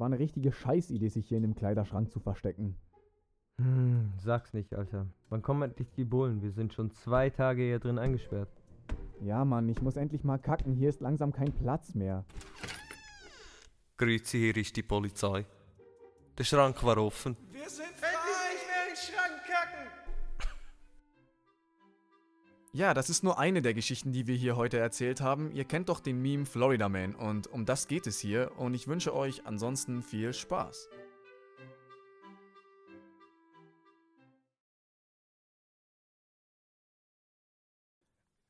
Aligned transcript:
war 0.00 0.06
eine 0.06 0.18
richtige 0.18 0.50
Scheißidee, 0.50 1.08
sich 1.08 1.28
hier 1.28 1.36
in 1.36 1.42
dem 1.42 1.54
Kleiderschrank 1.54 2.10
zu 2.10 2.20
verstecken. 2.20 2.74
Hm, 3.58 4.10
sag's 4.16 4.54
nicht, 4.54 4.74
Alter. 4.74 5.06
Wann 5.28 5.42
kommen 5.42 5.62
endlich 5.62 5.92
die 5.92 6.04
Bullen? 6.04 6.42
Wir 6.42 6.50
sind 6.50 6.72
schon 6.72 6.90
zwei 6.90 7.28
Tage 7.28 7.62
hier 7.62 7.78
drin 7.78 7.98
eingesperrt. 7.98 8.48
Ja, 9.20 9.44
Mann, 9.44 9.68
ich 9.68 9.82
muss 9.82 9.96
endlich 9.96 10.24
mal 10.24 10.38
kacken. 10.38 10.74
Hier 10.74 10.88
ist 10.88 11.02
langsam 11.02 11.32
kein 11.32 11.52
Platz 11.52 11.94
mehr. 11.94 12.24
Grüezi, 13.98 14.38
hier 14.38 14.56
ist 14.56 14.74
die 14.74 14.82
Polizei. 14.82 15.44
Der 16.38 16.44
Schrank 16.44 16.82
war 16.82 16.96
offen. 16.96 17.36
Ja, 22.72 22.94
das 22.94 23.10
ist 23.10 23.24
nur 23.24 23.36
eine 23.36 23.62
der 23.62 23.74
Geschichten, 23.74 24.12
die 24.12 24.28
wir 24.28 24.36
hier 24.36 24.54
heute 24.54 24.78
erzählt 24.78 25.20
haben. 25.20 25.50
Ihr 25.50 25.64
kennt 25.64 25.88
doch 25.88 25.98
den 25.98 26.22
Meme 26.22 26.46
Florida 26.46 26.88
Man 26.88 27.16
und 27.16 27.48
um 27.48 27.66
das 27.66 27.88
geht 27.88 28.06
es 28.06 28.20
hier 28.20 28.52
und 28.58 28.74
ich 28.74 28.86
wünsche 28.86 29.12
euch 29.12 29.44
ansonsten 29.44 30.04
viel 30.04 30.32
Spaß. 30.32 30.88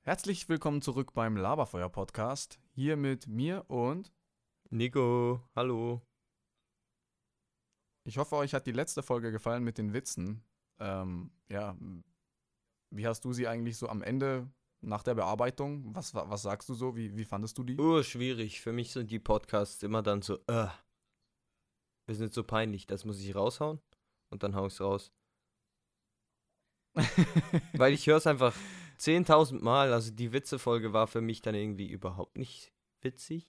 Herzlich 0.03 0.51
willkommen 0.51 0.83
zurück 0.83 1.15
beim 1.15 1.39
Laberfeuer 1.39 1.89
Podcast. 1.89 2.61
Hier 2.73 2.99
mit 2.99 3.27
mir 3.27 3.65
und 3.69 4.13
Nico, 4.69 5.49
hallo. 5.57 6.03
ich 8.05 8.19
hoffe, 8.19 8.37
euch 8.37 8.53
hat 8.53 8.67
die 8.67 8.73
letzte 8.73 9.03
Folge 9.03 9.33
gefallen 9.33 9.65
mit 9.65 9.79
den 9.79 9.95
Witzen. 9.95 10.45
Ähm, 10.79 11.31
ja, 11.49 11.75
wie 12.91 13.07
hast 13.07 13.25
du 13.25 13.33
sie 13.33 13.47
eigentlich 13.49 13.77
so 13.77 13.89
am 13.89 14.03
Ende 14.03 14.49
nach 14.81 15.03
der 15.03 15.15
Bearbeitung? 15.15 15.95
Was, 15.95 16.15
wa- 16.15 16.29
was 16.29 16.43
sagst 16.43 16.69
du 16.69 16.75
so? 16.75 16.97
Wie, 16.97 17.17
wie 17.17 17.25
fandest 17.25 17.59
du 17.59 17.65
die? 17.65 17.79
Oh, 17.79 18.03
schwierig. 18.03 18.61
Für 18.61 18.73
mich 18.73 18.93
sind 18.93 19.11
die 19.11 19.19
Podcasts 19.19 19.83
immer 19.83 20.03
dann 20.03 20.23
so, 20.23 20.39
äh. 20.47 20.69
Wir 22.07 22.15
sind 22.17 22.33
so 22.35 22.43
peinlich, 22.43 22.87
das 22.87 23.05
muss 23.05 23.21
ich 23.21 23.35
raushauen 23.35 23.81
und 24.31 24.43
dann 24.43 24.55
hau 24.57 24.67
ich's 24.67 24.81
raus. 24.81 25.13
Weil 27.75 27.93
ich 27.93 28.07
höre 28.07 28.17
es 28.17 28.27
einfach 28.27 28.55
10.000 28.99 29.61
Mal. 29.63 29.93
Also 29.93 30.11
die 30.11 30.33
Witzefolge 30.33 30.93
war 30.93 31.07
für 31.07 31.21
mich 31.21 31.41
dann 31.43 31.55
irgendwie 31.55 31.89
überhaupt 31.89 32.37
nicht 32.37 32.73
witzig. 33.03 33.49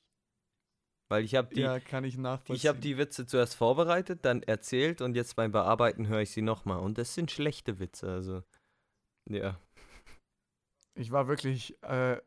Weil 1.09 1.25
ich 1.25 1.35
habe 1.35 1.53
die, 1.53 1.61
ja, 1.61 1.79
kann 1.79 2.05
ich 2.05 2.17
ich 2.47 2.67
habe 2.67 2.79
die 2.79 2.97
Witze 2.97 3.25
zuerst 3.25 3.55
vorbereitet, 3.55 4.23
dann 4.23 4.43
erzählt 4.43 5.01
und 5.01 5.15
jetzt 5.15 5.35
beim 5.35 5.51
Bearbeiten 5.51 6.07
höre 6.07 6.21
ich 6.21 6.31
sie 6.31 6.41
nochmal. 6.41 6.79
Und 6.79 6.97
das 6.97 7.13
sind 7.15 7.31
schlechte 7.31 7.79
Witze, 7.79 8.09
also. 8.09 8.43
Ja. 9.29 9.59
Ich 10.95 11.11
war 11.11 11.27
wirklich, 11.27 11.81
äh, 11.83 12.19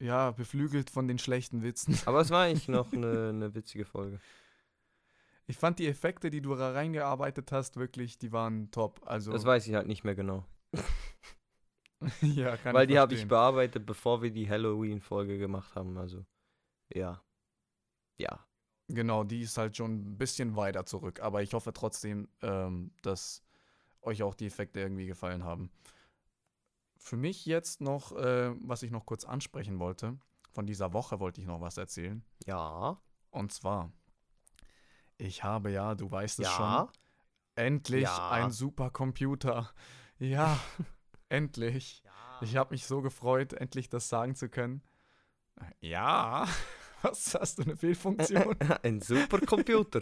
ja, 0.00 0.32
beflügelt 0.32 0.90
von 0.90 1.08
den 1.08 1.18
schlechten 1.18 1.62
Witzen. 1.62 1.98
Aber 2.06 2.20
es 2.20 2.30
war 2.30 2.44
eigentlich 2.44 2.68
noch 2.68 2.92
eine, 2.92 3.30
eine 3.30 3.54
witzige 3.54 3.84
Folge. 3.84 4.20
Ich 5.46 5.58
fand 5.58 5.78
die 5.78 5.88
Effekte, 5.88 6.30
die 6.30 6.40
du 6.40 6.54
da 6.54 6.72
reingearbeitet 6.72 7.52
hast, 7.52 7.76
wirklich, 7.76 8.18
die 8.18 8.32
waren 8.32 8.70
top. 8.70 9.00
Also, 9.04 9.32
Das 9.32 9.44
weiß 9.44 9.66
ich 9.66 9.74
halt 9.74 9.86
nicht 9.86 10.04
mehr 10.04 10.14
genau. 10.14 10.46
ja, 12.22 12.56
kann 12.56 12.74
Weil 12.74 12.86
die 12.86 12.98
habe 12.98 13.14
ich 13.14 13.28
bearbeitet, 13.28 13.84
bevor 13.84 14.22
wir 14.22 14.30
die 14.30 14.48
Halloween-Folge 14.48 15.38
gemacht 15.38 15.74
haben. 15.74 15.98
Also, 15.98 16.24
ja. 16.92 17.22
Ja. 18.18 18.46
Genau, 18.88 19.24
die 19.24 19.42
ist 19.42 19.56
halt 19.56 19.76
schon 19.76 20.12
ein 20.12 20.18
bisschen 20.18 20.56
weiter 20.56 20.86
zurück. 20.86 21.20
Aber 21.20 21.42
ich 21.42 21.52
hoffe 21.52 21.72
trotzdem, 21.72 22.28
ähm, 22.42 22.92
dass 23.02 23.42
euch 24.04 24.22
auch 24.22 24.34
die 24.34 24.46
Effekte 24.46 24.80
irgendwie 24.80 25.06
gefallen 25.06 25.44
haben. 25.44 25.70
Für 26.98 27.16
mich 27.16 27.44
jetzt 27.46 27.80
noch, 27.80 28.12
äh, 28.12 28.52
was 28.60 28.82
ich 28.82 28.90
noch 28.90 29.04
kurz 29.06 29.24
ansprechen 29.24 29.78
wollte, 29.78 30.18
von 30.52 30.66
dieser 30.66 30.92
Woche 30.92 31.20
wollte 31.20 31.40
ich 31.40 31.46
noch 31.46 31.60
was 31.60 31.76
erzählen. 31.76 32.24
Ja. 32.46 33.00
Und 33.30 33.52
zwar, 33.52 33.92
ich 35.18 35.42
habe 35.42 35.70
ja, 35.70 35.94
du 35.94 36.10
weißt 36.10 36.38
es 36.40 36.46
Ja. 36.46 36.52
schon, 36.86 36.88
endlich 37.56 38.04
Ja. 38.04 38.30
ein 38.30 38.50
Supercomputer. 38.50 39.72
Ja, 40.18 40.58
endlich. 41.28 42.02
Ich 42.40 42.56
habe 42.56 42.74
mich 42.74 42.86
so 42.86 43.02
gefreut, 43.02 43.52
endlich 43.52 43.88
das 43.88 44.08
sagen 44.08 44.34
zu 44.34 44.48
können. 44.48 44.82
Ja, 45.80 46.46
was 47.02 47.34
hast 47.34 47.58
du 47.58 47.62
eine 47.62 47.76
Fehlfunktion? 47.76 48.56
Ein 48.82 49.00
Supercomputer. 49.00 50.00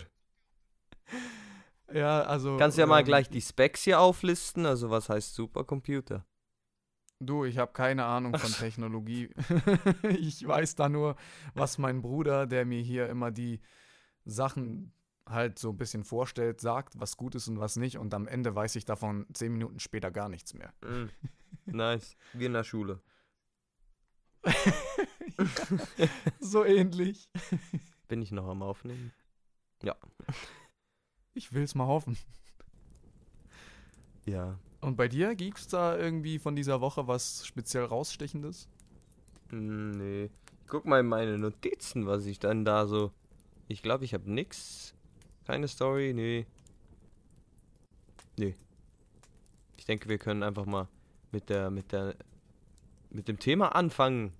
Ja, 1.94 2.22
also. 2.22 2.56
Kannst 2.56 2.78
ja 2.78 2.86
mal 2.86 3.00
ähm, 3.00 3.06
gleich 3.06 3.28
die 3.28 3.40
Specs 3.40 3.82
hier 3.82 4.00
auflisten. 4.00 4.66
Also, 4.66 4.90
was 4.90 5.08
heißt 5.08 5.34
Supercomputer? 5.34 6.24
Du, 7.20 7.44
ich 7.44 7.58
habe 7.58 7.72
keine 7.72 8.04
Ahnung 8.04 8.36
von 8.36 8.50
Technologie. 8.52 9.30
ich 10.02 10.46
weiß 10.46 10.74
da 10.74 10.88
nur, 10.88 11.16
was 11.54 11.78
mein 11.78 12.02
Bruder, 12.02 12.46
der 12.46 12.64
mir 12.64 12.82
hier 12.82 13.08
immer 13.08 13.30
die 13.30 13.60
Sachen 14.24 14.92
halt 15.28 15.58
so 15.58 15.70
ein 15.70 15.76
bisschen 15.76 16.04
vorstellt, 16.04 16.60
sagt, 16.60 16.98
was 16.98 17.16
gut 17.16 17.34
ist 17.34 17.48
und 17.48 17.60
was 17.60 17.76
nicht. 17.76 17.98
Und 17.98 18.12
am 18.14 18.26
Ende 18.26 18.54
weiß 18.54 18.76
ich 18.76 18.84
davon 18.84 19.26
zehn 19.32 19.52
Minuten 19.52 19.78
später 19.78 20.10
gar 20.10 20.28
nichts 20.28 20.54
mehr. 20.54 20.72
Mm. 20.82 21.10
Nice. 21.66 22.16
Wie 22.32 22.46
in 22.46 22.52
der 22.52 22.64
Schule. 22.64 23.00
so 26.40 26.64
ähnlich. 26.64 27.28
Bin 28.08 28.20
ich 28.20 28.32
noch 28.32 28.48
am 28.48 28.62
Aufnehmen? 28.62 29.12
Ich 31.34 31.52
will's 31.52 31.74
mal 31.74 31.86
hoffen. 31.86 32.16
Ja. 34.26 34.58
Und 34.80 34.96
bei 34.96 35.08
dir 35.08 35.34
gibt's 35.34 35.68
da 35.68 35.96
irgendwie 35.96 36.38
von 36.38 36.56
dieser 36.56 36.80
Woche 36.80 37.06
was 37.06 37.46
speziell 37.46 37.84
rausstechendes? 37.84 38.68
Mm, 39.50 39.90
Nee. 39.92 40.30
Guck 40.66 40.86
mal 40.86 41.00
in 41.00 41.06
meine 41.06 41.36
Notizen, 41.38 42.06
was 42.06 42.24
ich 42.24 42.38
dann 42.38 42.64
da 42.64 42.86
so. 42.86 43.12
Ich 43.68 43.82
glaube, 43.82 44.04
ich 44.04 44.14
habe 44.14 44.30
nix. 44.30 44.94
Keine 45.44 45.68
Story, 45.68 46.12
nee. 46.14 46.46
Nee. 48.38 48.54
Ich 49.76 49.84
denke, 49.84 50.08
wir 50.08 50.18
können 50.18 50.42
einfach 50.42 50.64
mal 50.64 50.88
mit 51.30 51.50
der, 51.50 51.70
mit 51.70 51.92
der, 51.92 52.14
mit 53.10 53.28
dem 53.28 53.38
Thema 53.38 53.74
anfangen. 53.74 54.32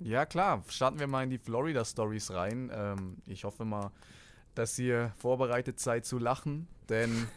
Ja, 0.00 0.26
klar. 0.26 0.62
Starten 0.68 0.98
wir 0.98 1.06
mal 1.06 1.24
in 1.24 1.30
die 1.30 1.38
Florida 1.38 1.84
Stories 1.84 2.30
rein. 2.30 2.70
Ähm, 2.74 3.16
ich 3.26 3.44
hoffe 3.44 3.64
mal, 3.64 3.90
dass 4.54 4.78
ihr 4.78 5.12
vorbereitet 5.18 5.80
seid 5.80 6.04
zu 6.06 6.18
lachen, 6.18 6.68
denn 6.88 7.28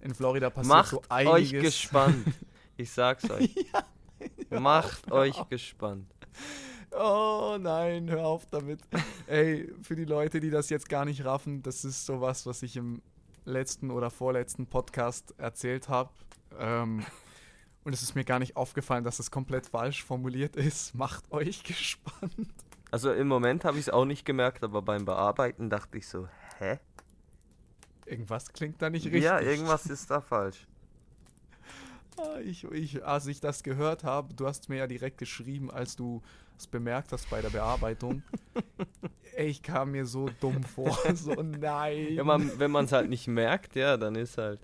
in 0.00 0.14
Florida 0.14 0.50
passiert 0.50 0.74
Macht 0.74 0.90
so 0.90 0.98
euch 0.98 1.10
einiges. 1.10 1.62
gespannt. 1.62 2.26
Ich 2.76 2.90
sag's 2.90 3.28
euch. 3.30 3.54
Macht 4.50 5.06
hör 5.08 5.14
euch 5.18 5.38
auf. 5.38 5.48
gespannt. 5.48 6.06
Oh 6.90 7.56
nein, 7.58 8.10
hör 8.10 8.26
auf 8.26 8.46
damit. 8.50 8.80
Ey, 9.26 9.72
für 9.82 9.96
die 9.96 10.04
Leute, 10.04 10.40
die 10.40 10.50
das 10.50 10.68
jetzt 10.68 10.88
gar 10.88 11.04
nicht 11.04 11.24
raffen, 11.24 11.62
das 11.62 11.84
ist 11.84 12.04
sowas, 12.04 12.44
was 12.44 12.62
ich 12.62 12.76
im 12.76 13.00
letzten 13.44 13.90
oder 13.90 14.10
vorletzten 14.10 14.66
Podcast 14.66 15.34
erzählt 15.38 15.88
habe. 15.88 16.10
Ähm, 16.58 17.04
und 17.84 17.92
es 17.94 18.02
ist 18.02 18.14
mir 18.14 18.24
gar 18.24 18.38
nicht 18.38 18.56
aufgefallen, 18.56 19.04
dass 19.04 19.18
es 19.18 19.30
komplett 19.30 19.66
falsch 19.66 20.04
formuliert 20.04 20.54
ist. 20.56 20.94
Macht 20.94 21.32
euch 21.32 21.64
gespannt. 21.64 22.52
Also 22.90 23.10
im 23.10 23.26
Moment 23.26 23.64
habe 23.64 23.78
ich 23.78 23.86
es 23.86 23.90
auch 23.90 24.04
nicht 24.04 24.24
gemerkt, 24.26 24.62
aber 24.62 24.82
beim 24.82 25.04
Bearbeiten 25.06 25.70
dachte 25.70 25.96
ich 25.96 26.06
so, 26.06 26.28
hä? 26.62 26.78
Irgendwas 28.06 28.52
klingt 28.52 28.80
da 28.82 28.90
nicht 28.90 29.06
richtig. 29.06 29.22
Ja, 29.24 29.40
irgendwas 29.40 29.86
ist 29.86 30.10
da 30.10 30.20
falsch. 30.20 30.66
Ah, 32.18 32.40
Ich, 32.40 32.64
ich, 32.64 33.02
als 33.06 33.26
ich 33.26 33.40
das 33.40 33.62
gehört 33.62 34.04
habe, 34.04 34.34
du 34.34 34.46
hast 34.46 34.68
mir 34.68 34.76
ja 34.76 34.86
direkt 34.86 35.16
geschrieben, 35.16 35.70
als 35.70 35.96
du 35.96 36.20
es 36.58 36.66
bemerkt 36.66 37.10
hast 37.10 37.30
bei 37.30 37.40
der 37.40 37.48
Bearbeitung. 37.48 38.22
Ey, 39.34 39.46
ich 39.48 39.62
kam 39.62 39.92
mir 39.92 40.04
so 40.04 40.28
dumm 40.40 40.62
vor. 40.62 40.94
So, 41.14 41.32
nein. 41.32 42.12
Ja, 42.12 42.22
man, 42.22 42.58
wenn 42.58 42.70
man 42.70 42.84
es 42.84 42.92
halt 42.92 43.08
nicht 43.08 43.28
merkt, 43.28 43.76
ja, 43.76 43.96
dann 43.96 44.14
ist 44.14 44.36
halt. 44.36 44.60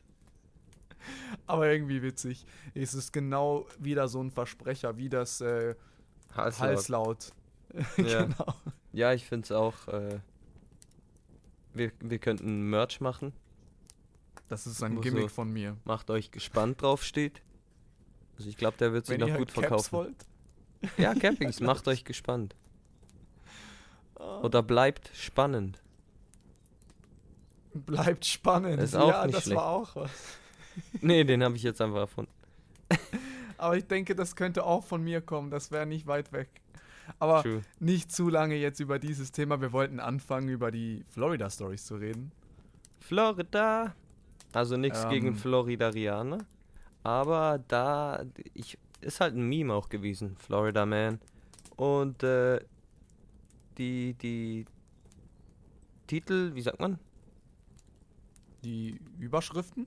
Aber 1.47 1.71
irgendwie 1.71 2.03
witzig. 2.03 2.45
Es 2.75 2.93
ist 2.93 3.15
genau 3.15 3.67
wieder 3.79 4.09
so 4.09 4.23
ein 4.23 4.31
Versprecher, 4.31 4.99
wie 4.99 5.09
das 5.09 5.41
äh, 5.41 5.75
Halslaut. 6.35 6.69
Halslaut. 6.69 7.33
Ja. 7.97 8.25
genau. 8.25 8.55
Ja, 8.93 9.15
ich 9.15 9.25
finde 9.25 9.45
es 9.45 9.53
auch. 9.53 9.89
Äh, 9.89 10.19
wir, 11.75 11.93
wir 12.01 12.19
könnten 12.19 12.69
Merch 12.71 13.01
machen. 13.01 13.33
Das 14.49 14.67
ist 14.67 14.83
ein 14.83 15.01
Gimmick 15.01 15.23
so- 15.25 15.29
von 15.29 15.53
mir. 15.53 15.77
Macht 15.85 16.11
euch 16.11 16.31
gespannt 16.31 16.81
drauf 16.83 17.05
steht. 17.05 17.43
Also 18.39 18.49
ich 18.49 18.57
glaube, 18.57 18.77
der 18.79 18.93
wird 18.93 19.07
sich 19.07 19.19
noch 19.19 19.29
gut 19.37 19.49
Caps 19.49 19.53
verkaufen. 19.89 19.93
wollt. 19.93 20.27
Ja, 20.97 21.15
Campings, 21.21 21.61
macht 21.61 21.87
euch 21.89 22.05
gespannt. 22.05 22.55
Ah, 24.15 24.41
Oder 24.41 24.63
bleibt 24.63 25.11
spannend. 25.15 25.83
Bleibt 27.75 28.25
spannend. 28.25 28.81
Ist 28.81 28.97
auch 28.97 29.09
ja, 29.09 29.25
nicht 29.27 29.37
das 29.37 29.45
schlecht. 29.45 29.57
war 29.61 29.71
auch 29.71 29.95
was. 29.97 30.11
Nee, 31.01 31.25
den 31.25 31.43
habe 31.43 31.57
ich 31.57 31.65
jetzt 31.65 31.81
einfach 31.81 31.99
erfunden. 31.99 32.31
Aber 33.59 33.77
ich 33.77 33.85
denke, 33.87 34.15
das 34.15 34.37
könnte 34.37 34.63
auch 34.65 34.85
von 34.85 35.03
mir 35.03 35.21
kommen. 35.21 35.51
Das 35.51 35.73
wäre 35.73 35.87
nicht 35.87 36.07
weit 36.07 36.33
weg. 36.33 36.49
Aber 37.19 37.43
True. 37.43 37.63
nicht 37.81 38.13
zu 38.13 38.29
lange 38.29 38.55
jetzt 38.57 38.81
über 38.81 38.99
dieses 38.99 39.33
Thema. 39.33 39.61
Wir 39.61 39.73
wollten 39.73 40.01
anfangen, 40.01 40.49
über 40.49 40.71
die 40.71 41.05
Florida 41.11 41.49
Stories 41.51 41.85
zu 41.85 41.97
reden. 41.97 42.33
Florida. 43.01 43.95
Also 44.53 44.77
nichts 44.77 45.05
Ähm. 45.05 45.11
gegen 45.11 45.35
Floridarianer. 45.37 46.39
Aber 47.03 47.63
da. 47.69 48.25
Ich, 48.55 48.79
ist 49.01 49.21
halt 49.21 49.35
ein 49.35 49.49
Meme 49.49 49.73
auch 49.75 49.89
gewesen. 49.89 50.37
Florida 50.39 50.85
Man. 50.87 51.21
Und 51.77 52.23
äh, 52.23 52.61
die, 53.79 54.15
die. 54.15 54.65
Titel, 56.07 56.55
wie 56.55 56.63
sagt 56.63 56.81
man? 56.81 56.99
Die 58.65 58.99
Überschriften? 59.19 59.87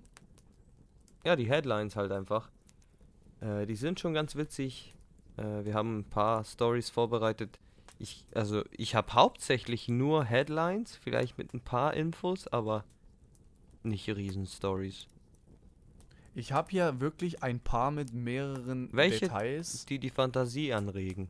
Ja, 1.26 1.36
die 1.36 1.50
Headlines 1.50 1.96
halt 1.96 2.12
einfach. 2.12 2.50
Äh, 3.42 3.66
die 3.66 3.76
sind 3.76 4.00
schon 4.00 4.14
ganz 4.14 4.36
witzig. 4.36 4.96
Äh, 5.42 5.66
wir 5.66 5.74
haben 5.74 6.00
ein 6.00 6.04
paar 6.04 6.44
Stories 6.44 6.90
vorbereitet. 6.90 7.60
Ich, 8.00 8.26
also 8.34 8.64
ich 8.72 8.96
habe 8.96 9.14
hauptsächlich 9.14 9.88
nur 9.88 10.24
Headlines, 10.24 10.96
vielleicht 10.96 11.38
mit 11.38 11.54
ein 11.54 11.62
paar 11.62 11.94
Infos, 11.94 12.48
aber 12.48 12.84
nicht 13.84 14.08
riesen 14.10 14.46
Stories. 14.46 15.08
Ich 16.34 16.52
habe 16.54 16.70
hier 16.72 17.00
wirklich 17.00 17.44
ein 17.44 17.60
paar 17.60 17.92
mit 17.92 18.14
mehreren 18.14 18.90
Welche? 18.94 19.22
Details. 19.22 19.86
Die 19.86 20.00
die 20.00 20.10
Fantasie 20.10 20.74
anregen. 20.74 21.30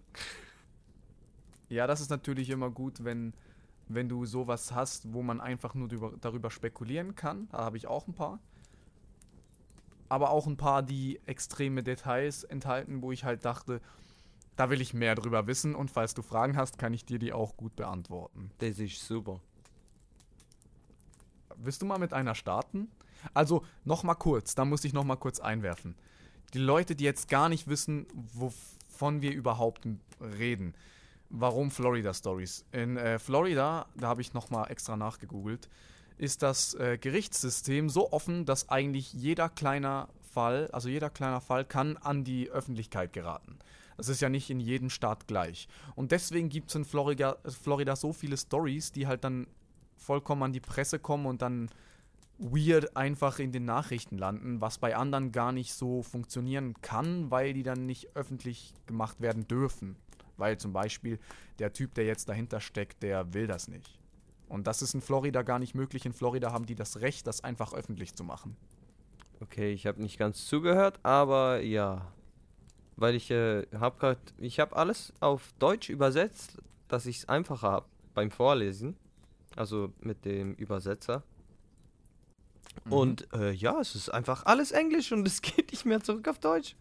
Ja, 1.69 1.88
das 1.88 2.02
ist 2.02 2.10
natürlich 2.10 2.50
immer 2.50 2.69
gut, 2.69 3.04
wenn, 3.04 3.34
wenn 3.88 4.10
du 4.10 4.25
sowas 4.25 4.74
hast, 4.74 5.12
wo 5.13 5.24
man 5.24 5.42
einfach 5.42 5.74
nur 5.74 5.88
darüber 6.22 6.52
spekulieren 6.52 7.16
kann. 7.16 7.48
Da 7.52 7.60
habe 7.60 7.78
ich 7.78 7.88
auch 7.88 8.08
ein 8.08 8.13
paar. 8.13 8.40
Aber 10.12 10.31
auch 10.31 10.46
ein 10.46 10.58
paar, 10.58 10.84
die 10.84 11.22
extreme 11.25 11.84
Details 11.84 12.44
enthalten, 12.44 13.02
wo 13.02 13.13
ich 13.13 13.24
halt 13.24 13.46
dachte, 13.46 13.80
da 14.58 14.69
will 14.69 14.81
ich 14.81 14.94
mehr 14.94 15.16
drüber 15.16 15.48
wissen 15.48 15.74
und 15.74 15.90
falls 15.90 16.13
du 16.13 16.22
Fragen 16.22 16.58
hast, 16.58 16.78
kann 16.78 16.94
ich 16.94 17.06
dir 17.06 17.18
die 17.18 17.31
auch 17.31 17.56
gut 17.56 17.78
beantworten. 17.78 18.52
Das 18.58 18.78
ist 18.78 19.08
super. 19.08 19.40
Willst 21.56 21.81
du 21.81 21.86
mal 21.86 21.98
mit 21.98 22.12
einer 22.12 22.36
starten? 22.36 22.92
Also, 23.34 23.63
noch 23.86 24.04
mal 24.04 24.16
kurz, 24.16 24.54
da 24.54 24.66
muss 24.66 24.84
ich 24.84 24.92
noch 24.92 25.06
mal 25.06 25.16
kurz 25.16 25.40
einwerfen. 25.40 25.96
Die 26.54 26.60
Leute, 26.60 26.94
die 26.94 27.06
jetzt 27.06 27.30
gar 27.30 27.48
nicht 27.48 27.69
wissen, 27.69 28.06
wovon 28.34 29.22
wir 29.22 29.31
überhaupt 29.31 29.88
reden. 30.19 30.74
Warum 31.30 31.72
Florida 31.72 32.13
Stories? 32.13 32.66
In 32.74 32.98
äh, 32.98 33.18
Florida, 33.18 33.86
da 33.96 34.10
habe 34.10 34.19
ich 34.19 34.34
noch 34.34 34.50
mal 34.50 34.66
extra 34.66 34.98
nachgegoogelt, 34.98 35.69
ist 36.21 36.44
das 36.44 36.75
äh, 36.75 37.00
Gerichtssystem 37.00 37.89
so 37.89 38.12
offen, 38.12 38.45
dass 38.45 38.69
eigentlich 38.69 39.12
jeder 39.12 39.50
kleiner 39.50 40.07
Fall, 40.21 40.69
also 40.71 40.88
jeder 40.88 41.09
kleiner 41.09 41.41
Fall 41.41 41.65
kann 41.65 41.97
an 41.97 42.23
die 42.23 42.50
Öffentlichkeit 42.51 43.12
geraten. 43.12 43.57
Das 43.97 44.07
ist 44.07 44.21
ja 44.21 44.29
nicht 44.29 44.51
in 44.51 44.59
jedem 44.59 44.91
Staat 44.91 45.27
gleich. 45.27 45.68
Und 45.95 46.12
deswegen 46.12 46.50
gibt 46.50 46.69
es 46.69 46.75
in 46.75 46.85
Florida, 46.85 47.38
Florida 47.63 47.95
so 47.95 48.13
viele 48.13 48.38
Stories, 48.38 48.91
die 48.91 49.07
halt 49.07 49.23
dann 49.23 49.47
vollkommen 49.97 50.44
an 50.44 50.53
die 50.53 50.59
Presse 50.59 51.00
kommen 51.00 51.25
und 51.25 51.41
dann 51.41 51.69
weird 52.38 52.95
einfach 52.95 53.39
in 53.39 53.51
den 53.51 53.65
Nachrichten 53.65 54.19
landen, 54.19 54.62
was 54.62 54.77
bei 54.77 54.95
anderen 54.95 55.31
gar 55.31 55.51
nicht 55.51 55.74
so 55.74 56.03
funktionieren 56.03 56.75
kann, 56.81 57.31
weil 57.31 57.53
die 57.53 57.63
dann 57.63 57.88
nicht 57.88 58.15
öffentlich 58.15 58.75
gemacht 58.85 59.21
werden 59.21 59.47
dürfen. 59.47 59.95
Weil 60.38 60.57
zum 60.57 60.71
Beispiel 60.71 61.17
der 61.57 61.74
Typ, 61.74 61.95
der 61.95 62.06
jetzt 62.06 62.29
dahinter 62.29 62.59
steckt, 62.59 63.01
der 63.01 63.33
will 63.33 63.47
das 63.47 63.67
nicht. 63.67 64.00
Und 64.51 64.68
das 64.68 64.81
ist 64.81 64.94
in 64.94 65.01
Florida 65.01 65.44
gar 65.44 65.59
nicht 65.59 65.75
möglich. 65.75 66.06
In 66.06 66.12
Florida 66.12 66.51
haben 66.51 66.65
die 66.65 66.75
das 66.75 67.00
Recht, 67.00 67.25
das 67.25 67.42
einfach 67.42 67.74
öffentlich 67.74 68.15
zu 68.15 68.25
machen. 68.25 68.57
Okay, 69.39 69.71
ich 69.71 69.88
habe 69.88 70.01
nicht 70.01 70.19
ganz 70.19 70.45
zugehört, 70.45 71.00
aber 71.03 71.62
ja. 71.62 72.12
Weil 72.98 73.15
ich 73.15 73.31
äh, 73.31 73.65
habe 73.74 73.98
gerade, 73.98 74.19
ich 74.38 74.59
habe 74.59 74.75
alles 74.75 75.13
auf 75.21 75.53
Deutsch 75.57 75.89
übersetzt, 75.89 76.57
dass 76.89 77.06
ich 77.06 77.19
es 77.19 77.30
einfacher 77.30 77.71
habe 77.71 77.86
beim 78.13 78.30
Vorlesen. 78.30 78.98
Also 79.56 79.94
mit 80.01 80.25
dem 80.25 80.53
Übersetzer. 80.56 81.24
Mhm. 82.83 82.92
Und 82.92 83.33
äh, 83.33 83.51
ja, 83.51 83.80
es 83.80 83.95
ist 83.95 84.09
einfach 84.09 84.45
alles 84.45 84.71
Englisch 84.71 85.13
und 85.13 85.25
es 85.25 85.42
geht 85.42 85.71
nicht 85.71 85.86
mehr 85.86 86.01
zurück 86.01 86.27
auf 86.27 86.39
Deutsch. 86.39 86.75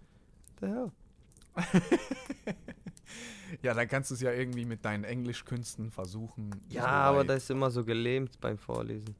Hell? 0.61 0.91
Ja, 3.63 3.75
dann 3.75 3.89
kannst 3.89 4.11
du 4.11 4.15
es 4.15 4.21
ja 4.21 4.33
irgendwie 4.33 4.65
mit 4.65 4.85
deinen 4.85 5.05
Englischkünsten 5.05 5.91
versuchen. 5.91 6.51
Ja, 6.69 6.83
so 6.83 6.87
aber 6.89 7.25
das 7.25 7.45
ist 7.45 7.51
immer 7.51 7.71
so 7.71 7.85
gelähmt 7.85 8.41
beim 8.41 8.59
Vorlesen. 8.59 9.15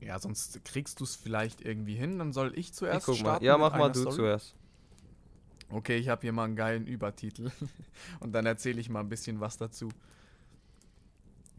Ja, 0.00 0.18
sonst 0.18 0.64
kriegst 0.64 1.00
du 1.00 1.04
es 1.04 1.16
vielleicht 1.16 1.62
irgendwie 1.62 1.94
hin. 1.94 2.18
Dann 2.18 2.32
soll 2.32 2.52
ich 2.52 2.68
Ich 2.68 2.74
zuerst 2.74 3.08
mal. 3.08 3.14
starten 3.16 3.44
Ja, 3.44 3.56
mit 3.56 3.60
mach 3.72 3.78
mal 3.78 3.90
du 3.92 4.00
Story. 4.00 4.16
zuerst. 4.16 4.54
Okay, 5.70 5.96
ich 5.96 6.08
habe 6.08 6.20
hier 6.22 6.32
mal 6.32 6.44
einen 6.44 6.56
geilen 6.56 6.86
Übertitel 6.86 7.50
und 8.20 8.32
dann 8.32 8.44
erzähle 8.46 8.80
ich 8.80 8.90
mal 8.90 9.00
ein 9.00 9.08
bisschen 9.08 9.40
was 9.40 9.56
dazu. 9.56 9.88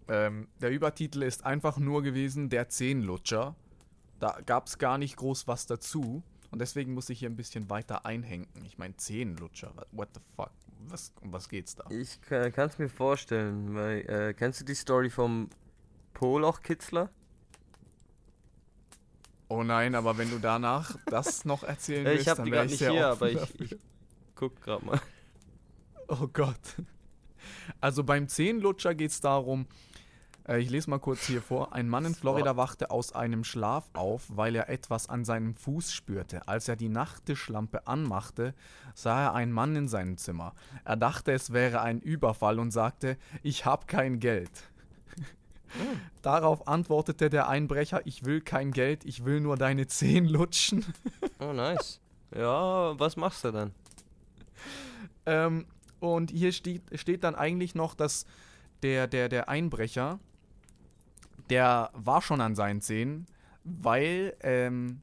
Ähm, 0.07 0.47
der 0.61 0.69
Übertitel 0.71 1.23
ist 1.23 1.43
einfach 1.45 1.77
nur 1.77 2.03
gewesen, 2.03 2.49
der 2.49 2.69
Zehnlutscher. 2.69 3.55
Da 4.19 4.39
gab 4.45 4.67
es 4.67 4.77
gar 4.77 4.97
nicht 4.97 5.17
groß 5.17 5.47
was 5.47 5.65
dazu 5.65 6.21
und 6.51 6.59
deswegen 6.59 6.93
muss 6.93 7.09
ich 7.09 7.19
hier 7.19 7.29
ein 7.29 7.35
bisschen 7.35 7.69
weiter 7.69 8.05
einhängen. 8.05 8.47
Ich 8.63 8.77
meine, 8.77 8.95
Zehnlutscher, 8.95 9.73
what 9.91 10.09
the 10.13 10.21
fuck? 10.35 10.51
Was, 10.87 11.11
um 11.21 11.33
was 11.33 11.49
geht's 11.49 11.75
da? 11.75 11.85
Ich 11.89 12.21
kann 12.21 12.69
es 12.69 12.77
mir 12.77 12.89
vorstellen, 12.89 13.75
weil, 13.75 13.99
äh, 14.09 14.33
kennst 14.33 14.61
du 14.61 14.65
die 14.65 14.75
Story 14.75 15.09
vom 15.09 15.49
Poloch-Kitzler? 16.13 17.09
Oh 19.47 19.63
nein, 19.63 19.95
aber 19.95 20.17
wenn 20.17 20.29
du 20.29 20.39
danach 20.39 20.95
das 21.07 21.45
noch 21.45 21.63
erzählen 21.63 22.05
Äh, 22.05 22.09
willst, 22.11 22.21
ich 22.23 22.27
habe 22.29 22.37
dann 22.37 22.45
die 22.45 22.51
wäre 22.51 22.61
gerade 22.61 22.65
ich 22.65 22.71
nicht 22.71 22.79
sehr 22.79 22.91
hier, 22.91 23.09
offen 23.09 23.37
aber 23.37 23.61
ich, 23.61 23.71
ich 23.71 23.77
guck 24.35 24.61
gerade 24.61 24.85
mal. 24.85 25.01
Oh 26.07 26.27
Gott. 26.27 26.59
Also 27.81 28.03
beim 28.03 28.27
Zehnlutscher 28.27 28.93
geht 28.93 29.11
es 29.11 29.21
darum, 29.21 29.67
äh, 30.47 30.59
ich 30.59 30.69
lese 30.69 30.89
mal 30.89 30.99
kurz 30.99 31.25
hier 31.25 31.41
vor. 31.41 31.73
Ein 31.73 31.89
Mann 31.89 32.05
in 32.05 32.15
Florida 32.15 32.57
wachte 32.57 32.91
aus 32.91 33.13
einem 33.13 33.43
Schlaf 33.43 33.89
auf, 33.93 34.23
weil 34.29 34.55
er 34.55 34.69
etwas 34.69 35.09
an 35.09 35.25
seinem 35.25 35.55
Fuß 35.55 35.93
spürte. 35.93 36.47
Als 36.47 36.67
er 36.67 36.75
die 36.75 36.89
Nachttischlampe 36.89 37.87
anmachte, 37.87 38.53
sah 38.93 39.25
er 39.25 39.33
einen 39.33 39.51
Mann 39.51 39.75
in 39.75 39.87
seinem 39.87 40.17
Zimmer. 40.17 40.53
Er 40.83 40.97
dachte, 40.97 41.31
es 41.31 41.53
wäre 41.53 41.81
ein 41.81 41.99
Überfall 41.99 42.59
und 42.59 42.71
sagte, 42.71 43.17
ich 43.43 43.65
habe 43.65 43.85
kein 43.87 44.19
Geld. 44.19 44.51
Darauf 46.21 46.67
antwortete 46.67 47.29
der 47.29 47.49
Einbrecher, 47.49 48.05
ich 48.05 48.25
will 48.25 48.41
kein 48.41 48.71
Geld, 48.71 49.05
ich 49.05 49.25
will 49.25 49.39
nur 49.41 49.57
deine 49.57 49.87
Zehen 49.87 50.25
lutschen. 50.25 50.85
Oh, 51.37 51.51
nice. 51.51 51.99
Ja, 52.33 52.97
was 52.97 53.17
machst 53.17 53.43
du 53.43 53.51
dann? 53.51 53.71
Ähm, 55.25 55.65
und 55.99 56.31
hier 56.31 56.53
steht, 56.53 56.81
steht 56.97 57.25
dann 57.25 57.35
eigentlich 57.35 57.75
noch, 57.75 57.93
dass 57.93 58.25
der, 58.83 59.07
der, 59.07 59.27
der 59.27 59.49
Einbrecher, 59.49 60.19
der 61.49 61.89
war 61.93 62.21
schon 62.21 62.41
an 62.41 62.55
seinen 62.55 62.81
Zähnen, 62.81 63.25
weil 63.63 64.35
ähm, 64.41 65.01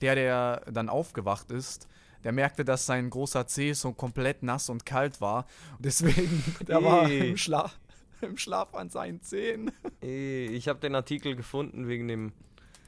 der, 0.00 0.14
der 0.14 0.62
dann 0.70 0.88
aufgewacht 0.88 1.50
ist, 1.50 1.88
der 2.24 2.32
merkte, 2.32 2.64
dass 2.64 2.86
sein 2.86 3.10
großer 3.10 3.46
Zeh 3.46 3.72
so 3.74 3.92
komplett 3.92 4.42
nass 4.42 4.70
und 4.70 4.86
kalt 4.86 5.20
war. 5.20 5.46
Und 5.76 5.84
deswegen, 5.84 6.42
der 6.66 6.82
war 6.82 7.10
im 7.10 7.36
Schlaf, 7.36 7.78
im 8.22 8.36
Schlaf 8.38 8.74
an 8.74 8.88
seinen 8.90 9.20
Zehen. 9.20 9.70
Eh, 10.02 10.46
Ich 10.46 10.68
habe 10.68 10.80
den 10.80 10.94
Artikel 10.94 11.36
gefunden 11.36 11.86
wegen 11.86 12.08
dem, 12.08 12.32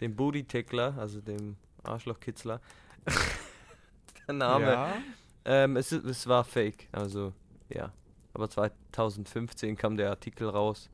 dem 0.01 0.17
Booty-Tickler, 0.17 0.97
also 0.99 1.21
dem 1.21 1.57
Arschlochkitzler. 1.83 2.61
Der 4.27 4.35
Name. 4.35 4.67
Ja. 4.67 4.95
Ähm, 5.45 5.77
es, 5.77 5.93
es 5.93 6.27
war 6.27 6.43
fake, 6.43 6.89
also 6.91 7.33
ja. 7.69 7.93
Aber 8.35 8.51
2015 8.51 9.77
kam 9.77 9.97
der 9.97 10.11
Artikel 10.11 10.49
raus. 10.49 10.91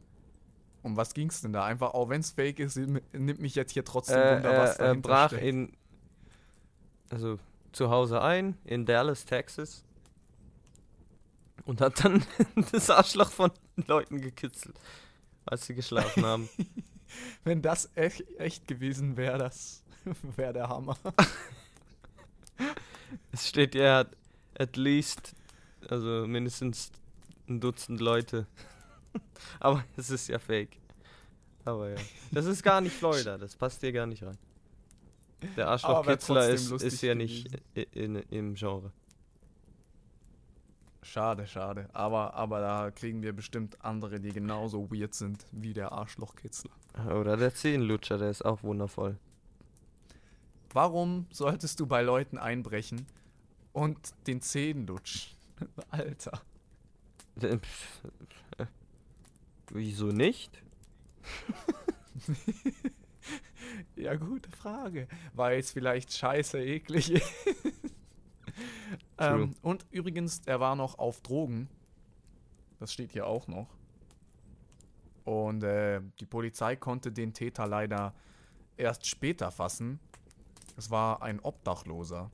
Um 0.82 0.96
was 0.96 1.14
ging's 1.14 1.40
denn 1.40 1.52
da? 1.52 1.64
Einfach, 1.64 1.94
auch 1.94 2.08
wenn 2.08 2.20
es 2.20 2.30
fake 2.30 2.58
ist, 2.58 2.76
nimmt 2.76 3.38
mich 3.40 3.54
jetzt 3.54 3.72
hier 3.72 3.84
trotzdem 3.84 4.18
Äh, 4.18 4.36
Wunder, 4.36 4.58
was 4.58 4.70
er, 4.76 4.80
er 4.80 4.86
dahinter 4.88 5.08
brach 5.08 5.28
steckt. 5.28 5.44
in, 5.44 5.72
also 7.10 7.38
zu 7.72 7.90
Hause 7.90 8.20
ein, 8.20 8.56
in 8.64 8.84
Dallas, 8.84 9.24
Texas. 9.24 9.84
Und 11.64 11.80
hat 11.80 12.04
dann 12.04 12.24
das 12.72 12.90
Arschloch 12.90 13.30
von 13.30 13.52
Leuten 13.86 14.20
gekitzelt, 14.20 14.74
als 15.46 15.66
sie 15.66 15.74
geschlafen 15.74 16.24
haben. 16.24 16.48
Wenn 17.44 17.62
das 17.62 17.90
echt, 17.94 18.24
echt 18.38 18.66
gewesen 18.66 19.16
wäre, 19.16 19.38
das 19.38 19.82
wäre 20.36 20.52
der 20.52 20.68
Hammer. 20.68 20.96
Es 23.30 23.48
steht, 23.48 23.74
er 23.74 23.96
hat 23.98 24.16
at 24.58 24.76
least, 24.76 25.34
also 25.88 26.26
mindestens 26.26 26.90
ein 27.48 27.60
Dutzend 27.60 28.00
Leute. 28.00 28.46
Aber 29.61 29.85
es 29.97 30.11
ist 30.11 30.28
ja 30.28 30.38
fake. 30.38 30.76
Aber 31.64 31.90
ja. 31.90 31.97
Das 32.33 32.47
ist 32.47 32.62
gar 32.62 32.81
nicht 32.81 32.95
Florida, 32.95 33.38
das 33.38 33.54
passt 33.57 33.81
hier 33.81 33.92
gar 33.92 34.07
nicht 34.07 34.23
rein. 34.23 34.37
Der 35.57 35.69
Arschlochkitzler 35.69 36.49
trotzdem 36.49 36.76
ist, 36.76 36.83
ist 36.85 37.02
ja 37.02 37.14
nicht 37.14 37.45
gewesen. 37.47 37.64
i- 37.76 37.88
in, 37.92 38.16
im 38.31 38.54
Genre. 38.54 38.92
Schade, 41.02 41.47
schade. 41.49 41.88
Aber, 41.92 42.35
aber 42.35 42.61
da 42.61 42.90
kriegen 42.92 43.23
wir 43.23 43.33
bestimmt 43.33 43.85
andere, 43.85 44.21
die 44.21 44.31
genauso 44.31 44.90
weird 44.92 45.14
sind 45.14 45.45
wie 45.50 45.73
der 45.73 45.90
Arschlochkitzler. 45.92 46.71
Oder 47.19 47.37
der 47.37 47.52
Zehenlutscher, 47.54 48.19
der 48.19 48.31
ist 48.31 48.45
auch 48.45 48.62
wundervoll. 48.62 49.19
Warum 50.73 51.26
solltest 51.33 51.81
du 51.81 51.87
bei 51.87 52.02
Leuten 52.02 52.38
einbrechen 52.38 53.07
und 53.73 53.99
den 54.26 54.40
Zehen 54.40 54.87
lutschen? 54.87 55.37
Alter. 55.90 56.40
Wieso 59.73 60.07
nicht? 60.07 60.62
Ja, 63.97 64.17
gute 64.17 64.50
Frage. 64.50 65.09
Weil 65.35 65.59
es 65.59 65.71
vielleicht 65.71 66.12
scheiße 66.12 66.62
eklig 66.62 67.12
ist. 67.12 67.33
ähm, 69.19 69.55
und 69.62 69.87
übrigens, 69.91 70.43
er 70.45 70.61
war 70.61 70.76
noch 70.76 70.99
auf 70.99 71.21
Drogen. 71.21 71.69
Das 72.79 72.93
steht 72.93 73.12
hier 73.12 73.26
auch 73.26 73.47
noch. 73.47 73.69
Und 75.25 75.62
äh, 75.62 76.00
die 76.19 76.26
Polizei 76.26 76.76
konnte 76.76 77.12
den 77.12 77.33
Täter 77.33 77.67
leider 77.67 78.14
erst 78.76 79.07
später 79.07 79.50
fassen. 79.52 80.00
Es 80.76 80.91
war 80.91 81.23
ein 81.23 81.38
Obdachloser. 81.41 82.31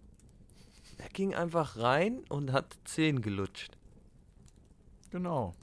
Er 0.96 1.08
ging 1.10 1.34
einfach 1.34 1.76
rein 1.76 2.24
und 2.30 2.52
hat 2.52 2.78
Zehen 2.84 3.20
gelutscht. 3.20 3.76
Genau. 5.10 5.54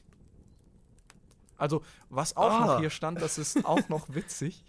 Also, 1.57 1.83
was 2.09 2.35
auch 2.35 2.51
Ah. 2.51 2.65
noch 2.65 2.79
hier 2.79 2.89
stand, 2.89 3.21
das 3.21 3.37
ist 3.37 3.63
auch 3.65 3.87
noch 3.89 4.07
witzig. 4.13 4.63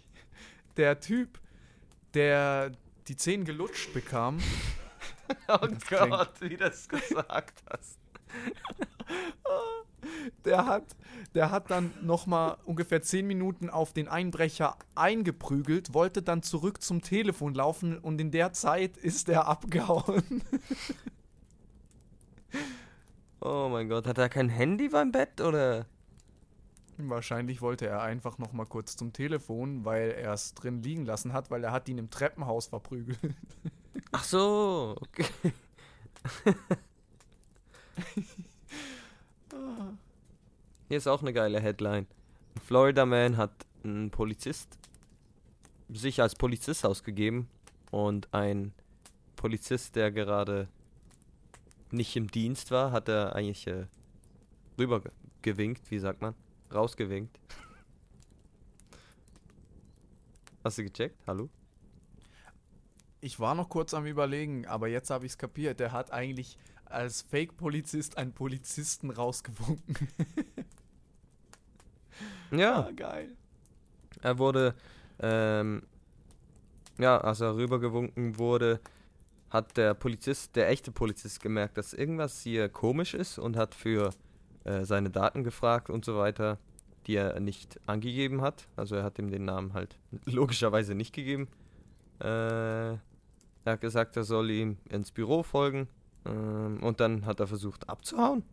Der 0.77 0.99
Typ, 0.99 1.39
der 2.13 2.71
die 3.07 3.15
Zehen 3.15 3.45
gelutscht 3.45 3.93
bekam, 3.93 4.37
Oh 5.49 5.67
Gott, 5.89 6.39
wie 6.41 6.55
das 6.57 6.87
gesagt 6.87 7.61
hast. 7.69 7.97
der 10.45 10.65
hat, 10.65 10.83
der 11.35 11.51
hat 11.51 11.69
dann 11.69 11.91
nochmal 12.01 12.57
ungefähr 12.65 13.01
10 13.01 13.27
Minuten 13.27 13.69
auf 13.69 13.91
den 13.93 14.07
Einbrecher 14.07 14.77
eingeprügelt, 14.95 15.93
wollte 15.93 16.21
dann 16.21 16.43
zurück 16.43 16.81
zum 16.81 17.01
Telefon 17.01 17.53
laufen 17.55 17.97
und 17.97 18.19
in 18.21 18.31
der 18.31 18.53
Zeit 18.53 18.95
ist 18.97 19.27
er 19.29 19.47
abgehauen. 19.47 20.43
Oh 23.39 23.69
mein 23.71 23.87
Gott, 23.87 24.07
hat 24.07 24.17
er 24.17 24.29
kein 24.29 24.49
Handy 24.49 24.89
beim 24.89 25.11
Bett 25.11 25.41
oder? 25.41 25.85
Wahrscheinlich 26.97 27.61
wollte 27.61 27.85
er 27.87 28.01
einfach 28.01 28.37
nochmal 28.39 28.65
kurz 28.65 28.95
zum 28.97 29.13
Telefon, 29.13 29.85
weil 29.85 30.11
er 30.11 30.33
es 30.33 30.53
drin 30.55 30.81
liegen 30.81 31.05
lassen 31.05 31.31
hat, 31.31 31.51
weil 31.51 31.63
er 31.63 31.71
hat 31.71 31.87
ihn 31.89 31.99
im 31.99 32.09
Treppenhaus 32.09 32.67
verprügelt. 32.67 33.19
Ach 34.11 34.23
so, 34.23 34.95
okay. 34.99 35.25
Hier 40.87 40.97
ist 40.97 41.07
auch 41.07 41.21
eine 41.21 41.33
geile 41.33 41.59
Headline. 41.59 42.07
Ein 42.55 42.61
Florida 42.61 43.05
Man 43.05 43.37
hat 43.37 43.51
einen 43.83 44.09
Polizist 44.11 44.77
sich 45.89 46.21
als 46.21 46.35
Polizist 46.35 46.85
ausgegeben 46.85 47.47
und 47.91 48.33
ein 48.33 48.73
Polizist, 49.37 49.95
der 49.95 50.11
gerade 50.11 50.67
nicht 51.91 52.15
im 52.17 52.29
Dienst 52.29 52.71
war, 52.71 52.91
hat 52.91 53.07
er 53.07 53.35
eigentlich 53.35 53.67
äh, 53.67 53.85
rüber 54.77 54.99
ge- 54.99 55.11
gewinkt, 55.43 55.89
wie 55.89 55.99
sagt 55.99 56.21
man? 56.21 56.33
Rausgewinkt. 56.73 57.39
Hast 60.63 60.77
du 60.77 60.83
gecheckt? 60.83 61.17
Hallo? 61.25 61.49
Ich 63.21 63.39
war 63.39 63.55
noch 63.55 63.69
kurz 63.69 63.93
am 63.93 64.05
Überlegen, 64.05 64.67
aber 64.67 64.87
jetzt 64.87 65.09
habe 65.09 65.25
ich 65.25 65.33
es 65.33 65.37
kapiert. 65.37 65.79
Der 65.79 65.91
hat 65.91 66.11
eigentlich 66.11 66.57
als 66.85 67.21
Fake-Polizist 67.23 68.17
einen 68.17 68.33
Polizisten 68.33 69.09
rausgewunken. 69.09 70.07
Ja. 72.51 72.87
Ah, 72.87 72.91
geil. 72.91 73.35
Er 74.21 74.37
wurde, 74.39 74.73
ähm, 75.19 75.83
ja, 76.97 77.17
als 77.19 77.41
er 77.41 77.55
rübergewunken 77.55 78.37
wurde, 78.37 78.79
hat 79.49 79.77
der 79.77 79.93
Polizist, 79.93 80.55
der 80.55 80.69
echte 80.69 80.91
Polizist 80.91 81.41
gemerkt, 81.41 81.77
dass 81.77 81.93
irgendwas 81.93 82.41
hier 82.41 82.69
komisch 82.69 83.13
ist 83.13 83.37
und 83.37 83.55
hat 83.55 83.75
für 83.75 84.11
äh, 84.67 84.85
seine 84.85 85.09
Daten 85.09 85.43
gefragt 85.43 85.89
und 85.89 86.03
so 86.03 86.17
weiter, 86.17 86.57
die 87.05 87.15
er 87.15 87.39
nicht 87.39 87.79
angegeben 87.85 88.41
hat. 88.41 88.67
Also 88.75 88.95
er 88.95 89.03
hat 89.03 89.17
ihm 89.17 89.31
den 89.31 89.45
Namen 89.45 89.73
halt 89.73 89.97
logischerweise 90.25 90.93
nicht 90.93 91.13
gegeben. 91.13 91.47
Äh, 92.19 92.93
er 92.93 92.99
hat 93.65 93.81
gesagt, 93.81 94.17
er 94.17 94.23
soll 94.23 94.49
ihm 94.51 94.77
ins 94.89 95.11
Büro 95.11 95.43
folgen 95.43 95.87
ähm, 96.25 96.83
und 96.83 96.99
dann 96.99 97.25
hat 97.25 97.39
er 97.39 97.47
versucht 97.47 97.89
abzuhauen. 97.89 98.43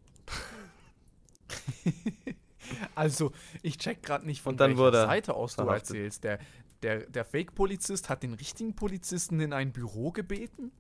Also, 2.94 3.32
ich 3.60 3.76
check 3.76 4.02
gerade 4.02 4.24
nicht, 4.24 4.40
von 4.40 4.58
welcher 4.58 4.78
wurde 4.78 4.96
er 4.96 5.06
Seite 5.06 5.34
aus 5.34 5.56
du 5.56 5.64
erzählst. 5.64 6.24
Der, 6.24 6.38
der, 6.82 7.00
der 7.00 7.26
Fake-Polizist 7.26 8.08
hat 8.08 8.22
den 8.22 8.32
richtigen 8.32 8.74
Polizisten 8.74 9.38
in 9.40 9.52
ein 9.52 9.70
Büro 9.70 10.12
gebeten? 10.12 10.72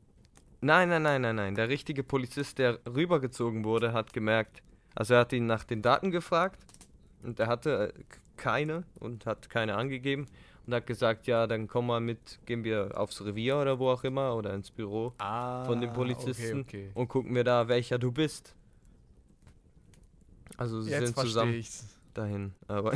Nein, 0.62 0.88
nein, 0.88 1.02
nein, 1.02 1.20
nein, 1.20 1.36
nein. 1.36 1.54
Der 1.54 1.68
richtige 1.68 2.02
Polizist, 2.02 2.58
der 2.58 2.80
rübergezogen 2.86 3.64
wurde, 3.64 3.92
hat 3.92 4.14
gemerkt, 4.14 4.62
also 4.94 5.14
er 5.14 5.20
hat 5.20 5.32
ihn 5.32 5.46
nach 5.46 5.64
den 5.64 5.82
Daten 5.82 6.10
gefragt 6.10 6.60
und 7.22 7.38
er 7.40 7.46
hatte 7.46 7.92
äh, 7.96 8.02
keine 8.36 8.84
und 9.00 9.26
hat 9.26 9.48
keine 9.50 9.76
angegeben 9.76 10.26
und 10.66 10.74
hat 10.74 10.86
gesagt, 10.86 11.26
ja, 11.26 11.46
dann 11.46 11.68
komm 11.68 11.86
mal 11.86 12.00
mit, 12.00 12.38
gehen 12.46 12.64
wir 12.64 12.98
aufs 12.98 13.22
Revier 13.24 13.58
oder 13.58 13.78
wo 13.78 13.90
auch 13.90 14.02
immer 14.04 14.34
oder 14.34 14.54
ins 14.54 14.70
Büro 14.70 15.12
Ah, 15.18 15.64
von 15.64 15.80
dem 15.80 15.92
Polizisten 15.92 16.60
Okay, 16.60 16.88
okay. 16.88 16.90
und 16.94 17.08
gucken 17.08 17.34
wir 17.34 17.44
da, 17.44 17.68
welcher 17.68 17.98
du 17.98 18.10
bist. 18.12 18.54
Also 20.56 20.80
sie 20.82 20.90
Jetzt 20.90 21.06
sind 21.14 21.18
zusammen 21.18 21.54
ich's. 21.54 21.98
dahin. 22.14 22.52
Aber 22.68 22.92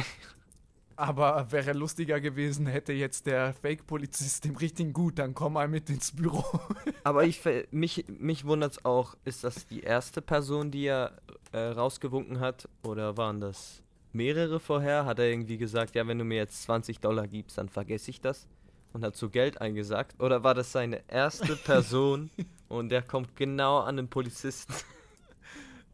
Aber 0.98 1.52
wäre 1.52 1.74
lustiger 1.74 2.20
gewesen, 2.20 2.66
hätte 2.66 2.92
jetzt 2.92 3.26
der 3.26 3.54
Fake-Polizist 3.54 4.44
dem 4.44 4.56
richtigen 4.56 4.92
gut, 4.92 5.20
dann 5.20 5.32
komm 5.32 5.52
mal 5.52 5.68
mit 5.68 5.88
ins 5.90 6.10
Büro. 6.10 6.44
Aber 7.04 7.22
ich, 7.22 7.40
mich, 7.70 8.06
mich 8.08 8.44
wundert 8.44 8.72
es 8.72 8.84
auch, 8.84 9.14
ist 9.24 9.44
das 9.44 9.68
die 9.68 9.82
erste 9.82 10.20
Person, 10.20 10.72
die 10.72 10.86
er 10.86 11.12
äh, 11.52 11.58
rausgewunken 11.58 12.40
hat? 12.40 12.68
Oder 12.82 13.16
waren 13.16 13.40
das 13.40 13.80
mehrere 14.12 14.58
vorher? 14.58 15.04
Hat 15.04 15.20
er 15.20 15.26
irgendwie 15.26 15.56
gesagt, 15.56 15.94
ja, 15.94 16.04
wenn 16.08 16.18
du 16.18 16.24
mir 16.24 16.38
jetzt 16.38 16.64
20 16.64 16.98
Dollar 16.98 17.28
gibst, 17.28 17.58
dann 17.58 17.68
vergesse 17.68 18.10
ich 18.10 18.20
das? 18.20 18.48
Und 18.92 19.04
hat 19.04 19.14
so 19.14 19.30
Geld 19.30 19.60
eingesagt? 19.60 20.20
Oder 20.20 20.42
war 20.42 20.54
das 20.54 20.72
seine 20.72 21.02
erste 21.06 21.54
Person 21.54 22.28
und 22.68 22.88
der 22.88 23.02
kommt 23.02 23.36
genau 23.36 23.78
an 23.78 23.98
den 23.98 24.08
Polizisten? 24.08 24.74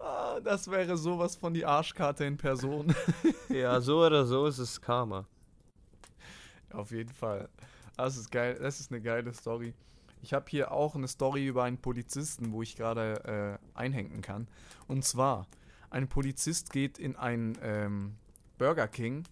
Ah, 0.06 0.38
das 0.40 0.70
wäre 0.70 0.96
sowas 0.98 1.34
von 1.34 1.54
die 1.54 1.64
Arschkarte 1.64 2.24
in 2.24 2.36
Person. 2.36 2.94
ja, 3.48 3.80
so 3.80 4.04
oder 4.04 4.26
so 4.26 4.46
ist 4.46 4.58
es 4.58 4.80
Karma. 4.80 5.26
Auf 6.72 6.90
jeden 6.90 7.12
Fall. 7.12 7.48
Das 7.96 8.16
ist 8.16 8.30
geil. 8.30 8.58
Das 8.60 8.80
ist 8.80 8.90
eine 8.90 9.00
geile 9.00 9.32
Story. 9.32 9.72
Ich 10.20 10.34
habe 10.34 10.46
hier 10.48 10.72
auch 10.72 10.94
eine 10.94 11.08
Story 11.08 11.46
über 11.46 11.64
einen 11.64 11.78
Polizisten, 11.78 12.52
wo 12.52 12.60
ich 12.62 12.76
gerade 12.76 13.58
äh, 13.74 13.78
einhängen 13.78 14.20
kann. 14.20 14.48
Und 14.88 15.04
zwar, 15.04 15.46
ein 15.90 16.08
Polizist 16.08 16.70
geht 16.72 16.98
in 16.98 17.16
ein 17.16 17.56
ähm, 17.62 18.16
Burger 18.58 18.88
King. 18.88 19.24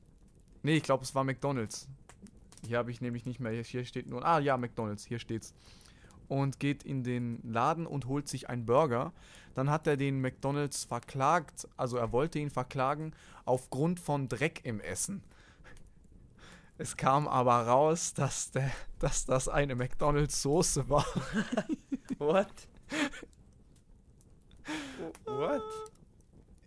Nee, 0.62 0.76
ich 0.76 0.82
glaube, 0.84 1.04
es 1.04 1.14
war 1.14 1.24
McDonald's. 1.24 1.88
Hier 2.66 2.78
habe 2.78 2.90
ich 2.90 3.00
nämlich 3.00 3.26
nicht 3.26 3.40
mehr. 3.40 3.52
Hier- 3.52 3.64
Hier 3.64 3.84
steht 3.84 4.06
nur. 4.06 4.24
Ah, 4.24 4.38
ja, 4.38 4.56
McDonald's. 4.56 5.04
Hier 5.04 5.18
steht's. 5.18 5.52
Und 6.28 6.60
geht 6.60 6.82
in 6.84 7.02
den 7.02 7.40
Laden 7.42 7.86
und 7.86 8.06
holt 8.06 8.28
sich 8.28 8.48
einen 8.48 8.64
Burger. 8.64 9.12
Dann 9.54 9.70
hat 9.70 9.86
er 9.86 9.96
den 9.96 10.20
McDonald's 10.20 10.84
verklagt. 10.84 11.68
Also, 11.76 11.96
er 11.96 12.12
wollte 12.12 12.38
ihn 12.38 12.50
verklagen 12.50 13.12
aufgrund 13.44 14.00
von 14.00 14.28
Dreck 14.28 14.60
im 14.64 14.80
Essen. 14.80 15.22
Es 16.78 16.96
kam 16.96 17.28
aber 17.28 17.66
raus, 17.66 18.14
dass, 18.14 18.50
der, 18.50 18.70
dass 18.98 19.24
das 19.24 19.48
eine 19.48 19.74
McDonalds-Soße 19.76 20.88
war. 20.88 21.06
What? 22.18 22.48
What? 25.24 25.62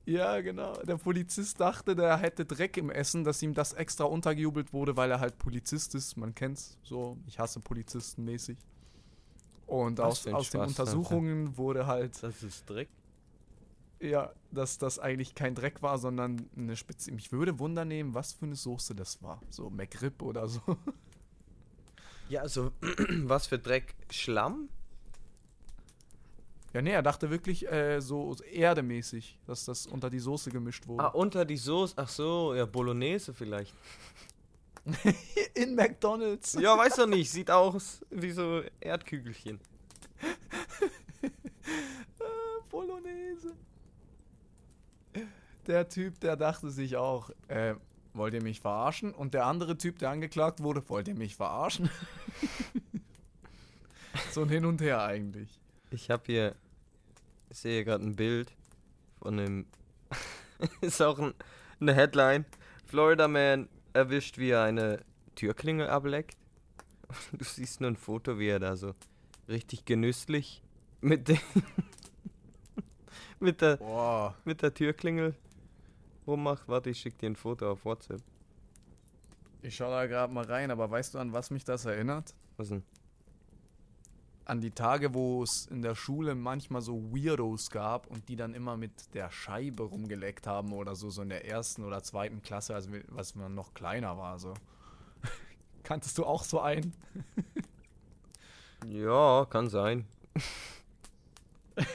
Ja, 0.05 0.39
genau. 0.41 0.73
Der 0.83 0.97
Polizist 0.97 1.59
dachte, 1.59 1.95
der 1.95 2.17
hätte 2.17 2.45
Dreck 2.45 2.77
im 2.77 2.91
Essen, 2.91 3.23
dass 3.23 3.41
ihm 3.41 3.53
das 3.55 3.73
extra 3.73 4.03
untergejubelt 4.03 4.71
wurde, 4.71 4.95
weil 4.95 5.09
er 5.09 5.19
halt 5.19 5.39
Polizist 5.39 5.95
ist. 5.95 6.15
Man 6.15 6.35
kennt's 6.35 6.77
so. 6.83 7.17
Ich 7.25 7.39
hasse 7.39 7.59
Polizisten 7.59 8.23
mäßig. 8.23 8.57
Und 9.67 9.99
aus, 9.99 10.25
aus 10.27 10.49
den 10.51 10.61
Untersuchungen 10.61 11.57
wurde 11.57 11.87
halt, 11.87 12.21
Das 12.21 12.43
ist 12.43 12.69
Dreck. 12.69 12.87
ja, 13.99 14.31
dass 14.51 14.77
das 14.77 14.99
eigentlich 14.99 15.33
kein 15.35 15.55
Dreck 15.55 15.81
war, 15.81 15.97
sondern 15.97 16.47
eine 16.55 16.75
Spitze. 16.75 17.11
Mich 17.11 17.31
würde 17.31 17.57
Wunder 17.59 17.83
nehmen, 17.85 18.13
was 18.13 18.33
für 18.33 18.45
eine 18.45 18.55
Soße 18.55 18.93
das 18.95 19.21
war. 19.23 19.41
So 19.49 19.69
McRib 19.69 20.21
oder 20.21 20.47
so. 20.47 20.61
Ja, 22.27 22.41
also, 22.41 22.71
was 23.23 23.45
für 23.45 23.59
Dreck? 23.59 23.93
Schlamm? 24.09 24.67
Ja, 26.73 26.81
nee, 26.81 26.89
er 26.91 27.03
dachte 27.03 27.29
wirklich 27.29 27.71
äh, 27.71 28.01
so 28.01 28.35
erdemäßig, 28.51 29.37
dass 29.45 29.65
das 29.65 29.85
unter 29.85 30.09
die 30.09 30.17
Soße 30.17 30.49
gemischt 30.49 30.87
wurde. 30.87 31.03
Ah, 31.03 31.09
unter 31.09 31.45
die 31.45 31.55
Soße. 31.57 31.93
Ach 31.97 32.09
so, 32.09 32.55
ja, 32.55 32.65
Bolognese 32.65 33.31
vielleicht. 33.31 33.75
In 35.55 35.75
McDonalds. 35.75 36.57
Ja, 36.59 36.77
weiß 36.77 36.97
doch 36.97 37.07
nicht. 37.07 37.31
Sieht 37.31 37.49
aus 37.49 38.05
wie 38.09 38.31
so 38.31 38.61
Erdkügelchen. 38.79 39.59
Bolognese. 42.69 43.53
Der 45.65 45.89
Typ, 45.89 46.19
der 46.19 46.35
dachte 46.35 46.69
sich 46.69 46.97
auch, 46.97 47.31
äh, 47.47 47.75
wollt 48.13 48.33
ihr 48.33 48.43
mich 48.43 48.59
verarschen? 48.59 49.13
Und 49.13 49.33
der 49.33 49.45
andere 49.45 49.77
Typ, 49.77 49.99
der 49.99 50.11
angeklagt 50.11 50.61
wurde, 50.61 50.87
wollt 50.89 51.07
ihr 51.07 51.15
mich 51.15 51.35
verarschen? 51.35 51.89
so 54.31 54.43
ein 54.43 54.49
Hin 54.49 54.65
und 54.65 54.81
Her 54.81 55.03
eigentlich. 55.03 55.59
Ich 55.89 56.09
habe 56.09 56.23
hier, 56.25 56.55
ich 57.49 57.57
sehe 57.57 57.83
gerade 57.83 58.03
ein 58.03 58.15
Bild 58.15 58.53
von 59.19 59.39
einem, 59.39 59.65
ist 60.81 61.01
auch 61.01 61.17
ein, 61.17 61.33
eine 61.79 61.93
Headline. 61.93 62.45
Florida 62.85 63.27
Man 63.27 63.67
erwischt, 63.95 64.37
wie 64.37 64.49
er 64.49 64.63
eine 64.63 64.99
Türklingel 65.35 65.89
ableckt. 65.89 66.37
Du 67.31 67.43
siehst 67.43 67.81
nur 67.81 67.91
ein 67.91 67.95
Foto, 67.95 68.39
wie 68.39 68.47
er 68.47 68.59
da 68.59 68.75
so 68.75 68.93
richtig 69.47 69.85
genüsslich 69.85 70.63
mit, 71.01 71.27
den 71.27 71.39
mit, 73.39 73.61
der, 73.61 73.77
Boah. 73.77 74.35
mit 74.43 74.61
der 74.61 74.73
Türklingel 74.73 75.35
rummacht. 76.25 76.67
Warte, 76.67 76.89
ich 76.89 76.99
schicke 76.99 77.17
dir 77.17 77.29
ein 77.29 77.35
Foto 77.35 77.71
auf 77.71 77.85
WhatsApp. 77.85 78.21
Ich 79.61 79.75
schaue 79.75 79.91
da 79.91 80.07
gerade 80.07 80.33
mal 80.33 80.45
rein, 80.45 80.71
aber 80.71 80.89
weißt 80.89 81.13
du, 81.13 81.19
an 81.19 81.31
was 81.31 81.51
mich 81.51 81.63
das 81.63 81.85
erinnert? 81.85 82.33
Was 82.57 82.69
denn? 82.69 82.83
An 84.45 84.61
die 84.61 84.71
Tage, 84.71 85.13
wo 85.15 85.41
es 85.41 85.65
in 85.65 85.81
der 85.81 85.95
Schule 85.95 86.35
manchmal 86.35 86.81
so 86.81 87.01
Weirdos 87.11 87.71
gab 87.71 88.05
und 88.07 88.29
die 88.29 88.35
dann 88.35 88.53
immer 88.53 88.77
mit 88.77 89.13
der 89.15 89.31
Scheibe 89.31 89.83
rumgeleckt 89.83 90.45
haben 90.45 90.71
oder 90.71 90.95
so, 90.95 91.09
so 91.09 91.23
in 91.23 91.29
der 91.29 91.47
ersten 91.47 91.83
oder 91.83 92.03
zweiten 92.03 92.43
Klasse, 92.43 92.75
also 92.75 92.91
was 93.07 93.33
man 93.33 93.55
noch 93.55 93.73
kleiner 93.73 94.17
war, 94.17 94.37
so. 94.37 94.53
Kanntest 95.83 96.17
du 96.19 96.25
auch 96.25 96.43
so 96.43 96.59
einen? 96.59 96.93
Ja, 98.87 99.47
kann 99.49 99.67
sein. 99.69 100.05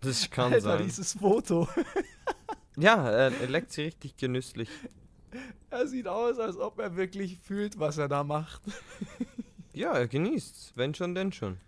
das 0.00 0.30
kann 0.30 0.52
Alter, 0.52 0.60
sein. 0.60 0.84
dieses 0.84 1.14
Foto. 1.14 1.68
Ja, 2.76 3.10
er, 3.10 3.40
er 3.40 3.48
leckt 3.48 3.72
sie 3.72 3.82
richtig 3.82 4.16
genüsslich. 4.16 4.68
Er 5.70 5.86
sieht 5.88 6.06
aus, 6.06 6.38
als 6.38 6.56
ob 6.58 6.78
er 6.78 6.96
wirklich 6.96 7.38
fühlt, 7.38 7.78
was 7.78 7.98
er 7.98 8.08
da 8.08 8.22
macht. 8.22 8.62
Ja, 9.72 9.92
er 9.92 10.06
genießt's. 10.06 10.72
Wenn 10.76 10.94
schon, 10.94 11.14
denn 11.14 11.32
schon. 11.32 11.58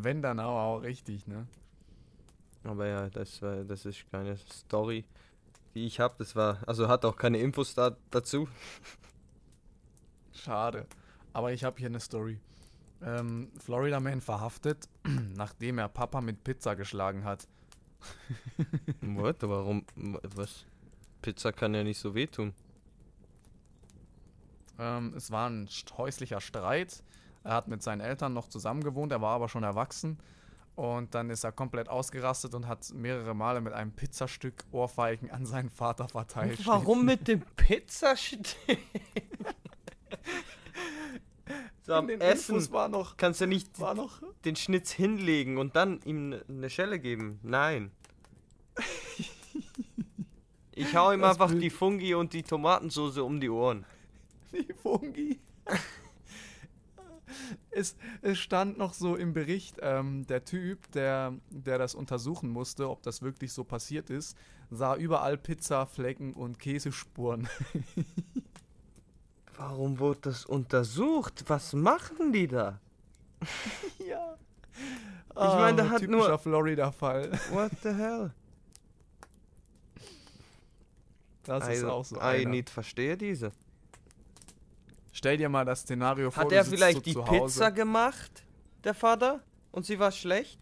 Wenn 0.00 0.22
dann 0.22 0.38
aber 0.38 0.62
auch 0.62 0.78
richtig, 0.78 1.26
ne? 1.26 1.48
Aber 2.62 2.86
ja, 2.86 3.08
das, 3.10 3.42
war, 3.42 3.64
das 3.64 3.84
ist 3.84 4.08
keine 4.12 4.36
Story, 4.36 5.04
die 5.74 5.86
ich 5.86 5.98
habe. 5.98 6.14
Das 6.18 6.36
war, 6.36 6.58
also 6.66 6.86
hat 6.86 7.04
auch 7.04 7.16
keine 7.16 7.38
Infos 7.38 7.74
da, 7.74 7.96
dazu. 8.10 8.48
Schade. 10.32 10.86
Aber 11.32 11.52
ich 11.52 11.64
habe 11.64 11.78
hier 11.78 11.88
eine 11.88 11.98
Story. 11.98 12.38
Ähm, 13.02 13.50
Florida 13.58 13.98
Man 13.98 14.20
verhaftet, 14.20 14.88
nachdem 15.34 15.78
er 15.78 15.88
Papa 15.88 16.20
mit 16.20 16.44
Pizza 16.44 16.76
geschlagen 16.76 17.24
hat. 17.24 17.48
What? 19.00 19.36
Warum? 19.42 19.84
Was? 19.96 20.64
Pizza 21.22 21.52
kann 21.52 21.74
ja 21.74 21.82
nicht 21.82 21.98
so 21.98 22.14
wehtun. 22.14 22.54
Ähm, 24.78 25.12
es 25.16 25.32
war 25.32 25.50
ein 25.50 25.68
häuslicher 25.96 26.40
Streit. 26.40 27.02
Er 27.48 27.54
hat 27.54 27.66
mit 27.66 27.82
seinen 27.82 28.02
Eltern 28.02 28.34
noch 28.34 28.48
zusammen 28.50 28.84
gewohnt, 28.84 29.10
er 29.10 29.22
war 29.22 29.34
aber 29.34 29.48
schon 29.48 29.62
erwachsen. 29.62 30.18
Und 30.76 31.14
dann 31.14 31.30
ist 31.30 31.44
er 31.44 31.50
komplett 31.52 31.88
ausgerastet 31.88 32.54
und 32.54 32.68
hat 32.68 32.92
mehrere 32.92 33.32
Male 33.34 33.62
mit 33.62 33.72
einem 33.72 33.90
Pizzastück 33.90 34.64
Ohrfeigen 34.70 35.30
an 35.30 35.46
seinen 35.46 35.70
Vater 35.70 36.08
verteilt. 36.08 36.60
Warum 36.66 37.06
mit 37.06 37.26
dem 37.26 37.40
Pizzastück? 37.56 38.44
so 41.86 41.92
In 41.92 41.98
am 41.98 42.06
den 42.08 42.20
Essen 42.20 42.56
Infos 42.56 42.70
war 42.70 42.88
noch, 42.88 43.16
kannst 43.16 43.40
du 43.40 43.46
nicht 43.46 43.80
war 43.80 43.94
noch 43.94 44.20
den 44.44 44.54
Schnitz 44.54 44.90
hinlegen 44.90 45.56
und 45.56 45.74
dann 45.74 46.02
ihm 46.04 46.28
ne- 46.28 46.44
eine 46.50 46.68
Schelle 46.68 46.98
geben. 47.00 47.40
Nein. 47.42 47.92
Ich 50.72 50.94
hau 50.94 51.12
ihm 51.12 51.22
Das 51.22 51.40
einfach 51.40 51.58
die 51.58 51.70
Fungi 51.70 52.12
und 52.12 52.34
die 52.34 52.42
Tomatensauce 52.42 53.16
um 53.18 53.40
die 53.40 53.48
Ohren. 53.48 53.86
die 54.52 54.70
Fungi. 54.74 55.40
Es, 57.78 57.96
es 58.22 58.38
stand 58.38 58.76
noch 58.76 58.92
so 58.92 59.14
im 59.14 59.32
Bericht, 59.32 59.76
ähm, 59.80 60.26
der 60.26 60.44
Typ, 60.44 60.90
der, 60.92 61.34
der 61.50 61.78
das 61.78 61.94
untersuchen 61.94 62.50
musste, 62.50 62.88
ob 62.90 63.02
das 63.02 63.22
wirklich 63.22 63.52
so 63.52 63.62
passiert 63.62 64.10
ist, 64.10 64.36
sah 64.70 64.96
überall 64.96 65.38
Pizzaflecken 65.38 66.32
und 66.32 66.58
Käsespuren. 66.58 67.48
Warum 69.56 69.98
wurde 69.98 70.20
das 70.22 70.44
untersucht? 70.44 71.44
Was 71.46 71.72
machen 71.72 72.32
die 72.32 72.48
da? 72.48 72.80
ja. 74.08 74.36
Ich 75.30 75.36
meine, 75.36 75.76
da 75.76 75.88
hat 75.90 76.02
nur- 76.02 76.20
typischer 76.20 76.38
Florida-Fall. 76.38 77.32
What 77.52 77.72
the 77.82 77.90
hell? 77.90 78.32
Das 81.44 81.66
ist 81.68 81.84
auch 81.84 82.04
so. 82.04 82.16
I 82.16 82.20
einer. 82.20 82.50
nicht 82.50 82.70
verstehe 82.70 83.16
diese. 83.16 83.52
Stell 85.18 85.36
dir 85.36 85.48
mal 85.48 85.64
das 85.64 85.80
Szenario 85.80 86.30
vor. 86.30 86.44
Hat 86.44 86.52
du 86.52 86.54
er 86.54 86.64
vielleicht 86.64 87.04
die. 87.04 87.14
Pizza 87.14 87.72
gemacht, 87.72 88.44
der 88.84 88.94
Vater? 88.94 89.40
Und 89.72 89.84
sie 89.84 89.98
war 89.98 90.12
schlecht? 90.12 90.60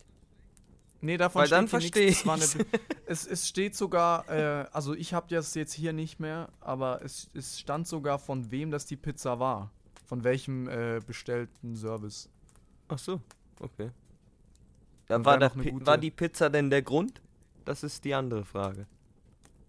Nee, 1.02 1.18
davon 1.18 1.42
Weil 1.42 1.48
dann 1.50 1.68
steht 1.68 1.94
hier 1.94 2.14
versteh 2.14 2.56
nichts. 2.56 2.56
Es 3.04 3.26
es, 3.26 3.26
es 3.26 3.48
steht 3.48 3.76
sogar, 3.76 4.26
äh, 4.30 4.66
also 4.72 4.94
ich 4.94 5.12
habe 5.12 5.26
das 5.28 5.54
jetzt 5.54 5.74
hier 5.74 5.92
nicht 5.92 6.20
mehr, 6.20 6.48
aber 6.62 7.02
es, 7.04 7.28
es 7.34 7.60
stand 7.60 7.86
sogar, 7.86 8.18
von 8.18 8.50
wem 8.50 8.70
das 8.70 8.86
die 8.86 8.96
Pizza 8.96 9.38
war. 9.38 9.70
Von 10.06 10.24
welchem 10.24 10.68
äh, 10.68 11.02
bestellten 11.06 11.76
Service. 11.76 12.30
Ach 12.88 12.98
so, 12.98 13.20
okay. 13.60 13.90
Ja, 15.10 15.22
war, 15.22 15.38
war 15.38 15.98
die 15.98 16.10
Pizza 16.10 16.48
denn 16.48 16.70
der 16.70 16.80
Grund? 16.80 17.20
Das 17.66 17.82
ist 17.82 18.06
die 18.06 18.14
andere 18.14 18.46
Frage. 18.46 18.86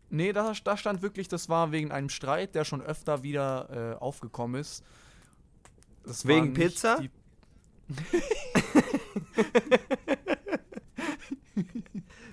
Nee, 0.10 0.32
da, 0.34 0.54
da 0.64 0.78
stand 0.78 1.02
wirklich, 1.02 1.28
das 1.28 1.50
war 1.50 1.72
wegen 1.72 1.92
einem 1.92 2.10
Streit, 2.10 2.56
der 2.56 2.64
schon 2.64 2.82
öfter 2.82 3.24
wieder 3.24 3.96
äh, 3.96 3.96
aufgekommen 4.00 4.62
ist. 4.62 4.84
Das 6.04 6.26
Wegen 6.26 6.54
Pizza? 6.54 7.00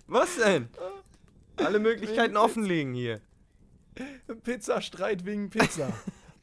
Was 0.06 0.36
denn? 0.36 0.68
Alle 1.56 1.80
Möglichkeiten 1.80 2.36
offen 2.36 2.64
liegen 2.64 2.94
hier. 2.94 3.20
Pizzastreit 4.44 5.24
wegen 5.24 5.50
Pizza. 5.50 5.92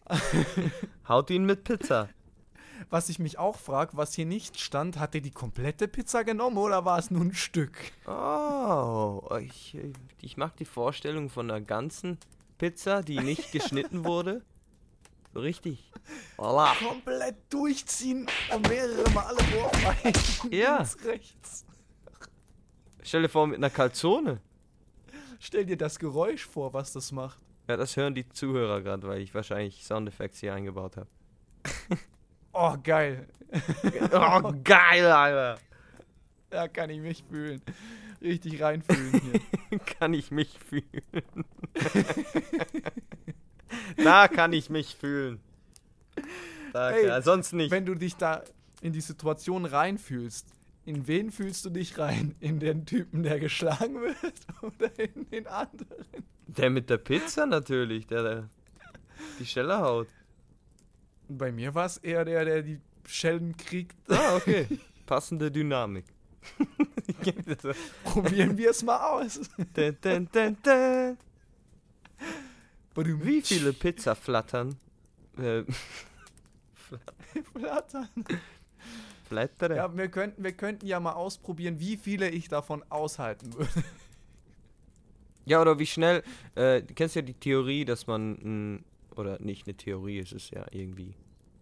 Haut 1.08 1.30
ihn 1.30 1.46
mit 1.46 1.64
Pizza. 1.64 2.10
Was 2.92 3.08
ich 3.08 3.20
mich 3.20 3.40
auch 3.40 3.56
frage, 3.56 3.96
was 3.96 4.14
hier 4.14 4.26
nicht 4.26 4.60
stand, 4.60 5.00
hat 5.00 5.16
er 5.16 5.22
die 5.22 5.32
komplette 5.32 5.88
Pizza 5.88 6.26
genommen 6.26 6.58
oder 6.58 6.84
war 6.84 7.00
es 7.00 7.10
nur 7.10 7.22
ein 7.22 7.34
Stück? 7.34 7.78
Oh, 8.06 9.22
ich, 9.40 9.78
ich 10.22 10.36
mag 10.36 10.58
die 10.58 10.66
Vorstellung 10.66 11.30
von 11.30 11.50
einer 11.50 11.62
ganzen 11.62 12.18
Pizza, 12.58 13.02
die 13.02 13.22
nicht 13.22 13.52
geschnitten 13.54 14.04
wurde. 14.04 14.42
Richtig. 15.34 15.90
Voila. 16.36 16.76
Komplett 16.86 17.38
durchziehen 17.50 18.28
und 18.54 18.68
mehrere 18.68 19.10
Male 19.12 19.38
Ohrfeigen. 19.64 20.52
Ja. 20.52 20.80
Links, 20.80 20.98
rechts. 21.06 21.66
Stell 23.04 23.22
dir 23.22 23.30
vor, 23.30 23.48
mit 23.48 23.56
einer 23.56 23.70
Calzone. 23.70 24.42
Stell 25.40 25.66
dir 25.66 25.78
das 25.78 25.98
Geräusch 25.98 26.46
vor, 26.46 26.74
was 26.74 26.92
das 26.92 27.14
macht. 27.14 27.40
Ja, 27.70 27.78
das 27.78 27.96
hören 27.96 28.16
die 28.16 28.28
Zuhörer 28.28 28.82
gerade, 28.82 29.08
weil 29.08 29.22
ich 29.22 29.34
wahrscheinlich 29.34 29.86
Soundeffekte 29.86 30.40
hier 30.42 30.54
eingebaut 30.54 30.98
habe. 30.98 31.08
Oh, 32.54 32.76
geil. 32.84 33.28
Oh, 34.14 34.54
geil, 34.64 35.06
Alter. 35.06 35.60
Da 36.50 36.68
kann 36.68 36.90
ich 36.90 37.00
mich 37.00 37.24
fühlen. 37.30 37.62
Richtig 38.22 38.62
reinfühlen 38.62 39.22
hier. 39.22 39.80
Kann 39.80 40.14
ich 40.14 40.32
mich 40.32 40.58
fühlen. 40.60 40.86
da 43.98 44.28
kann 44.28 44.54
ich 44.54 44.70
mich 44.70 44.96
fühlen. 44.96 45.40
Da, 46.72 46.92
Ey, 46.92 47.08
ja, 47.08 47.22
sonst 47.22 47.54
nicht. 47.54 47.72
Wenn 47.72 47.86
du 47.86 47.96
dich 47.96 48.16
da 48.16 48.44
in 48.82 48.94
die 48.94 49.02
Situation 49.02 49.66
reinfühlst, 49.66 50.48
in 50.86 51.08
wen 51.08 51.32
fühlst 51.32 51.66
du 51.66 51.70
dich 51.70 51.98
rein? 51.98 52.36
In 52.40 52.60
den 52.60 52.86
Typen, 52.86 53.24
der 53.24 53.40
geschlagen 53.40 54.02
wird 54.02 54.34
oder 54.62 55.00
in 55.00 55.30
den 55.30 55.48
anderen? 55.48 56.06
Der 56.48 56.70
mit 56.70 56.90
der 56.90 56.98
Pizza 56.98 57.46
natürlich, 57.46 58.08
der, 58.08 58.24
der 58.24 58.50
die 59.40 59.46
Schelle 59.46 59.80
haut. 59.80 60.08
Bei 61.38 61.52
mir 61.52 61.74
war 61.74 61.86
es 61.86 61.98
eher 61.98 62.26
der, 62.26 62.46
der 62.46 62.62
die 62.62 62.80
Schellen 63.08 63.56
kriegt. 63.58 63.96
Ah, 64.10 64.36
okay. 64.36 64.68
Passende 65.06 65.52
Dynamik. 65.52 66.06
Probieren 68.04 68.58
wir 68.58 68.72
es 68.72 68.84
mal 68.84 69.20
aus. 69.20 69.40
dun, 69.76 70.28
dun, 70.32 70.58
dun. 70.64 71.18
Wie 72.96 73.42
viele 73.42 73.74
Pizza 73.74 74.16
flattern? 74.16 74.76
Äh, 75.38 75.64
Flattern. 77.54 78.10
flattere? 79.28 79.76
Ja, 79.78 79.96
wir 79.96 80.10
könnten, 80.10 80.44
wir 80.44 80.52
könnten 80.52 80.86
ja 80.86 81.00
mal 81.00 81.14
ausprobieren, 81.14 81.80
wie 81.80 81.96
viele 81.96 82.30
ich 82.30 82.50
davon 82.50 82.84
aushalten 82.90 83.54
würde. 83.54 83.84
Ja, 85.46 85.62
oder 85.62 85.80
wie 85.80 85.86
schnell, 85.86 86.24
äh, 86.56 86.82
du 86.82 86.94
kennst 86.94 87.16
ja 87.16 87.22
die 87.22 87.34
Theorie, 87.34 87.86
dass 87.86 88.08
man, 88.08 88.38
n, 88.38 88.86
oder 89.16 89.40
nicht 89.42 89.68
eine 89.68 89.76
Theorie, 89.76 90.20
es 90.20 90.32
ist 90.32 90.52
ja 90.52 90.66
irgendwie 90.72 91.16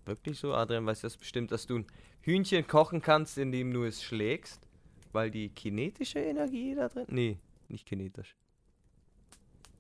wirklich 0.10 0.38
so, 0.40 0.54
Adrian 0.54 0.86
weiß 0.86 1.02
das 1.02 1.16
bestimmt, 1.18 1.52
dass 1.52 1.66
du 1.66 1.78
ein 1.80 1.86
Hühnchen 2.22 2.68
kochen 2.68 3.02
kannst, 3.02 3.38
indem 3.38 3.72
du 3.74 3.84
es 3.86 4.04
schlägst, 4.04 4.60
weil 5.14 5.32
die 5.32 5.50
kinetische 5.50 6.20
Energie 6.20 6.76
da 6.76 6.90
drin, 6.90 7.06
nee, 7.10 7.38
nicht 7.70 7.86
kinetisch. 7.86 8.36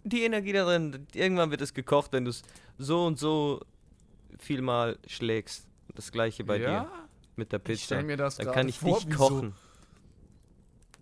Die 0.03 0.23
Energie 0.23 0.53
da 0.53 0.63
drin, 0.63 1.07
irgendwann 1.13 1.51
wird 1.51 1.61
es 1.61 1.73
gekocht, 1.73 2.13
wenn 2.13 2.23
du 2.23 2.29
es 2.31 2.41
so 2.77 3.05
und 3.05 3.19
so 3.19 3.59
viel 4.37 4.61
mal 4.61 4.97
schlägst. 5.07 5.67
Das 5.93 6.11
gleiche 6.11 6.43
bei 6.45 6.59
dir 6.59 6.89
mit 7.35 7.51
der 7.51 7.59
Ich 7.59 7.63
Pizza. 7.65 7.83
stell 7.85 8.03
mir 8.03 8.15
das 8.15 8.37
Dann 8.37 8.51
kann 8.53 8.69
ich 8.69 8.79
vor, 8.79 8.95
nicht 8.95 9.07
wie 9.09 9.11
so- 9.13 9.17
kochen. 9.17 9.53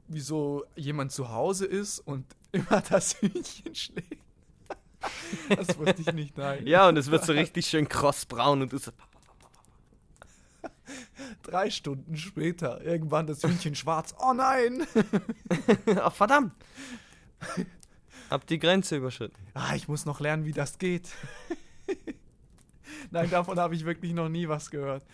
Wie 0.07 0.19
so 0.21 0.65
jemand 0.75 1.11
zu 1.11 1.29
Hause 1.29 1.65
ist 1.65 1.99
und 1.99 2.25
immer 2.53 2.81
das 2.89 3.19
Hühnchen 3.21 3.75
schlägt. 3.75 4.23
Das 5.55 5.77
wollte 5.77 6.01
ich 6.01 6.11
nicht, 6.13 6.37
nein. 6.37 6.65
Ja, 6.65 6.87
und 6.89 6.97
es 6.97 7.11
wird 7.11 7.23
so 7.25 7.33
richtig 7.33 7.67
schön 7.67 7.87
krossbraun 7.87 8.61
und 8.63 8.73
du 8.73 8.77
so, 8.77 8.91
Drei 11.43 11.69
Stunden 11.69 12.17
später, 12.17 12.81
irgendwann 12.81 13.27
das 13.27 13.43
Hühnchen 13.43 13.75
schwarz. 13.75 14.15
Oh 14.19 14.33
nein! 14.33 14.85
oh, 16.05 16.09
verdammt. 16.09 16.53
Hab 18.29 18.45
die 18.47 18.59
Grenze 18.59 18.97
überschritten. 18.97 19.41
Ah, 19.53 19.75
ich 19.75 19.87
muss 19.87 20.05
noch 20.05 20.19
lernen, 20.19 20.45
wie 20.45 20.51
das 20.51 20.77
geht. 20.77 21.09
Nein, 23.11 23.29
davon 23.29 23.59
habe 23.59 23.75
ich 23.75 23.85
wirklich 23.85 24.13
noch 24.13 24.27
nie 24.27 24.49
was 24.49 24.69
gehört. 24.69 25.05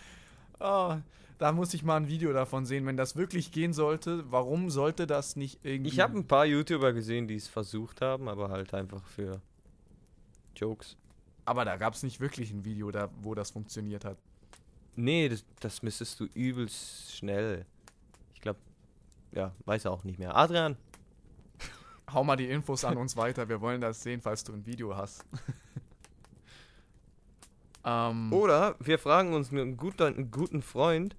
Ah, 0.58 0.98
da 1.38 1.52
muss 1.52 1.74
ich 1.74 1.84
mal 1.84 1.96
ein 1.96 2.08
Video 2.08 2.32
davon 2.32 2.64
sehen. 2.64 2.86
Wenn 2.86 2.96
das 2.96 3.16
wirklich 3.16 3.52
gehen 3.52 3.72
sollte, 3.72 4.24
warum 4.30 4.70
sollte 4.70 5.06
das 5.06 5.36
nicht 5.36 5.60
irgendwie. 5.62 5.90
Ich 5.90 6.00
habe 6.00 6.16
ein 6.18 6.26
paar 6.26 6.46
YouTuber 6.46 6.92
gesehen, 6.92 7.28
die 7.28 7.36
es 7.36 7.48
versucht 7.48 8.00
haben, 8.00 8.28
aber 8.28 8.50
halt 8.50 8.74
einfach 8.74 9.04
für 9.06 9.40
Jokes. 10.56 10.96
Aber 11.44 11.64
da 11.64 11.76
gab 11.76 11.94
es 11.94 12.02
nicht 12.02 12.20
wirklich 12.20 12.50
ein 12.50 12.64
Video, 12.64 12.90
da, 12.90 13.10
wo 13.20 13.34
das 13.34 13.50
funktioniert 13.50 14.04
hat. 14.04 14.16
Nee, 14.96 15.28
das, 15.28 15.44
das 15.60 15.82
müsstest 15.82 16.20
du 16.20 16.24
übelst 16.34 17.16
schnell. 17.16 17.66
Ich 18.34 18.40
glaube, 18.40 18.60
ja, 19.32 19.52
weiß 19.64 19.86
auch 19.86 20.04
nicht 20.04 20.18
mehr. 20.18 20.36
Adrian, 20.36 20.76
Hau 22.12 22.24
mal 22.24 22.36
die 22.36 22.48
Infos 22.48 22.84
an 22.84 22.96
uns 22.96 23.16
weiter. 23.16 23.48
Wir 23.48 23.60
wollen 23.60 23.80
das 23.80 24.02
sehen, 24.02 24.20
falls 24.20 24.44
du 24.44 24.52
ein 24.52 24.66
Video 24.66 24.96
hast. 24.96 25.24
ähm, 27.84 28.32
Oder 28.32 28.76
wir 28.80 28.98
fragen 28.98 29.32
uns 29.34 29.50
mit 29.50 29.62
einem 29.62 29.76
guten, 29.76 30.30
guten 30.30 30.62
Freund, 30.62 31.16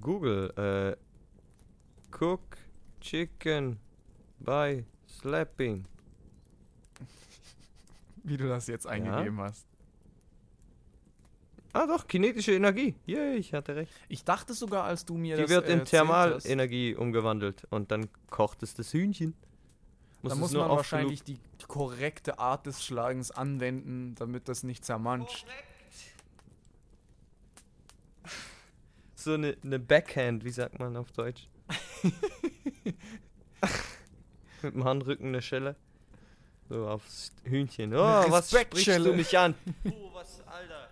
Google, 0.00 0.52
äh, 0.56 0.96
Cook 2.16 2.56
Chicken 3.00 3.78
by 4.38 4.84
Slapping. 5.08 5.84
wie 8.24 8.36
du 8.36 8.48
das 8.48 8.66
jetzt 8.66 8.86
eingegeben 8.86 9.40
hast. 9.40 9.66
Ah 11.76 11.86
doch, 11.86 12.06
kinetische 12.06 12.52
Energie. 12.52 12.94
Yay, 13.06 13.36
ich 13.36 13.52
hatte 13.52 13.76
recht. 13.76 13.92
Ich 14.08 14.24
dachte 14.24 14.54
sogar, 14.54 14.84
als 14.84 15.04
du 15.04 15.16
mir 15.16 15.36
Die 15.36 15.42
das 15.42 15.50
wird 15.50 15.68
in 15.68 15.84
Thermalenergie 15.84 16.94
umgewandelt 16.94 17.64
und 17.70 17.90
dann 17.90 18.08
kocht 18.30 18.62
es 18.62 18.72
das 18.74 18.92
Hühnchen. 18.92 19.34
Da 20.22 20.30
es 20.32 20.38
muss 20.38 20.52
man 20.52 20.68
wahrscheinlich 20.70 21.22
die 21.22 21.38
korrekte 21.68 22.38
Art 22.38 22.64
des 22.66 22.84
Schlagens 22.84 23.30
anwenden, 23.30 24.14
damit 24.14 24.48
das 24.48 24.62
nicht 24.62 24.84
zermanscht. 24.84 25.44
genug- 25.44 25.52
So 29.14 29.34
eine, 29.34 29.56
eine 29.64 29.78
Backhand, 29.78 30.44
wie 30.44 30.50
sagt 30.50 30.78
man 30.78 30.96
auf 30.96 31.10
Deutsch? 31.12 31.48
Mit 34.62 34.74
dem 34.74 34.84
Handrücken 34.84 35.28
eine 35.28 35.42
Schelle. 35.42 35.76
So 36.68 36.88
aufs 36.88 37.32
Hühnchen. 37.44 37.92
Oh, 37.94 37.98
was 38.28 38.50
sprichst 38.50 38.98
du 39.04 39.12
mich 39.12 39.36
an? 39.38 39.54
Oh, 39.84 40.10
was, 40.14 40.40
Alter. 40.46 40.88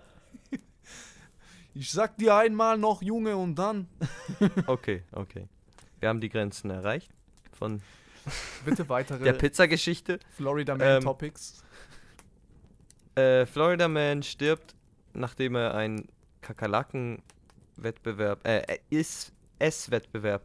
Ich 1.75 1.91
sag 1.91 2.17
dir 2.19 2.37
einmal 2.37 2.79
noch, 2.79 3.03
Junge, 3.03 3.37
und 3.37 3.57
dann. 3.57 3.89
Okay, 4.67 5.03
okay. 5.13 5.49
Wir 5.99 6.09
haben 6.09 6.21
die 6.21 6.29
Grenzen 6.29 6.71
erreicht 6.71 7.11
von 7.53 7.83
Bitte 8.65 8.89
weitere 8.89 9.25
der 9.25 9.33
Pizzageschichte. 9.33 10.21
Florida 10.31 10.77
Man 10.77 10.87
Ähm, 10.87 11.03
Topics. 11.03 11.65
Äh, 13.17 13.45
Florida 13.47 13.89
Man 13.89 14.23
stirbt, 14.23 14.77
nachdem 15.13 15.57
er 15.57 15.75
einen 15.75 16.07
Kakerlaken-Wettbewerb, 16.43 18.47
äh, 18.47 18.79
Ess-Wettbewerb 19.59 20.43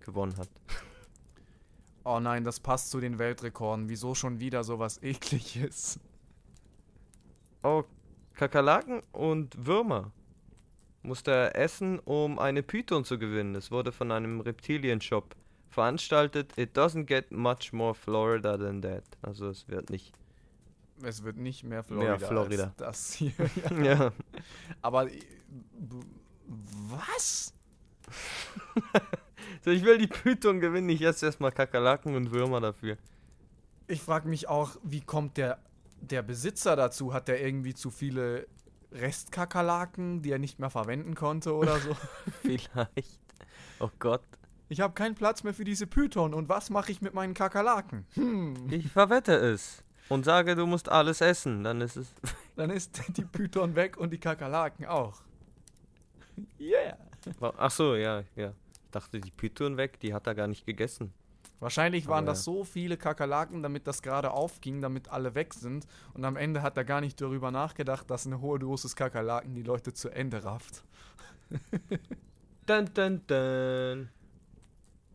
gewonnen 0.00 0.36
hat. 0.38 0.48
Oh 2.08 2.20
nein, 2.20 2.44
das 2.44 2.60
passt 2.60 2.92
zu 2.92 3.00
den 3.00 3.18
Weltrekorden. 3.18 3.88
Wieso 3.88 4.14
schon 4.14 4.38
wieder 4.38 4.62
sowas 4.62 5.02
ekliges? 5.02 5.98
Oh, 7.64 7.82
Kakerlaken 8.34 9.00
und 9.10 9.66
Würmer 9.66 10.12
musste 11.06 11.30
er 11.30 11.56
essen, 11.56 11.98
um 12.00 12.38
eine 12.38 12.62
Python 12.62 13.04
zu 13.04 13.18
gewinnen. 13.18 13.54
Es 13.54 13.70
wurde 13.70 13.92
von 13.92 14.12
einem 14.12 14.40
Reptilien-Shop 14.40 15.34
veranstaltet. 15.68 16.56
It 16.56 16.76
doesn't 16.76 17.04
get 17.04 17.30
much 17.30 17.72
more 17.72 17.94
Florida 17.94 18.56
than 18.56 18.82
that. 18.82 19.04
Also 19.22 19.48
es 19.48 19.68
wird 19.68 19.90
nicht. 19.90 20.12
Es 21.02 21.22
wird 21.22 21.36
nicht 21.36 21.62
mehr 21.64 21.84
Florida, 21.84 22.18
Florida. 22.18 22.64
als 22.64 22.76
das 22.76 23.12
hier. 23.14 23.32
Ja. 23.70 23.84
Ja. 23.84 24.12
Aber 24.82 25.10
äh, 25.10 25.20
was? 26.88 27.52
So, 29.64 29.70
ich 29.70 29.84
will 29.84 29.98
die 29.98 30.06
Python 30.06 30.60
gewinnen. 30.60 30.88
Ich 30.88 31.02
esse 31.02 31.26
erstmal 31.26 31.50
Kakerlaken 31.50 32.14
und 32.14 32.30
Würmer 32.30 32.60
dafür. 32.60 32.96
Ich 33.88 34.00
frage 34.00 34.28
mich 34.28 34.48
auch, 34.48 34.76
wie 34.82 35.00
kommt 35.00 35.36
der, 35.36 35.58
der 36.00 36.22
Besitzer 36.22 36.76
dazu? 36.76 37.12
Hat 37.12 37.26
der 37.28 37.44
irgendwie 37.44 37.74
zu 37.74 37.90
viele 37.90 38.46
Restkakerlaken, 38.92 40.22
die 40.22 40.30
er 40.32 40.38
nicht 40.38 40.58
mehr 40.58 40.70
verwenden 40.70 41.14
konnte 41.14 41.54
oder 41.54 41.78
so? 41.78 41.96
Vielleicht. 42.42 43.20
Oh 43.80 43.90
Gott. 43.98 44.22
ich 44.68 44.80
habe 44.80 44.94
keinen 44.94 45.14
Platz 45.14 45.42
mehr 45.42 45.54
für 45.54 45.64
diese 45.64 45.86
Python 45.86 46.32
und 46.34 46.48
was 46.48 46.70
mache 46.70 46.90
ich 46.92 47.02
mit 47.02 47.14
meinen 47.14 47.34
Kakerlaken? 47.34 48.06
Hm, 48.14 48.68
Ich 48.70 48.90
verwette 48.90 49.34
es. 49.34 49.82
Und 50.08 50.24
sage, 50.24 50.54
du 50.54 50.66
musst 50.66 50.88
alles 50.88 51.20
essen. 51.20 51.64
Dann 51.64 51.80
ist 51.80 51.96
es. 51.96 52.14
dann 52.56 52.70
ist 52.70 53.02
die 53.16 53.24
Python 53.24 53.74
weg 53.74 53.96
und 53.96 54.10
die 54.12 54.18
Kakerlaken 54.18 54.86
auch. 54.86 55.20
Yeah. 56.60 56.96
Ach 57.58 57.70
so, 57.70 57.96
ja, 57.96 58.22
ja. 58.36 58.52
Ich 58.84 58.90
dachte, 58.92 59.20
die 59.20 59.30
Python 59.32 59.76
weg, 59.76 59.98
die 60.00 60.14
hat 60.14 60.26
er 60.28 60.34
gar 60.36 60.46
nicht 60.46 60.64
gegessen. 60.64 61.12
Wahrscheinlich 61.58 62.06
waren 62.06 62.24
Aber 62.24 62.32
das 62.32 62.44
so 62.44 62.64
viele 62.64 62.96
Kakerlaken, 62.96 63.62
damit 63.62 63.86
das 63.86 64.02
gerade 64.02 64.30
aufging, 64.30 64.82
damit 64.82 65.08
alle 65.08 65.34
weg 65.34 65.54
sind. 65.54 65.86
Und 66.12 66.24
am 66.24 66.36
Ende 66.36 66.62
hat 66.62 66.76
er 66.76 66.84
gar 66.84 67.00
nicht 67.00 67.20
darüber 67.20 67.50
nachgedacht, 67.50 68.10
dass 68.10 68.26
eine 68.26 68.40
hohe 68.40 68.58
Dosis 68.58 68.94
Kakerlaken 68.94 69.54
die 69.54 69.62
Leute 69.62 69.94
zu 69.94 70.10
Ende 70.10 70.44
rafft. 70.44 70.84
Dun, 72.66 72.90
dun, 72.92 73.22
dun. 73.28 74.08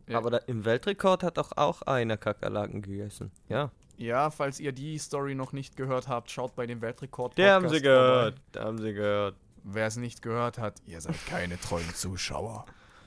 Ja. 0.07 0.17
Aber 0.17 0.29
da, 0.29 0.37
im 0.37 0.63
Weltrekord 0.63 1.21
hat 1.21 1.37
auch, 1.37 1.51
auch 1.57 1.81
einer 1.81 2.15
Kakerlaken 2.15 2.81
gegessen. 2.81 3.29
Ja. 3.49 3.71
Ja, 3.97 4.31
falls 4.31 4.59
ihr 4.59 4.71
die 4.71 4.97
Story 4.97 5.35
noch 5.35 5.51
nicht 5.51 5.75
gehört 5.75 6.07
habt, 6.07 6.31
schaut 6.31 6.55
bei 6.55 6.65
dem 6.65 6.81
Weltrekord 6.81 7.37
Der 7.37 7.53
haben 7.53 7.69
sie 7.69 7.81
gehört. 7.81 8.39
Da 8.53 8.63
haben 8.63 8.77
sie 8.77 8.93
gehört. 8.93 9.35
Wer 9.63 9.85
es 9.85 9.97
nicht 9.97 10.21
gehört 10.21 10.57
hat, 10.57 10.81
ihr 10.85 10.99
seid 11.01 11.15
keine 11.27 11.59
treuen 11.59 11.93
Zuschauer. 11.93 12.65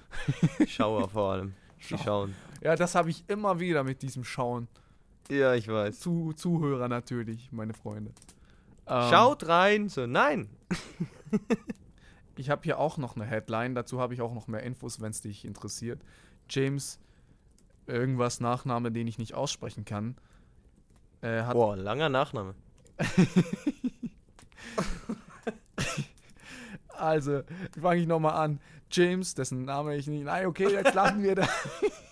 Schauer 0.69 1.09
vor 1.09 1.33
allem. 1.33 1.55
Die 1.91 1.99
schauen. 1.99 2.35
Ja, 2.61 2.77
das 2.77 2.95
habe 2.95 3.11
ich 3.11 3.25
immer 3.29 3.61
wieder 3.61 3.85
mit 3.85 4.03
diesem 4.03 4.25
Schauen. 4.25 4.69
Ja, 5.31 5.55
ich 5.55 5.69
weiß. 5.69 6.01
Zu 6.01 6.33
Zuhörer 6.33 6.89
natürlich, 6.89 7.51
meine 7.53 7.75
Freunde. 7.75 8.13
Ähm, 8.87 9.11
Schaut 9.11 9.49
rein. 9.49 9.89
So, 9.89 10.07
nein. 10.07 10.49
Ich 12.37 12.51
habe 12.51 12.63
hier 12.65 12.79
auch 12.81 12.99
noch 12.99 13.15
eine 13.15 13.25
Headline, 13.25 13.77
dazu 13.77 14.01
habe 14.01 14.13
ich 14.15 14.21
auch 14.21 14.35
noch 14.35 14.49
mehr 14.49 14.63
Infos, 14.65 15.01
wenn 15.01 15.11
es 15.11 15.21
dich 15.21 15.45
interessiert. 15.45 16.03
James, 16.51 16.99
irgendwas 17.87 18.41
Nachname, 18.41 18.91
den 18.91 19.07
ich 19.07 19.19
nicht 19.19 19.35
aussprechen 19.35 19.85
kann, 19.85 20.17
äh, 21.21 21.43
Boah, 21.53 21.77
langer 21.77 22.09
Nachname. 22.09 22.55
Also, 26.97 27.43
fange 27.79 28.01
ich 28.01 28.07
nochmal 28.07 28.35
an. 28.35 28.61
James, 28.91 29.35
dessen 29.35 29.65
Name 29.65 29.97
ich 29.97 30.07
nicht. 30.07 30.25
Nein, 30.25 30.47
okay, 30.47 30.69
jetzt 30.73 30.95
lassen 30.95 31.23
wir 31.23 31.35
da. 31.35 31.49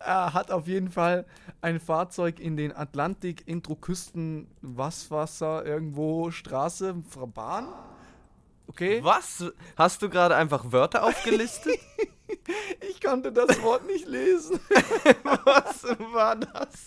er 0.00 0.34
hat 0.34 0.50
auf 0.50 0.66
jeden 0.66 0.90
Fall 0.90 1.26
ein 1.60 1.78
Fahrzeug 1.78 2.40
in 2.40 2.56
den 2.56 2.74
Atlantik, 2.74 3.46
Intro-Küsten, 3.46 4.48
Wasser, 4.62 5.64
irgendwo, 5.64 6.30
Straße, 6.30 6.94
Bahn. 7.34 7.68
Okay? 8.66 9.02
Was? 9.02 9.44
Hast 9.76 10.02
du 10.02 10.08
gerade 10.08 10.36
einfach 10.36 10.72
Wörter 10.72 11.04
aufgelistet? 11.04 11.78
Ich 12.88 13.00
konnte 13.00 13.32
das 13.32 13.60
Wort 13.62 13.84
nicht 13.86 14.06
lesen. 14.06 14.60
Was 15.44 15.82
war 16.12 16.36
das? 16.36 16.86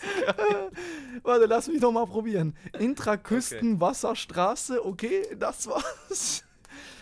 Warte, 1.24 1.48
lass 1.48 1.68
mich 1.68 1.82
noch 1.82 1.92
mal 1.92 2.06
probieren. 2.06 2.56
Intraküstenwasserstraße, 2.80 4.86
okay, 4.86 5.36
das 5.38 5.68
war's. 5.68 6.46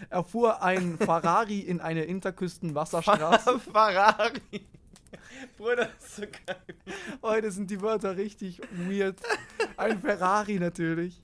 Er 0.10 0.24
fuhr 0.24 0.64
ein 0.64 0.98
Ferrari 0.98 1.60
in 1.60 1.82
eine 1.82 2.06
Interküstenwasserstraße. 2.06 3.60
Ferrari. 3.60 4.66
Bruder, 5.58 5.90
das 6.00 6.06
ist 6.06 6.16
so 6.16 6.22
geil. 6.24 6.76
Heute 7.22 7.52
sind 7.52 7.70
die 7.70 7.82
Wörter 7.82 8.18
richtig 8.18 8.62
weird. 8.72 9.20
Ein 9.78 10.02
Ferrari 10.02 10.60
natürlich. 10.60 11.22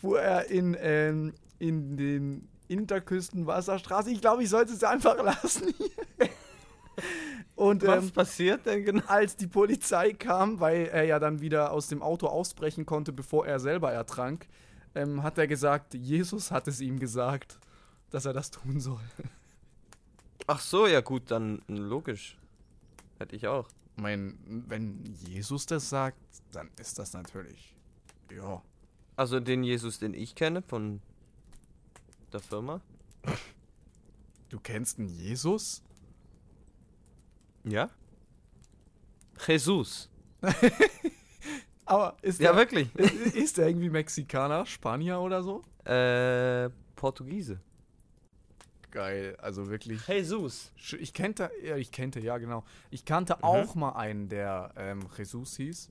Fuhr 0.00 0.20
er 0.20 0.46
in, 0.50 0.76
ähm, 0.80 1.34
in 1.58 1.96
den 1.96 2.48
Interküstenwasserstraße. 2.68 4.10
Ich 4.10 4.20
glaube, 4.20 4.42
ich 4.42 4.50
sollte 4.50 4.72
es 4.72 4.84
einfach 4.84 5.22
lassen. 5.22 5.74
Und 7.54 7.84
Was 7.84 8.04
ähm, 8.04 8.10
passiert 8.12 8.66
denn 8.66 8.84
genau? 8.84 9.04
als 9.06 9.34
die 9.36 9.48
Polizei 9.48 10.12
kam, 10.12 10.60
weil 10.60 10.86
er 10.86 11.04
ja 11.04 11.18
dann 11.18 11.40
wieder 11.40 11.72
aus 11.72 11.88
dem 11.88 12.02
Auto 12.02 12.28
ausbrechen 12.28 12.86
konnte, 12.86 13.12
bevor 13.12 13.46
er 13.46 13.58
selber 13.58 13.92
ertrank, 13.92 14.46
ähm, 14.94 15.22
hat 15.24 15.38
er 15.38 15.48
gesagt, 15.48 15.94
Jesus 15.94 16.52
hat 16.52 16.68
es 16.68 16.80
ihm 16.80 17.00
gesagt, 17.00 17.58
dass 18.10 18.26
er 18.26 18.32
das 18.32 18.50
tun 18.52 18.78
soll. 18.78 19.00
Ach 20.46 20.60
so, 20.60 20.86
ja 20.86 21.00
gut, 21.00 21.30
dann 21.30 21.62
logisch. 21.66 22.38
Hätte 23.18 23.36
ich 23.36 23.46
auch. 23.46 23.68
Mein, 23.96 24.38
wenn 24.68 25.04
Jesus 25.26 25.66
das 25.66 25.88
sagt, 25.88 26.18
dann 26.52 26.70
ist 26.78 26.98
das 26.98 27.12
natürlich, 27.12 27.74
ja. 28.30 28.62
Also 29.16 29.40
den 29.40 29.64
Jesus, 29.64 29.98
den 29.98 30.14
ich 30.14 30.36
kenne 30.36 30.62
von 30.62 31.00
der 32.32 32.40
Firma. 32.40 32.80
Du 34.48 34.60
kennst 34.60 34.98
einen 34.98 35.08
Jesus? 35.08 35.82
Ja? 37.64 37.90
Jesus. 39.46 40.08
Aber 41.84 42.16
ist 42.22 42.40
Ja, 42.40 42.52
der, 42.52 42.60
wirklich. 42.60 42.94
ist 43.34 43.58
der 43.58 43.68
irgendwie 43.68 43.90
Mexikaner, 43.90 44.64
Spanier 44.66 45.18
oder 45.20 45.42
so? 45.42 45.62
Äh, 45.84 46.70
Portugiese. 46.94 47.60
Geil, 48.90 49.36
also 49.40 49.68
wirklich. 49.68 50.06
Jesus. 50.08 50.72
Ich 50.98 51.12
kannte, 51.12 51.50
ja, 51.62 51.76
ich 51.76 51.90
kannte, 51.92 52.20
ja 52.20 52.38
genau. 52.38 52.64
Ich 52.90 53.04
kannte 53.04 53.34
Mhm. 53.36 53.42
auch 53.44 53.74
mal 53.74 53.92
einen, 53.92 54.28
der 54.28 54.72
ähm, 54.76 55.06
Jesus 55.16 55.56
hieß. 55.56 55.90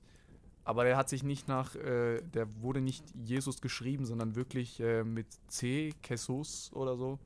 Aber 0.64 0.84
der 0.84 0.98
hat 0.98 1.08
sich 1.08 1.24
nicht 1.24 1.48
nach, 1.48 1.76
äh, 1.76 2.22
der 2.22 2.48
wurde 2.62 2.82
nicht 2.82 3.04
Jesus 3.24 3.62
geschrieben, 3.62 4.06
sondern 4.06 4.36
wirklich 4.36 4.80
äh, 4.80 5.04
mit 5.04 5.28
C, 5.48 5.94
Jesus 6.08 6.72
oder 6.74 6.98
so. 6.98 7.20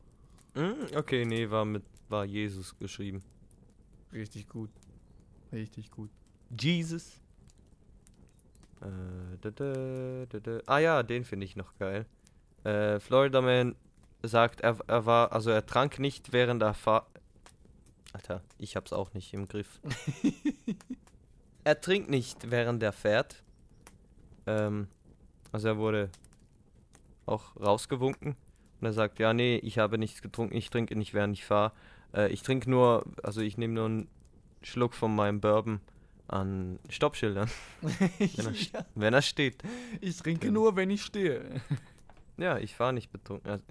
Hm, 0.53 0.75
okay, 0.95 1.25
nee, 1.25 1.49
war 1.49 1.65
mit 1.65 1.83
war 2.09 2.25
Jesus 2.25 2.77
geschrieben. 2.77 3.23
Richtig 4.13 4.47
gut. 4.49 4.69
Richtig 5.51 5.89
gut. 5.89 6.09
Jesus. 6.59 7.19
Äh, 8.81 9.37
da, 9.41 9.49
da, 9.51 10.39
da. 10.39 10.59
Ah 10.65 10.79
ja, 10.79 11.03
den 11.03 11.23
finde 11.23 11.45
ich 11.45 11.55
noch 11.55 11.75
geil. 11.77 12.05
Äh, 12.63 12.99
Florida 12.99 13.41
Man 13.41 13.75
sagt, 14.23 14.61
er, 14.61 14.77
er 14.87 15.05
war, 15.05 15.31
also 15.31 15.49
er 15.49 15.65
trank 15.65 15.99
nicht 15.99 16.31
während 16.33 16.61
der 16.61 16.73
Fahrt. 16.73 17.07
Alter, 18.13 18.41
ich 18.57 18.75
hab's 18.75 18.91
auch 18.93 19.13
nicht 19.13 19.33
im 19.33 19.47
Griff. 19.47 19.79
er 21.63 21.79
trinkt 21.79 22.09
nicht 22.09 22.51
während 22.51 22.83
er 22.83 22.91
fährt. 22.91 23.43
Ähm, 24.47 24.87
also 25.51 25.69
er 25.69 25.77
wurde 25.77 26.09
auch 27.25 27.55
rausgewunken. 27.55 28.35
Und 28.79 28.85
er 28.87 28.93
sagt, 28.93 29.19
ja, 29.19 29.33
nee, 29.33 29.57
ich 29.57 29.77
habe 29.77 29.97
nichts 29.97 30.21
getrunken, 30.21 30.55
ich 30.55 30.69
trinke 30.69 30.95
nicht, 30.95 31.13
während 31.13 31.37
ich 31.37 31.45
fahre. 31.45 31.71
Äh, 32.13 32.31
ich 32.31 32.41
trinke 32.41 32.69
nur, 32.69 33.05
also 33.23 33.41
ich 33.41 33.57
nehme 33.57 33.73
nur 33.75 33.85
einen 33.85 34.07
Schluck 34.63 34.93
von 34.93 35.15
meinem 35.15 35.39
Bourbon 35.39 35.79
an 36.27 36.79
Stoppschildern, 36.89 37.49
wenn 37.81 38.45
er, 38.45 38.53
st- 38.53 38.85
wenn 38.95 39.13
er 39.13 39.21
steht. 39.21 39.61
Ich 39.99 40.17
trinke 40.17 40.51
nur, 40.51 40.75
wenn 40.75 40.89
ich 40.89 41.03
stehe. 41.03 41.43
Ja, 42.41 42.57
ich 42.57 42.75
fahre 42.75 42.91
nicht 42.93 43.11
betrunken. 43.11 43.49
Also, 43.51 43.63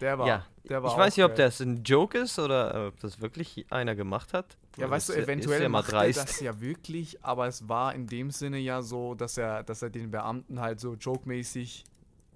Der 0.00 0.18
war. 0.18 0.26
ja, 0.28 0.46
der 0.68 0.82
war 0.82 0.92
ich 0.92 0.96
weiß 0.96 1.16
nicht, 1.16 1.24
ob 1.24 1.34
das 1.34 1.60
ein 1.60 1.82
Joke 1.82 2.16
ist 2.16 2.38
oder 2.38 2.74
äh, 2.74 2.86
ob 2.88 3.00
das 3.00 3.20
wirklich 3.20 3.66
einer 3.70 3.94
gemacht 3.96 4.32
hat. 4.32 4.56
Ja, 4.76 4.88
weißt 4.88 5.08
du, 5.08 5.12
eventuell 5.14 5.56
ist 5.58 5.62
ja 5.62 5.68
macht 5.68 5.92
er 5.92 6.12
das 6.12 6.40
ja 6.40 6.60
wirklich, 6.60 7.24
aber 7.24 7.46
es 7.46 7.68
war 7.68 7.94
in 7.94 8.06
dem 8.06 8.30
Sinne 8.30 8.58
ja 8.58 8.82
so, 8.82 9.14
dass 9.14 9.36
er, 9.36 9.62
dass 9.64 9.82
er 9.82 9.90
den 9.90 10.10
Beamten 10.10 10.60
halt 10.60 10.80
so 10.80 10.94
jokemäßig, 10.94 11.84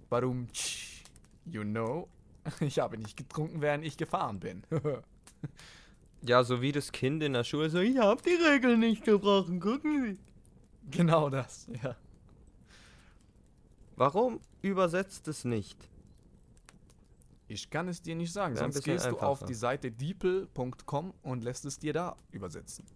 warum, 0.09 0.51
tsch, 0.53 1.05
you 1.45 1.63
know, 1.63 2.09
ich 2.61 2.79
habe 2.79 2.99
nicht 2.99 3.17
getrunken, 3.17 3.61
während 3.61 3.85
ich 3.85 3.97
gefahren 3.97 4.41
bin. 4.41 4.63
Ja, 6.23 6.45
so 6.45 6.61
wie 6.61 6.71
das 6.71 6.93
Kind 6.93 7.23
in 7.23 7.33
der 7.33 7.45
Schule 7.45 7.71
so, 7.71 7.79
ich 7.79 7.97
habe 7.97 8.21
die 8.21 8.35
Regeln 8.35 8.81
nicht 8.81 9.05
gebrochen, 9.05 9.59
gucken 9.59 10.03
Sie. 10.05 10.19
genau 10.91 11.31
das, 11.31 11.67
ja. 11.83 11.97
Warum 14.01 14.41
übersetzt 14.63 15.29
es 15.29 15.45
nicht? 15.45 15.77
Ich 17.49 17.69
kann 17.69 17.87
es 17.87 18.01
dir 18.01 18.15
nicht 18.15 18.33
sagen, 18.33 18.57
sonst 18.57 18.83
gehst 18.83 19.05
du 19.05 19.19
auf 19.19 19.43
einfacher. 19.43 19.47
die 19.47 19.55
Seite 19.55 19.91
deeple.com 19.93 21.13
und 21.23 21.45
lässt 21.45 21.67
es 21.67 21.79
dir 21.79 21.93
da 21.93 22.17
übersetzen. 22.31 22.87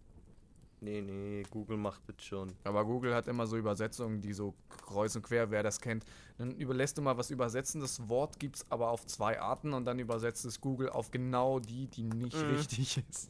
Nee, 0.80 1.02
nee, 1.02 1.42
Google 1.50 1.76
macht 1.76 2.00
das 2.06 2.24
schon. 2.24 2.54
Aber 2.64 2.86
Google 2.86 3.14
hat 3.14 3.28
immer 3.28 3.46
so 3.46 3.58
Übersetzungen, 3.58 4.22
die 4.22 4.32
so 4.32 4.54
kreuz 4.86 5.14
und 5.14 5.20
quer, 5.20 5.50
wer 5.50 5.62
das 5.62 5.78
kennt. 5.78 6.06
Dann 6.38 6.52
überlässt 6.52 6.96
du 6.96 7.02
mal 7.02 7.18
was 7.18 7.30
übersetzen. 7.30 7.82
Das 7.82 8.08
Wort 8.08 8.40
gibt 8.40 8.56
es 8.56 8.70
aber 8.70 8.88
auf 8.88 9.04
zwei 9.04 9.38
Arten 9.38 9.74
und 9.74 9.84
dann 9.84 9.98
übersetzt 9.98 10.46
es 10.46 10.58
Google 10.58 10.88
auf 10.88 11.10
genau 11.10 11.58
die, 11.60 11.86
die 11.88 12.04
nicht 12.04 12.34
Mhm. 12.34 12.48
richtig 12.54 12.96
ist. 13.10 13.28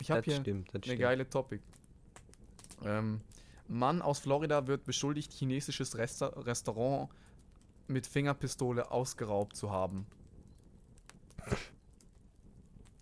Ich 0.00 0.12
habe 0.12 0.22
hier 0.22 0.36
stimmt, 0.36 0.72
eine 0.72 0.84
stimmt. 0.84 1.00
geile 1.00 1.28
Topic. 1.28 1.60
Ähm, 2.84 3.22
Mann 3.68 4.02
aus 4.02 4.18
Florida 4.18 4.66
wird 4.66 4.84
beschuldigt, 4.84 5.32
chinesisches 5.32 5.96
Resta 5.96 6.26
Restaurant 6.26 7.10
mit 7.86 8.06
Fingerpistole 8.06 8.90
ausgeraubt 8.90 9.56
zu 9.56 9.70
haben. 9.70 10.06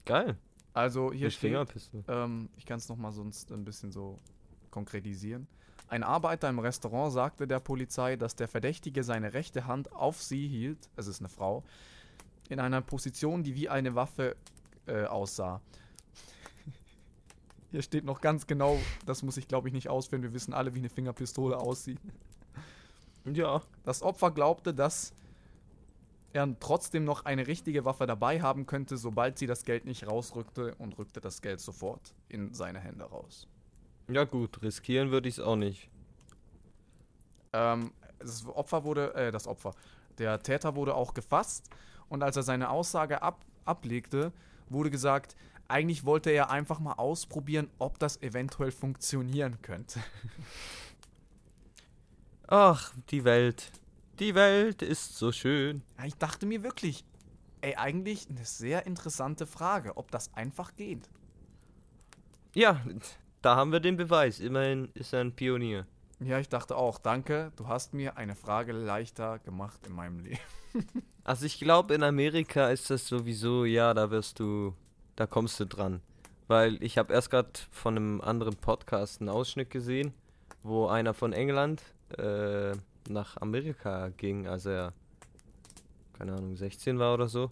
Geil. 0.05 0.37
Also 0.73 1.13
hier 1.13 1.27
Mit 1.27 1.33
steht, 1.33 1.51
Fingerpistole. 1.51 2.05
ähm, 2.09 2.49
ich 2.57 2.67
kann 2.67 2.79
es 2.79 2.89
nochmal 2.89 3.13
sonst 3.13 3.51
ein 3.51 3.65
bisschen 3.65 3.91
so 3.91 4.19
konkretisieren. 4.71 5.47
Ein 5.89 6.03
Arbeiter 6.03 6.49
im 6.49 6.59
Restaurant 6.59 7.13
sagte 7.13 7.47
der 7.47 7.61
Polizei, 7.61 8.17
dass 8.17 8.37
der 8.37 8.49
Verdächtige 8.49 9.03
seine 9.05 9.35
rechte 9.35 9.67
Hand 9.67 9.93
auf 9.93 10.23
sie 10.23 10.47
hielt, 10.49 10.91
es 10.97 11.07
ist 11.07 11.21
eine 11.21 11.29
Frau, 11.29 11.65
in 12.49 12.61
einer 12.61 12.83
Position, 12.83 13.43
die 13.43 13.55
wie 13.55 13.69
eine 13.69 13.95
Waffe 13.95 14.37
äh, 14.87 15.05
aussah. 15.05 15.61
Hier 17.71 17.83
steht 17.83 18.05
noch 18.05 18.21
ganz 18.21 18.47
genau, 18.47 18.79
das 19.05 19.23
muss 19.23 19.37
ich 19.37 19.49
glaube 19.49 19.69
ich 19.69 19.75
nicht 19.75 19.89
ausführen, 19.89 20.23
wir 20.23 20.33
wissen 20.33 20.55
alle, 20.55 20.75
wie 20.75 20.79
eine 20.79 20.89
Fingerpistole 20.89 21.57
aussieht. 21.59 21.99
Ja. 23.25 23.63
Das 23.85 24.03
Opfer 24.03 24.31
glaubte, 24.31 24.73
dass 24.73 25.13
er 26.33 26.49
trotzdem 26.61 27.05
noch 27.05 27.25
eine 27.25 27.47
richtige 27.47 27.85
Waffe 27.85 28.07
dabei 28.07 28.41
haben 28.41 28.67
könnte, 28.67 28.97
sobald 28.97 29.39
sie 29.39 29.47
das 29.47 29.65
Geld 29.65 29.85
nicht 29.85 30.07
rausrückte 30.07 30.75
und 30.77 30.99
rückte 30.99 31.21
das 31.21 31.41
Geld 31.41 31.61
sofort 31.61 32.15
in 32.29 32.53
seine 32.55 32.79
Hände 32.79 33.05
raus. 33.05 33.49
Ja 34.09 34.25
gut, 34.25 34.63
riskieren 34.63 35.11
würde 35.11 35.29
ich 35.29 35.39
es 35.39 35.41
auch 35.41 35.57
nicht. 35.57 35.89
Ähm, 37.53 37.91
das 38.19 38.47
Opfer 38.47 38.85
wurde, 38.85 39.15
äh, 39.15 39.33
das 39.33 39.47
Opfer, 39.47 39.75
der 40.19 40.43
Täter 40.43 40.77
wurde 40.77 40.95
auch 40.95 41.15
gefasst 41.15 41.69
und 42.09 42.23
als 42.23 42.37
er 42.37 42.43
seine 42.43 42.71
Aussage 42.71 43.23
ab, 43.23 43.45
ablegte, 43.65 44.33
wurde 44.69 44.91
gesagt, 44.91 45.37
eigentlich 45.69 46.05
wollte 46.05 46.31
er 46.31 46.51
einfach 46.51 46.81
mal 46.81 46.95
ausprobieren, 46.95 47.71
ob 47.79 47.99
das 47.99 48.23
eventuell 48.23 48.71
funktionieren 48.71 49.61
könnte. 49.63 50.01
Ach, 52.49 52.93
die 53.11 53.25
Welt. 53.25 53.73
Die 54.19 54.35
Welt 54.35 54.83
ist 54.83 55.17
so 55.17 55.33
schön. 55.33 55.83
Ich 56.05 56.15
dachte 56.17 56.47
mir 56.47 56.63
wirklich, 56.63 57.05
ey, 57.61 57.75
eigentlich 57.75 58.31
eine 58.31 58.45
sehr 58.45 58.87
interessante 58.87 59.47
Frage, 59.47 59.97
ob 59.97 60.11
das 60.11 60.33
einfach 60.35 60.75
geht. 60.75 61.11
Ja, 62.55 62.81
da 63.43 63.57
haben 63.57 63.73
wir 63.73 63.81
den 63.81 63.97
Beweis. 63.97 64.41
Immerhin 64.41 64.91
ist 64.95 65.13
er 65.13 65.21
ein 65.21 65.35
Pionier. 65.35 65.87
Ja, 66.21 66.39
ich 66.39 66.49
dachte 66.49 66.77
auch, 66.77 66.99
danke, 66.99 67.53
du 67.57 67.69
hast 67.69 67.93
mir 67.93 68.17
eine 68.17 68.35
Frage 68.35 68.73
leichter 68.73 69.39
gemacht 69.41 69.81
in 69.87 69.93
meinem 69.93 70.21
Leben. 70.21 70.41
Also 71.25 71.45
ich 71.45 71.59
glaube, 71.59 71.93
in 71.93 72.05
Amerika 72.05 72.69
ist 72.69 72.89
das 72.89 73.09
sowieso, 73.09 73.65
ja, 73.65 73.93
da 73.95 74.13
wirst 74.13 74.39
du, 74.39 74.77
da 75.17 75.27
kommst 75.27 75.59
du 75.61 75.67
dran. 75.67 76.01
Weil 76.49 76.81
ich 76.83 76.97
habe 76.99 77.13
erst 77.13 77.31
gerade 77.31 77.51
von 77.71 77.97
einem 77.97 78.21
anderen 78.21 78.57
Podcast 78.57 79.21
einen 79.21 79.31
Ausschnitt 79.31 79.71
gesehen, 79.71 80.13
wo 80.63 80.87
einer 80.87 81.13
von 81.15 81.33
England 81.33 81.83
äh, 82.19 82.73
nach 83.09 83.37
Amerika 83.41 84.09
ging, 84.17 84.47
als 84.47 84.67
er, 84.67 84.93
keine 86.17 86.35
Ahnung, 86.35 86.57
16 86.57 86.99
war 86.99 87.15
oder 87.15 87.29
so. 87.29 87.51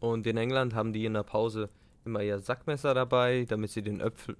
Und 0.00 0.26
in 0.26 0.36
England 0.36 0.74
haben 0.74 0.92
die 0.92 1.04
in 1.04 1.14
der 1.14 1.22
Pause 1.22 1.68
immer 2.04 2.22
ihr 2.22 2.38
Sackmesser 2.40 2.94
dabei, 2.94 3.44
damit 3.48 3.70
sie 3.70 3.82
den 3.82 4.00
Äpfel... 4.00 4.36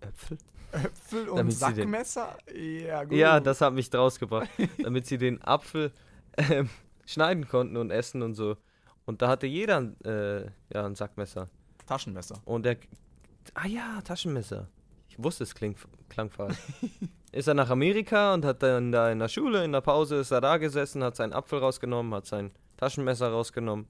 Äpfel? 0.00 0.38
Äpfel 0.72 1.28
und 1.28 1.38
den- 1.38 1.50
Sackmesser? 1.50 2.36
Ja, 2.54 3.04
gut. 3.04 3.14
Ja, 3.16 3.40
das 3.40 3.60
hat 3.60 3.72
mich 3.72 3.88
draus 3.90 4.18
gebracht, 4.18 4.48
damit 4.82 5.06
sie 5.06 5.16
den 5.18 5.42
Apfel 5.42 5.92
ähm, 6.36 6.68
schneiden 7.06 7.48
konnten 7.48 7.76
und 7.76 7.90
essen 7.90 8.22
und 8.22 8.34
so. 8.34 8.56
Und 9.08 9.22
da 9.22 9.28
hatte 9.28 9.46
jeder 9.46 9.78
ein, 9.78 9.98
äh, 10.04 10.42
ja, 10.70 10.84
ein 10.84 10.94
Sackmesser. 10.94 11.48
Taschenmesser. 11.86 12.42
Und 12.44 12.66
der. 12.66 12.76
Ah 13.54 13.66
ja, 13.66 14.02
Taschenmesser. 14.02 14.68
Ich 15.08 15.16
wusste, 15.24 15.44
es 15.44 15.54
klingt, 15.54 15.78
klang 16.10 16.28
falsch. 16.28 16.58
ist 17.32 17.48
er 17.48 17.54
nach 17.54 17.70
Amerika 17.70 18.34
und 18.34 18.44
hat 18.44 18.62
dann 18.62 18.92
da 18.92 19.10
in 19.10 19.18
der 19.18 19.28
Schule, 19.28 19.64
in 19.64 19.72
der 19.72 19.80
Pause, 19.80 20.16
ist 20.16 20.30
er 20.30 20.42
da 20.42 20.58
gesessen, 20.58 21.02
hat 21.02 21.16
seinen 21.16 21.32
Apfel 21.32 21.58
rausgenommen, 21.58 22.12
hat 22.12 22.26
sein 22.26 22.50
Taschenmesser 22.76 23.30
rausgenommen, 23.30 23.86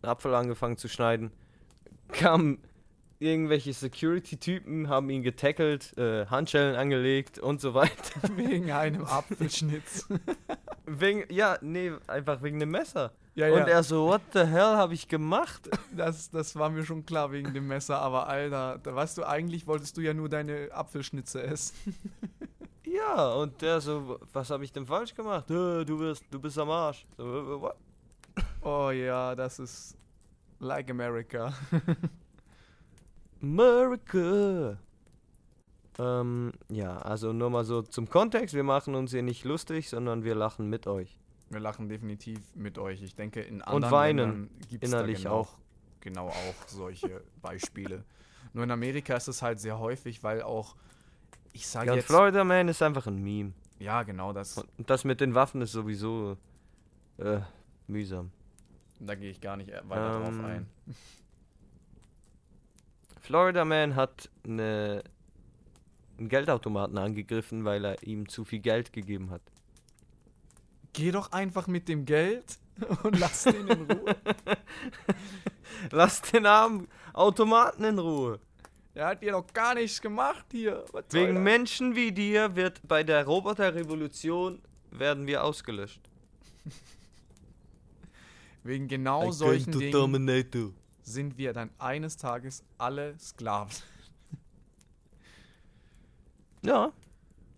einen 0.00 0.10
Apfel 0.10 0.34
angefangen 0.34 0.78
zu 0.78 0.88
schneiden. 0.88 1.32
Kamen 2.08 2.56
irgendwelche 3.18 3.74
Security-Typen, 3.74 4.88
haben 4.88 5.10
ihn 5.10 5.22
getackelt, 5.22 5.92
äh, 5.98 6.24
Handschellen 6.28 6.76
angelegt 6.76 7.38
und 7.38 7.60
so 7.60 7.74
weiter. 7.74 8.22
Wegen 8.36 8.72
einem 8.72 9.04
Apfelschnitz. 9.04 10.08
Wegen, 10.86 11.24
ja, 11.30 11.58
nee, 11.60 11.92
einfach 12.06 12.40
wegen 12.40 12.58
dem 12.58 12.70
Messer. 12.70 13.12
Ja, 13.36 13.52
Und 13.52 13.68
er 13.68 13.82
so, 13.82 14.06
what 14.06 14.22
the 14.32 14.40
hell 14.40 14.76
habe 14.76 14.94
ich 14.94 15.08
gemacht? 15.08 15.68
das, 15.96 16.30
das 16.30 16.56
war 16.56 16.70
mir 16.70 16.84
schon 16.84 17.04
klar 17.04 17.30
wegen 17.30 17.52
dem 17.54 17.66
Messer, 17.68 17.98
aber 18.00 18.26
Alter, 18.26 18.78
da 18.82 18.94
weißt 18.94 19.18
du, 19.18 19.24
eigentlich 19.24 19.66
wolltest 19.66 19.96
du 19.96 20.00
ja 20.00 20.14
nur 20.14 20.28
deine 20.28 20.70
Apfelschnitze 20.72 21.42
essen. 21.42 21.94
Ja, 22.88 23.34
und 23.34 23.60
der 23.62 23.80
so, 23.80 24.20
was 24.32 24.48
habe 24.48 24.64
ich 24.64 24.72
denn 24.72 24.86
falsch 24.86 25.12
gemacht? 25.12 25.50
Du 25.50 25.98
bist, 25.98 26.24
du 26.30 26.40
bist 26.40 26.56
am 26.56 26.70
Arsch. 26.70 27.04
So, 27.18 27.60
what? 27.60 27.76
Oh 28.62 28.90
ja, 28.90 29.34
das 29.34 29.58
ist 29.58 29.96
like 30.60 30.88
America. 30.88 31.52
America. 33.42 34.78
Ähm, 35.98 36.52
ja, 36.68 36.96
also 36.98 37.32
nur 37.32 37.50
mal 37.50 37.64
so 37.64 37.82
zum 37.82 38.08
Kontext, 38.08 38.54
wir 38.54 38.64
machen 38.64 38.94
uns 38.94 39.10
hier 39.10 39.22
nicht 39.22 39.44
lustig, 39.44 39.88
sondern 39.88 40.24
wir 40.24 40.34
lachen 40.34 40.70
mit 40.70 40.86
euch. 40.86 41.18
Wir 41.48 41.60
lachen 41.60 41.88
definitiv 41.88 42.40
mit 42.54 42.78
euch. 42.78 43.02
Ich 43.02 43.14
denke, 43.14 43.40
in 43.40 43.62
anderen 43.62 43.92
weinen 43.92 44.18
Ländern 44.18 44.50
gibt's 44.68 44.88
innerlich 44.88 45.22
da 45.22 45.28
genau, 45.30 45.40
auch. 45.40 45.58
Genau 46.00 46.28
auch 46.28 46.68
solche 46.68 47.22
Beispiele. 47.42 48.04
Nur 48.52 48.64
in 48.64 48.70
Amerika 48.70 49.14
ist 49.16 49.28
es 49.28 49.42
halt 49.42 49.60
sehr 49.60 49.78
häufig, 49.78 50.22
weil 50.22 50.42
auch, 50.42 50.76
ich 51.52 51.66
sage 51.66 51.86
Ja, 51.86 51.92
und 51.92 51.96
jetzt, 51.98 52.06
Florida 52.06 52.42
Man 52.44 52.68
ist 52.68 52.82
einfach 52.82 53.06
ein 53.06 53.22
Meme. 53.22 53.52
ja 53.78 54.02
genau, 54.02 54.32
das, 54.32 54.58
Und 54.58 54.90
das 54.90 55.04
mit 55.04 55.20
den 55.20 55.34
Waffen 55.34 55.60
ist 55.62 55.72
sowieso 55.72 56.36
äh, 57.18 57.40
mühsam. 57.86 58.30
da 58.98 59.14
gehe 59.14 59.30
ich 59.30 59.40
gar 59.40 59.56
nicht 59.56 59.70
äh, 59.70 59.80
weiter 59.88 60.18
drauf 60.20 60.28
Ähm, 60.30 60.44
ein. 60.44 60.66
Florida 63.20 63.64
Man 63.64 63.96
hat 63.96 64.30
eine, 64.44 65.02
einen 66.18 66.28
Geldautomaten 66.28 66.96
angegriffen, 66.98 67.64
weil 67.64 67.84
er 67.84 68.02
ihm 68.02 68.28
zu 68.28 68.44
viel 68.44 68.60
Geld 68.60 68.92
gegeben 68.92 69.30
hat. 69.30 69.42
Geh 70.96 71.10
doch 71.10 71.30
einfach 71.30 71.66
mit 71.66 71.88
dem 71.90 72.06
Geld 72.06 72.58
und 73.02 73.18
lass 73.18 73.44
den 73.44 73.68
in 73.68 73.90
Ruhe. 73.90 74.16
Lass 75.90 76.22
den 76.22 76.46
armen 76.46 76.88
Automaten 77.12 77.84
in 77.84 77.98
Ruhe. 77.98 78.40
Er 78.94 79.08
hat 79.08 79.22
dir 79.22 79.32
doch 79.32 79.46
gar 79.52 79.74
nichts 79.74 80.00
gemacht 80.00 80.46
hier. 80.50 80.86
Was 80.92 81.04
Wegen? 81.10 81.42
Menschen 81.42 81.94
wie 81.94 82.12
dir 82.12 82.56
wird 82.56 82.80
bei 82.88 83.02
der 83.02 83.26
Roboterrevolution 83.26 84.62
werden 84.90 85.26
wir 85.26 85.44
ausgelöscht. 85.44 86.00
Wegen 88.64 88.88
genau 88.88 89.30
solchen 89.32 89.72
Dingen 89.78 90.74
sind 91.02 91.36
wir 91.36 91.52
dann 91.52 91.68
eines 91.78 92.16
Tages 92.16 92.64
alle 92.78 93.18
Sklaven. 93.18 93.76
Ja. 96.62 96.90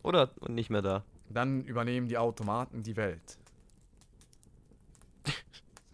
Oder 0.02 0.32
nicht 0.48 0.70
mehr 0.70 0.82
da. 0.82 1.04
Dann 1.30 1.62
übernehmen 1.64 2.08
die 2.08 2.16
Automaten 2.18 2.82
die 2.82 2.96
Welt. 2.96 3.38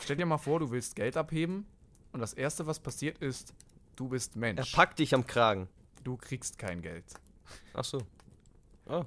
Stell 0.01 0.17
dir 0.17 0.27
mal 0.27 0.39
vor, 0.39 0.61
du 0.61 0.71
willst 0.71 0.97
Geld 0.97 1.17
abheben 1.17 1.67
und 2.13 2.21
das 2.21 2.35
erste, 2.35 2.67
was 2.67 2.79
passiert 2.79 3.19
ist, 3.19 3.55
du 3.97 4.09
bist 4.09 4.35
Er 4.37 4.41
Mensch. 4.41 4.73
packt 4.73 4.99
dich 4.99 5.15
am 5.15 5.27
Kragen. 5.27 5.69
Du 6.03 6.17
kriegst 6.17 6.59
kein 6.59 6.83
Geld. 6.83 7.05
Ach 7.73 7.85
so. 7.85 7.99
Oh. 8.87 9.05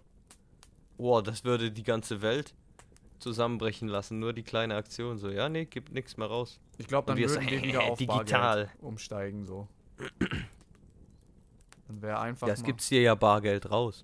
Wow, 0.98 1.22
das 1.22 1.44
würde 1.44 1.72
die 1.72 1.84
ganze 1.84 2.22
Welt 2.24 2.56
zusammenbrechen 3.20 3.88
lassen. 3.88 4.18
Nur 4.20 4.34
die 4.34 4.42
kleine 4.44 4.76
Aktion 4.76 5.20
so. 5.20 5.30
Ja, 5.30 5.48
nee, 5.50 5.66
gibt 5.66 5.92
nichts 5.94 6.18
mehr 6.18 6.28
raus. 6.28 6.60
Ich 6.80 6.88
glaube, 6.88 7.06
dann 7.08 7.18
würden 7.18 7.30
so, 7.30 7.42
wir 7.42 7.62
wieder 7.62 7.84
auf 7.84 8.00
digital. 8.00 8.26
Bargeld 8.66 8.70
umsteigen 8.84 9.46
so. 9.46 9.68
Dann 11.88 12.02
wäre 12.02 12.20
einfach 12.20 12.48
Ja, 12.48 12.54
es 12.54 12.62
mal- 12.62 12.66
gibt's 12.66 12.88
hier 12.88 13.02
ja 13.02 13.14
Bargeld 13.16 13.70
raus. 13.70 14.04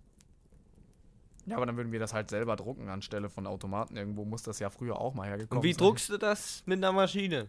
Ja, 1.46 1.58
aber 1.58 1.66
dann 1.66 1.76
würden 1.76 1.92
wir 1.92 2.00
das 2.00 2.14
halt 2.14 2.30
selber 2.30 2.56
drucken 2.56 2.88
anstelle 2.90 3.30
von 3.30 3.48
Automaten. 3.48 3.98
Irgendwo 3.98 4.24
muss 4.24 4.44
das 4.44 4.60
ja 4.60 4.70
früher 4.70 4.98
auch 5.00 5.14
mal 5.14 5.28
hergekommen 5.28 5.60
Und 5.60 5.64
wie 5.64 5.74
sein. 5.74 5.80
druckst 5.80 6.10
du 6.10 6.18
das 6.18 6.64
mit 6.66 6.78
einer 6.78 6.94
Maschine? 6.94 7.48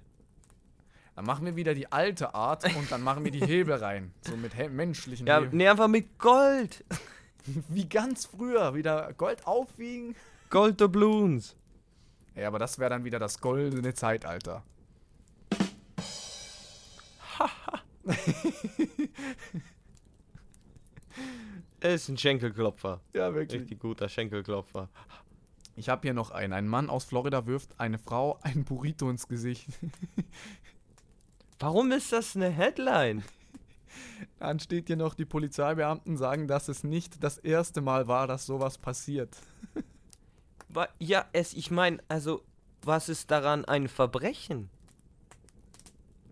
Dann 1.15 1.25
machen 1.27 1.47
wir 1.47 1.55
wieder 1.55 1.75
die 1.75 1.93
alte 1.93 2.35
Art 2.35 2.65
und 2.77 2.91
dann 2.91 3.03
machen 3.03 3.25
wir 3.25 3.31
die 3.31 3.45
Hebel 3.47 3.77
rein. 3.77 4.13
So 4.23 4.37
mit 4.37 4.53
he- 4.55 4.69
menschlichen 4.69 5.29
Ja, 5.29 5.37
Hebeln. 5.37 5.57
nee, 5.57 5.69
einfach 5.69 5.87
mit 5.87 6.19
Gold. 6.19 6.85
Wie 7.69 7.89
ganz 7.89 8.27
früher. 8.27 8.75
Wieder 8.75 9.13
Gold 9.13 9.47
aufwiegen. 9.47 10.17
Gold 10.51 10.81
Doubloons. 10.81 11.55
Ja, 12.35 12.49
aber 12.49 12.59
das 12.59 12.81
wäre 12.81 12.91
dann 12.91 13.05
wieder 13.05 13.21
das 13.21 13.41
goldene 13.41 13.95
Zeitalter. 13.95 14.65
Er 21.85 21.97
ist 21.97 22.09
ein 22.09 22.17
Schenkelklopfer. 22.17 23.03
Ja, 23.13 23.29
Richtig 23.29 23.79
guter 23.79 24.09
Schenkelklopfer. 24.09 24.89
Ich 25.77 25.91
habe 25.91 26.01
hier 26.01 26.15
noch 26.15 26.31
einen. 26.31 26.55
Ein 26.55 26.67
Mann 26.67 26.89
aus 26.89 27.05
Florida 27.05 27.45
wirft 27.45 27.79
eine 27.79 27.99
Frau 27.99 28.39
ein 28.41 28.65
Burrito 28.65 29.11
ins 29.11 29.29
Gesicht. 29.29 29.69
Warum 31.59 31.93
ist 31.93 32.11
das 32.11 32.37
eine 32.37 32.49
Headline? 32.49 33.23
Dann 34.39 34.61
steht 34.61 34.87
hier 34.87 34.97
noch, 34.97 35.13
die 35.13 35.27
Polizeibeamten 35.27 36.17
sagen, 36.17 36.49
dass 36.49 36.69
es 36.69 36.85
nicht 36.85 37.23
das 37.23 37.37
erste 37.37 37.83
Mal 37.83 38.09
war, 38.09 38.27
dass 38.27 38.47
sowas 38.47 38.79
passiert. 38.79 39.37
Ja, 40.99 41.27
es, 41.35 41.53
ich 41.53 41.71
meine, 41.71 41.99
also, 42.09 42.43
was 42.81 43.11
ist 43.11 43.31
daran 43.31 43.67
ein 43.67 43.89
Verbrechen? 43.89 44.71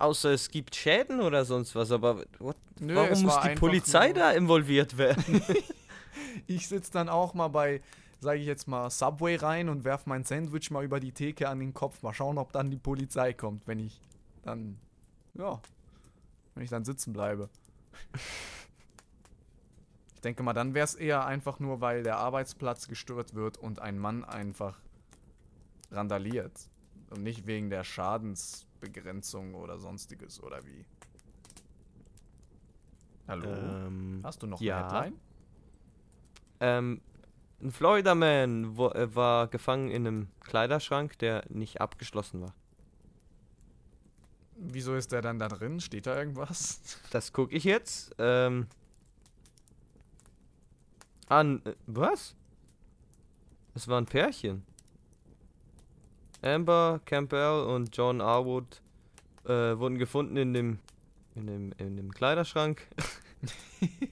Außer 0.02 0.32
es 0.32 0.50
gibt 0.50 0.74
Schäden 0.74 1.20
oder 1.20 1.44
sonst 1.44 1.76
was, 1.76 1.92
aber 1.92 2.24
what, 2.40 2.56
Nö, 2.80 2.96
warum 2.96 3.22
muss 3.22 3.36
war 3.36 3.48
die 3.48 3.54
Polizei 3.54 4.12
da 4.12 4.32
involviert 4.32 4.98
werden? 4.98 5.42
Ich 6.46 6.66
sitze 6.66 6.90
dann 6.90 7.08
auch 7.08 7.34
mal 7.34 7.48
bei, 7.48 7.80
sage 8.20 8.40
ich 8.40 8.46
jetzt 8.46 8.66
mal, 8.66 8.90
Subway 8.90 9.36
rein 9.36 9.68
und 9.68 9.84
werf 9.84 10.06
mein 10.06 10.24
Sandwich 10.24 10.72
mal 10.72 10.84
über 10.84 10.98
die 10.98 11.12
Theke 11.12 11.48
an 11.48 11.60
den 11.60 11.72
Kopf. 11.72 12.02
Mal 12.02 12.12
schauen, 12.14 12.38
ob 12.38 12.52
dann 12.52 12.68
die 12.70 12.78
Polizei 12.78 13.32
kommt, 13.32 13.68
wenn 13.68 13.78
ich 13.78 14.00
dann, 14.42 14.76
ja, 15.34 15.60
wenn 16.54 16.64
ich 16.64 16.70
dann 16.70 16.84
sitzen 16.84 17.12
bleibe. 17.12 17.48
Ich 20.14 20.20
denke 20.20 20.42
mal, 20.42 20.52
dann 20.52 20.74
wäre 20.74 20.84
es 20.84 20.96
eher 20.96 21.26
einfach 21.26 21.60
nur, 21.60 21.80
weil 21.80 22.02
der 22.02 22.16
Arbeitsplatz 22.16 22.88
gestört 22.88 23.34
wird 23.34 23.56
und 23.56 23.80
ein 23.80 23.98
Mann 23.98 24.24
einfach 24.24 24.80
randaliert. 25.92 26.68
Und 27.10 27.22
nicht 27.22 27.46
wegen 27.46 27.70
der 27.70 27.84
Schadensbegrenzung 28.82 29.54
oder 29.54 29.78
sonstiges 29.78 30.42
oder 30.42 30.64
wie. 30.64 30.84
Hallo? 33.28 33.48
ähm, 33.48 34.20
Hast 34.24 34.42
du 34.42 34.46
noch 34.46 34.60
ja. 34.60 34.76
eine 34.76 34.86
Headline? 34.86 35.20
ähm, 36.60 37.00
ein 37.62 37.70
Florida 37.70 38.14
Man 38.14 38.76
wo, 38.76 38.88
äh, 38.88 39.14
war 39.14 39.46
gefangen 39.46 39.90
in 39.90 40.06
einem 40.06 40.28
Kleiderschrank, 40.40 41.18
der 41.18 41.44
nicht 41.48 41.80
abgeschlossen 41.80 42.42
war. 42.42 42.54
Wieso 44.56 44.94
ist 44.94 45.12
der 45.12 45.22
dann 45.22 45.38
da 45.38 45.48
drin? 45.48 45.80
Steht 45.80 46.06
da 46.06 46.16
irgendwas? 46.16 46.80
Das 47.10 47.32
gucke 47.32 47.54
ich 47.54 47.64
jetzt. 47.64 48.14
Ähm, 48.18 48.66
an. 51.28 51.62
Äh, 51.64 51.74
was? 51.86 52.34
Es 53.74 53.88
war 53.88 54.00
ein 54.00 54.06
Pärchen. 54.06 54.64
Amber 56.42 57.00
Campbell 57.04 57.64
und 57.66 57.96
John 57.96 58.20
Arwood 58.20 58.82
äh, 59.44 59.78
wurden 59.78 59.98
gefunden 59.98 60.36
in 60.36 60.52
dem, 60.52 60.78
in 61.34 61.46
dem, 61.46 61.72
in 61.78 61.96
dem 61.96 62.12
Kleiderschrank. 62.12 62.86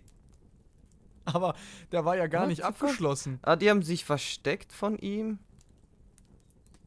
Aber 1.25 1.55
der 1.93 2.05
war 2.05 2.17
ja 2.17 2.27
gar 2.27 2.47
nicht 2.47 2.63
abgeschlossen. 2.63 3.39
Ah, 3.43 3.57
die 3.57 3.71
haben 3.71 3.83
sich 3.83 4.05
versteckt 4.05 4.73
von 4.73 4.99
ihm. 4.99 5.39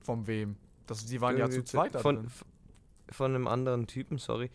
Von 0.02 0.28
wem? 0.28 0.58
Das, 0.88 1.06
die 1.06 1.22
waren 1.22 1.38
ja 1.38 1.50
zu 1.50 1.64
zweit 1.64 1.96
von, 1.96 2.28
von 3.10 3.36
einem 3.36 3.48
anderen 3.48 3.88
Typen, 3.88 4.18
sorry. 4.18 4.50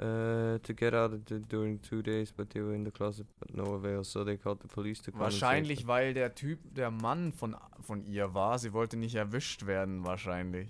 Uh, 0.00 0.60
to 0.62 0.74
get 0.74 0.94
out 0.94 1.10
during 1.48 1.82
two 1.82 2.02
days, 2.02 2.30
but 2.30 2.50
they 2.50 2.60
were 2.60 2.72
in 2.72 2.84
the 2.84 2.90
closet, 2.90 3.26
but 3.40 3.52
no 3.52 3.74
avail, 3.74 4.04
so 4.04 4.22
they 4.22 4.36
called 4.36 4.60
the 4.62 4.68
police 4.68 5.02
to 5.02 5.10
Wahrscheinlich, 5.12 5.88
weil 5.88 6.14
der 6.14 6.36
Typ 6.36 6.60
der 6.72 6.92
Mann 6.92 7.32
von, 7.32 7.56
von 7.80 8.04
ihr 8.04 8.32
war. 8.32 8.60
Sie 8.60 8.72
wollte 8.72 8.96
nicht 8.96 9.16
erwischt 9.16 9.66
werden, 9.66 10.04
wahrscheinlich. 10.04 10.68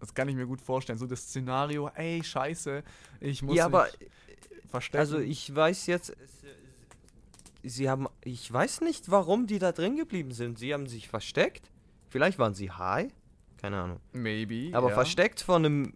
Das 0.00 0.14
kann 0.14 0.28
ich 0.28 0.34
mir 0.34 0.46
gut 0.46 0.60
vorstellen. 0.60 0.98
So 0.98 1.06
das 1.06 1.20
Szenario, 1.28 1.88
ey, 1.94 2.24
scheiße, 2.24 2.82
ich 3.20 3.42
muss 3.42 3.56
Ja, 3.56 3.66
aber 3.66 3.86
verstecken. 4.68 5.00
Also 5.00 5.18
ich 5.18 5.54
weiß 5.54 5.86
jetzt, 5.86 6.16
sie 7.62 7.88
haben, 7.88 8.08
ich 8.22 8.52
weiß 8.52 8.80
nicht, 8.80 9.12
warum 9.12 9.46
die 9.46 9.60
da 9.60 9.70
drin 9.70 9.96
geblieben 9.96 10.32
sind. 10.32 10.58
Sie 10.58 10.74
haben 10.74 10.88
sich 10.88 11.08
versteckt. 11.08 11.70
Vielleicht 12.08 12.38
waren 12.40 12.54
sie 12.54 12.70
high, 12.70 13.12
keine 13.58 13.80
Ahnung. 13.80 14.00
Maybe, 14.12 14.76
Aber 14.76 14.88
ja. 14.88 14.94
versteckt 14.94 15.40
von 15.40 15.64
einem 15.64 15.92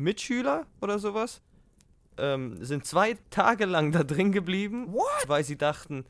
Mitschüler 0.00 0.66
oder 0.80 0.98
sowas. 0.98 1.42
Ähm, 2.16 2.62
sind 2.62 2.84
zwei 2.84 3.16
Tage 3.30 3.66
lang 3.66 3.92
da 3.92 4.02
drin 4.02 4.32
geblieben, 4.32 4.92
What? 4.92 5.28
weil 5.28 5.44
sie 5.44 5.56
dachten, 5.56 6.04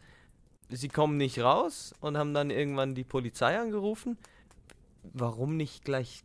sie 0.69 0.89
kommen 0.89 1.17
nicht 1.17 1.39
raus 1.41 1.95
und 2.01 2.17
haben 2.17 2.35
dann 2.35 2.51
irgendwann 2.51 2.95
die 2.95 3.05
Polizei 3.05 3.59
angerufen. 3.59 4.17
Warum 5.03 5.57
nicht 5.57 5.85
gleich 5.85 6.25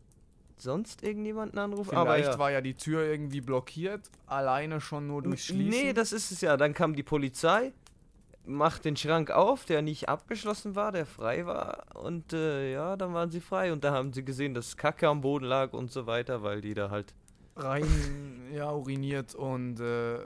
sonst 0.57 1.03
irgendjemanden 1.03 1.59
anrufen? 1.59 1.89
Vielleicht 1.89 2.29
ja. 2.29 2.39
war 2.39 2.51
ja 2.51 2.61
die 2.61 2.75
Tür 2.75 3.05
irgendwie 3.05 3.41
blockiert, 3.41 4.09
alleine 4.27 4.81
schon 4.81 5.07
nur 5.07 5.21
durch 5.21 5.45
Schließen. 5.45 5.69
Nee, 5.69 5.93
das 5.93 6.13
ist 6.13 6.31
es 6.31 6.41
ja. 6.41 6.57
Dann 6.57 6.73
kam 6.73 6.95
die 6.95 7.03
Polizei, 7.03 7.73
macht 8.45 8.85
den 8.85 8.95
Schrank 8.95 9.31
auf, 9.31 9.65
der 9.65 9.81
nicht 9.81 10.09
abgeschlossen 10.09 10.75
war, 10.75 10.91
der 10.91 11.05
frei 11.05 11.45
war. 11.45 11.85
Und 11.95 12.33
äh, 12.33 12.73
ja, 12.73 12.95
dann 12.95 13.13
waren 13.13 13.29
sie 13.31 13.41
frei. 13.41 13.71
Und 13.71 13.83
da 13.83 13.93
haben 13.93 14.13
sie 14.13 14.23
gesehen, 14.23 14.53
dass 14.53 14.77
Kacke 14.77 15.07
am 15.07 15.21
Boden 15.21 15.45
lag 15.45 15.73
und 15.73 15.91
so 15.91 16.05
weiter, 16.05 16.43
weil 16.43 16.61
die 16.61 16.73
da 16.73 16.89
halt. 16.89 17.13
Rein 17.55 18.51
ja, 18.53 18.71
uriniert 18.71 19.35
und 19.35 19.79
äh, 19.79 20.19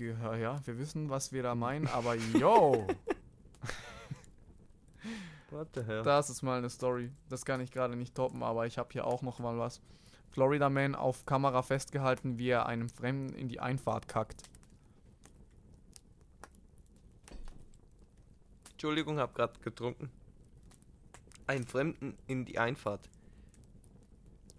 ja, 0.00 0.66
wir 0.66 0.78
wissen, 0.78 1.10
was 1.10 1.32
wir 1.32 1.42
da 1.42 1.54
meinen, 1.54 1.86
aber 1.88 2.14
yo, 2.14 2.86
What 5.50 5.68
the 5.74 5.82
hell? 5.84 6.02
das 6.02 6.30
ist 6.30 6.42
mal 6.42 6.58
eine 6.58 6.70
Story. 6.70 7.12
Das 7.28 7.44
kann 7.44 7.60
ich 7.60 7.70
gerade 7.70 7.96
nicht 7.96 8.14
toppen, 8.14 8.42
aber 8.42 8.66
ich 8.66 8.78
habe 8.78 8.88
hier 8.92 9.06
auch 9.06 9.22
noch 9.22 9.38
mal 9.38 9.56
was. 9.58 9.80
Florida 10.30 10.68
Man 10.68 10.96
auf 10.96 11.26
Kamera 11.26 11.62
festgehalten, 11.62 12.38
wie 12.38 12.48
er 12.48 12.66
einem 12.66 12.88
Fremden 12.88 13.34
in 13.34 13.48
die 13.48 13.60
Einfahrt 13.60 14.08
kackt. 14.08 14.42
Entschuldigung, 18.72 19.18
hab 19.20 19.34
grad 19.34 19.62
getrunken. 19.62 20.10
Einen 21.46 21.66
Fremden 21.66 22.16
in 22.26 22.44
die 22.44 22.58
Einfahrt. 22.58 23.08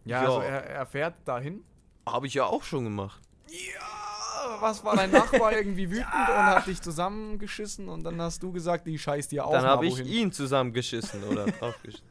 Ja, 0.06 0.24
Ja. 0.24 0.30
also 0.30 0.42
er, 0.42 0.66
er 0.66 0.86
fährt 0.86 1.16
dahin. 1.28 1.64
Habe 2.06 2.28
ich 2.28 2.34
ja 2.36 2.46
auch 2.46 2.64
schon 2.64 2.84
gemacht. 2.84 3.22
Ja, 3.50 4.62
was 4.62 4.84
war 4.84 4.96
dein 4.96 5.12
Nachbar 5.12 5.54
irgendwie 5.54 5.90
wütend 5.90 6.06
und 6.08 6.46
hat 6.46 6.68
dich 6.68 6.82
zusammengeschissen 6.82 7.90
und 7.90 8.04
dann 8.04 8.22
hast 8.22 8.42
du 8.44 8.52
gesagt, 8.52 8.88
die 8.88 8.98
scheißt 8.98 9.32
dir 9.32 9.46
auch 9.46 9.52
Dann 9.52 9.66
habe 9.66 9.86
ich 9.88 9.94
wohin. 9.94 10.06
ihn 10.08 10.32
zusammengeschissen 10.32 11.24
oder 11.24 11.46
draufgeschissen. 11.52 12.06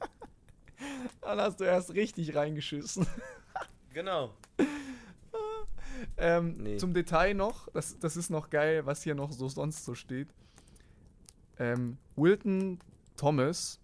Dann 1.20 1.40
hast 1.40 1.61
du 1.61 1.64
erst 1.64 1.95
richtig 1.95 2.34
reingeschissen. 2.34 3.07
Genau. 3.92 4.30
Ähm, 6.16 6.55
Nee. 6.59 6.76
Zum 6.76 6.92
Detail 6.92 7.34
noch, 7.34 7.68
das, 7.72 7.99
das 7.99 8.16
ist 8.16 8.28
noch 8.30 8.51
geil, 8.51 8.84
was 8.84 9.03
hier 9.03 9.14
noch 9.14 9.32
so 9.32 9.49
sonst 9.49 9.84
so 9.84 9.95
steht. 9.95 10.28
Ähm, 11.59 11.99
Wilton 12.16 12.80
Thomas 13.16 13.80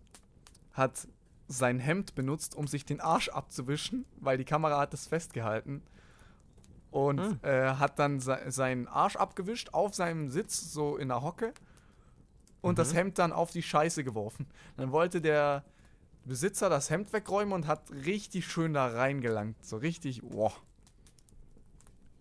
hat 0.72 1.06
sein 1.48 1.78
Hemd 1.78 2.14
benutzt, 2.14 2.54
um 2.54 2.66
sich 2.66 2.84
den 2.84 3.00
Arsch 3.00 3.28
abzuwischen, 3.28 4.04
weil 4.16 4.38
die 4.38 4.44
Kamera 4.44 4.78
hat 4.80 4.92
es 4.92 5.06
festgehalten. 5.06 5.82
Und 6.90 7.20
Hm. 7.20 7.38
äh, 7.42 7.74
hat 7.74 7.98
dann 7.98 8.18
se 8.20 8.38
seinen 8.48 8.88
Arsch 8.88 9.16
abgewischt 9.16 9.70
auf 9.72 9.94
seinem 9.94 10.28
Sitz, 10.30 10.72
so 10.72 10.96
in 10.96 11.08
der 11.08 11.22
Hocke. 11.22 11.54
Und 12.62 12.78
das 12.78 12.92
Mhm. 12.92 12.96
Hemd 12.96 13.18
dann 13.18 13.32
auf 13.32 13.50
die 13.52 13.62
Scheiße 13.62 14.04
geworfen. 14.04 14.46
Dann 14.76 14.90
wollte 14.92 15.20
der 15.20 15.64
Besitzer 16.24 16.68
das 16.68 16.90
Hemd 16.90 17.12
wegräumen 17.12 17.54
und 17.54 17.66
hat 17.66 17.90
richtig 17.90 18.46
schön 18.46 18.74
da 18.74 18.88
reingelangt. 18.88 19.64
So 19.64 19.76
richtig, 19.78 20.20
wow. 20.24 20.60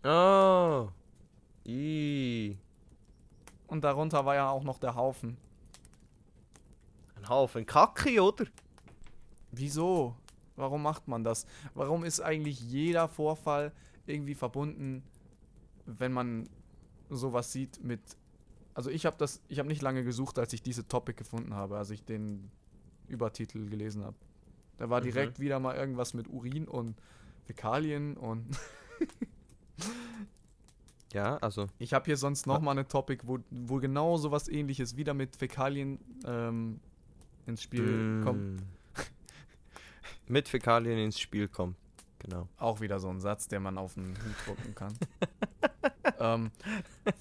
Oh. 0.04 0.90
I. 1.66 2.58
Und 3.68 3.84
darunter 3.84 4.26
war 4.26 4.36
ja 4.36 4.50
auch 4.50 4.64
noch 4.64 4.80
der 4.80 4.96
Haufen. 4.96 5.38
Ein 7.18 7.28
Haufen 7.28 7.66
Kacke, 7.66 8.22
oder? 8.22 8.46
Wieso? 9.52 10.16
Warum 10.56 10.82
macht 10.84 11.08
man 11.08 11.24
das? 11.24 11.46
Warum 11.74 12.04
ist 12.04 12.22
eigentlich 12.22 12.60
jeder 12.62 13.08
Vorfall 13.08 13.72
irgendwie 14.10 14.36
verbunden, 14.36 15.04
wenn 15.86 16.12
man 16.12 16.50
sowas 17.10 17.52
sieht 17.52 17.84
mit. 17.84 18.02
Also 18.74 18.90
ich 18.90 19.06
habe 19.06 19.16
das, 19.18 19.42
ich 19.48 19.60
habe 19.60 19.68
nicht 19.68 19.82
lange 19.82 20.04
gesucht, 20.04 20.38
als 20.40 20.54
ich 20.54 20.62
diese 20.62 20.88
Topic 20.88 21.18
gefunden 21.18 21.54
habe, 21.54 21.78
als 21.78 21.90
ich 21.90 22.04
den 22.04 22.50
Übertitel 23.08 23.70
gelesen 23.70 24.04
habe. 24.04 24.16
Da 24.78 24.90
war 24.90 25.00
Mhm. 25.02 25.06
direkt 25.06 25.40
wieder 25.40 25.60
mal 25.60 25.76
irgendwas 25.76 26.14
mit 26.14 26.28
Urin 26.28 26.68
und 26.68 26.96
Fäkalien 27.46 28.16
und 28.18 28.46
Ja, 31.14 31.38
also. 31.38 31.68
ich 31.80 31.94
habe 31.94 32.06
hier 32.06 32.18
sonst 32.18 32.46
noch 32.46 32.62
mal 32.62 32.72
eine 32.72 32.88
Topic, 32.88 33.24
wo, 33.26 33.40
wo 33.50 33.78
genau 33.78 34.18
sowas 34.18 34.48
ähnliches 34.48 34.96
wieder 34.96 35.16
mit 35.16 35.36
Fäkalien 35.36 35.98
ähm, 36.24 36.80
ins 37.48 37.64
Spiel 37.64 38.22
kommt. 38.24 38.62
mm, 38.62 38.64
Mit 40.28 40.48
Fäkalien 40.48 41.00
ins 41.00 41.20
Spiel 41.20 41.48
kommt. 41.48 41.76
Genau. 42.20 42.48
Auch 42.58 42.82
wieder 42.82 43.00
so 43.00 43.10
ein 43.10 43.20
Satz, 43.20 43.48
der 43.48 43.60
man 43.60 43.78
auf 43.78 43.94
den 43.94 44.10
Hut 44.10 44.48
drucken 44.48 44.76
kann. 44.76 44.94
ähm, 46.20 46.52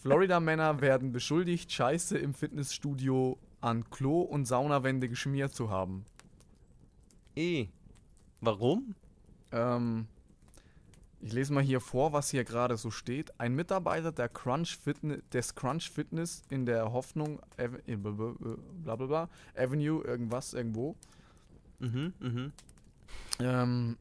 Florida-Männer 0.02 0.80
werden 0.80 1.12
beschuldigt, 1.12 1.72
Scheiße 1.72 2.18
im 2.18 2.34
Fitnessstudio 2.34 3.38
an 3.60 3.88
Klo- 3.90 4.22
und 4.22 4.46
Saunawände 4.46 5.08
geschmiert 5.08 5.54
zu 5.54 5.70
haben. 5.70 6.04
I. 7.36 7.68
Warum? 8.40 8.94
Ähm, 9.52 10.06
ich 11.20 11.32
lese 11.32 11.52
mal 11.52 11.62
hier 11.62 11.80
vor, 11.80 12.12
was 12.12 12.30
hier 12.30 12.44
gerade 12.44 12.76
so 12.76 12.90
steht. 12.90 13.40
Ein 13.40 13.54
Mitarbeiter 13.54 14.12
der 14.12 14.28
Crunch 14.28 14.78
Fitness, 14.78 15.22
des 15.32 15.54
Crunch 15.54 15.90
Fitness 15.90 16.42
in 16.48 16.66
der 16.66 16.92
Hoffnung, 16.92 17.40
äh, 17.56 17.68
bla 17.96 18.96
bla 18.96 19.06
bla, 19.06 19.28
Avenue, 19.56 20.04
irgendwas, 20.04 20.54
irgendwo, 20.54 20.96
Mhm, 21.80 22.12
mhm. 22.18 22.52
Ähm, 23.40 23.96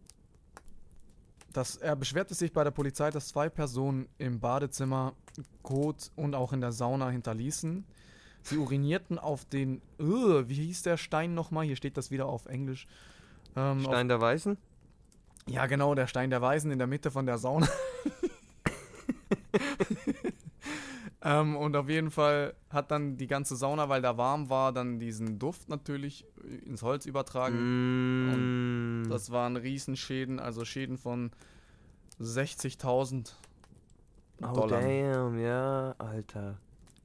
das, 1.58 1.76
er 1.78 1.96
beschwerte 1.96 2.36
sich 2.36 2.54
bei 2.54 2.64
der 2.64 2.72
Polizei, 2.72 3.10
dass 3.10 3.30
zwei 3.30 3.50
Personen 3.50 4.08
im 4.18 4.40
Badezimmer 4.40 5.14
Kot 5.64 6.12
und 6.16 6.36
auch 6.36 6.54
in 6.54 6.62
der 6.62 6.72
Sauna 6.72 7.10
hinterließen. 7.10 7.84
Sie 8.44 8.58
urinierten 8.58 9.18
auf 9.20 9.44
den, 9.46 9.82
uh, 10.00 10.48
wie 10.48 10.54
hieß 10.54 10.84
der 10.84 10.98
Stein 10.98 11.34
nochmal? 11.34 11.66
Hier 11.66 11.76
steht 11.76 11.98
das 11.98 12.12
wieder 12.12 12.28
auf 12.28 12.46
Englisch. 12.46 12.88
Ähm, 13.56 13.82
Stein 13.82 14.08
der 14.08 14.22
Weisen? 14.22 14.54
Auf, 14.54 15.54
ja, 15.54 15.66
genau, 15.66 15.96
der 15.96 16.08
Stein 16.08 16.30
der 16.30 16.42
Weisen 16.42 16.72
in 16.72 16.78
der 16.78 16.88
Mitte 16.88 17.10
von 17.12 17.26
der 17.26 17.38
Sauna. 17.40 17.68
ähm, 21.28 21.58
und 21.58 21.76
auf 21.76 21.90
jeden 21.90 22.10
Fall 22.10 22.54
hat 22.70 22.90
dann 22.90 23.18
die 23.18 23.28
ganze 23.28 23.58
Sauna, 23.58 23.90
weil 23.90 24.02
da 24.02 24.18
warm 24.18 24.50
war, 24.50 24.72
dann 24.72 24.98
diesen 24.98 25.40
Duft 25.40 25.68
natürlich 25.68 26.26
ins 26.66 26.84
Holz 26.84 27.06
übertragen. 27.06 29.02
Mm. 29.02 29.10
Das 29.10 29.30
waren 29.30 29.58
Riesenschäden, 29.58 30.40
also 30.40 30.64
Schäden 30.64 30.98
von 30.98 31.32
60.000 32.22 33.34
oh, 34.42 34.54
Dollar. 34.54 34.80
damn, 34.80 35.38
ja, 35.38 35.96
Alter. 35.98 36.60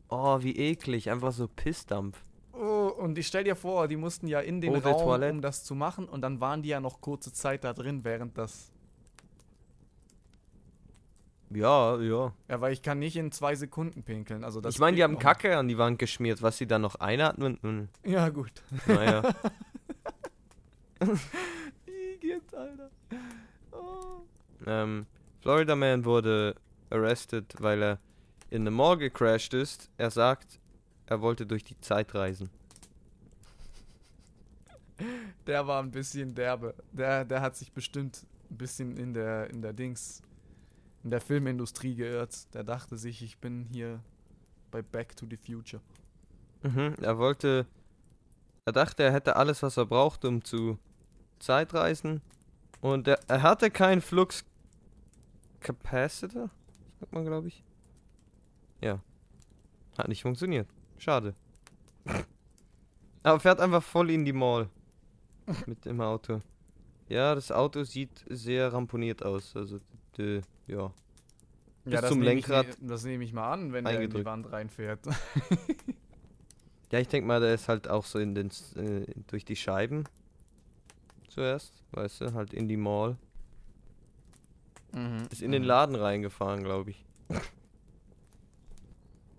Oh, 0.09 0.41
wie 0.41 0.57
eklig. 0.57 1.11
Einfach 1.11 1.33
so 1.33 1.49
Pissdampf. 1.49 2.23
Oh, 2.53 2.93
und 2.97 3.19
ich 3.19 3.27
stell 3.27 3.43
dir 3.43 3.57
vor, 3.57 3.89
die 3.89 3.97
mussten 3.97 4.29
ja 4.29 4.39
in 4.39 4.61
den 4.61 4.75
de 4.75 4.83
Raum, 4.83 5.23
um 5.23 5.41
das 5.41 5.65
zu 5.65 5.75
machen, 5.75 6.09
und 6.09 6.21
dann 6.21 6.41
waren 6.41 6.63
die 6.63 6.69
ja 6.69 6.81
noch 6.81 7.01
kurze 7.01 7.33
Zeit 7.33 7.65
da 7.65 7.73
drin, 7.73 8.05
während 8.05 8.39
das. 8.39 8.72
Ja, 11.55 11.99
ja. 12.01 12.33
Ja, 12.49 12.61
weil 12.61 12.73
ich 12.73 12.83
kann 12.83 12.99
nicht 12.99 13.17
in 13.17 13.31
zwei 13.33 13.55
Sekunden 13.55 14.03
pinkeln. 14.03 14.45
Also 14.45 14.61
das 14.61 14.75
ich 14.75 14.81
meine, 14.81 14.97
die 14.97 15.03
haben. 15.03 15.19
Kacke 15.19 15.57
an 15.57 15.69
die 15.69 15.79
Wand 15.79 15.99
geschmiert, 15.99 16.43
was 16.43 16.59
sie 16.59 16.67
dann 16.67 16.83
noch 16.83 16.97
einatmen. 16.97 17.59
Nun, 17.63 17.89
Ja, 18.05 18.29
gut. 18.29 18.53
naja. 18.87 19.23
Igitt, 21.87 22.55
Alter. 22.55 22.91
Oh. 23.73 24.23
ähm, 24.67 25.07
Florida 25.41 25.75
Man 25.75 26.05
wurde 26.05 26.55
arrested, 26.91 27.55
weil 27.59 27.83
er 27.83 27.99
in 28.51 28.63
eine 28.63 28.71
Mall 28.71 28.97
gecrashed 28.99 29.55
ist. 29.55 29.91
Er 29.99 30.11
sagt, 30.11 30.61
er 31.07 31.21
wollte 31.21 31.47
durch 31.47 31.65
die 31.65 31.81
Zeit 31.81 32.15
reisen. 32.15 32.51
Der 35.47 35.67
war 35.67 35.83
ein 35.83 35.91
bisschen 35.91 36.35
derbe. 36.35 36.75
Der, 36.93 37.25
der 37.25 37.41
hat 37.41 37.57
sich 37.57 37.73
bestimmt 37.73 38.25
ein 38.51 38.57
bisschen 38.57 38.97
in 38.97 39.13
der, 39.15 39.51
in 39.51 39.61
der 39.63 39.73
Dings, 39.73 40.23
in 41.05 41.11
der 41.11 41.21
Filmindustrie 41.21 41.95
geirrt. 41.95 42.53
Der 42.55 42.65
dachte 42.65 42.97
sich, 42.97 43.23
ich 43.23 43.39
bin 43.39 43.65
hier 43.65 44.01
bei 44.71 44.83
Back 44.83 45.17
to 45.17 45.27
the 45.29 45.37
Future. 45.37 45.83
Mhm, 46.63 46.95
er 47.01 47.19
wollte. 47.19 47.67
Er 48.65 48.73
dachte, 48.73 49.03
er 49.03 49.13
hätte 49.13 49.35
alles, 49.37 49.63
was 49.63 49.77
er 49.77 49.87
braucht, 49.87 50.25
um 50.25 50.45
zu 50.45 50.79
Zeitreisen. 51.41 52.21
Und 52.81 53.09
er, 53.09 53.19
er 53.29 53.43
hatte 53.43 53.71
keinen 53.71 54.01
Flux 54.01 54.45
Capacitor, 55.61 56.51
sagt 57.01 57.13
man, 57.13 57.25
glaube 57.25 57.49
ich. 57.49 57.65
Ja. 58.81 59.01
Hat 59.99 60.09
nicht 60.09 60.23
funktioniert. 60.23 60.69
Schade. 60.99 61.35
Aber 63.23 63.41
fährt 63.41 63.61
einfach 63.61 63.83
voll 63.83 64.11
in 64.11 64.25
die 64.25 64.33
Mall. 64.33 64.69
Mit 65.67 65.85
dem 65.85 66.01
Auto. 66.01 66.41
Ja, 67.09 67.35
das 67.35 67.51
Auto 67.53 67.83
sieht 67.85 68.25
sehr 68.29 68.73
ramponiert 68.73 69.25
aus. 69.25 69.55
Also, 69.57 69.81
d- 70.17 70.41
ja. 70.67 70.93
Bis 71.85 72.01
das 72.01 72.09
zum 72.11 72.21
ich 72.23 72.27
Lenkrad 72.27 72.67
ne- 72.81 72.89
das 72.89 73.05
nehme 73.05 73.25
ich 73.25 73.33
mal 73.33 73.53
an, 73.53 73.73
wenn 73.73 73.85
der 73.85 74.01
in 74.01 74.11
die. 74.11 74.25
Wand 74.25 74.51
reinfährt. 74.53 75.01
Ja, 76.93 76.99
ich 76.99 77.09
denke 77.09 77.27
mal, 77.27 77.41
der 77.41 77.55
ist 77.55 77.71
halt 77.71 77.89
auch 77.89 78.05
so 78.05 78.19
in 78.19 78.35
den, 78.35 78.49
S- 78.49 78.75
äh, 78.77 79.07
durch 79.29 79.47
die 79.47 79.57
Scheiben 79.57 80.05
zuerst, 81.29 81.73
weißt 81.93 82.21
du, 82.21 82.35
halt 82.35 82.53
in 82.53 82.69
die 82.69 82.77
Mall. 82.77 83.17
Mhm. 84.93 85.27
Ist 85.31 85.41
in 85.41 85.53
den 85.53 85.63
Laden 85.63 85.95
reingefahren, 85.97 86.63
glaube 86.63 86.91
ich. 86.91 87.03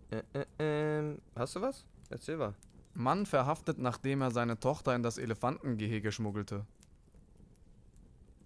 äh, 0.10 0.24
äh, 0.34 0.46
ähm, 0.58 1.20
hast 1.36 1.56
du 1.56 1.62
was? 1.62 1.86
Erzähl 2.10 2.38
mal. 2.38 2.56
Mann 2.96 3.28
verhaftet, 3.28 3.78
nachdem 3.78 4.22
er 4.22 4.32
seine 4.32 4.60
Tochter 4.60 4.96
in 4.96 5.04
das 5.04 5.20
Elefantengehege 5.20 6.12
schmuggelte. 6.12 6.66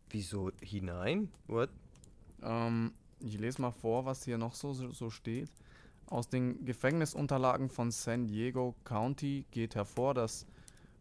Wieso 0.10 0.52
hinein? 0.62 1.30
What? 1.48 1.70
Ähm, 2.44 2.94
ich 3.20 3.38
lese 3.40 3.62
mal 3.62 3.72
vor, 3.72 4.06
was 4.06 4.24
hier 4.24 4.38
noch 4.38 4.54
so, 4.54 4.74
so 4.74 5.10
steht. 5.10 5.50
Aus 6.08 6.30
den 6.30 6.64
Gefängnisunterlagen 6.66 7.70
von 7.70 7.92
San 7.92 8.28
Diego 8.28 8.76
County 8.86 9.46
geht 9.52 9.76
hervor, 9.76 10.14
dass 10.14 10.46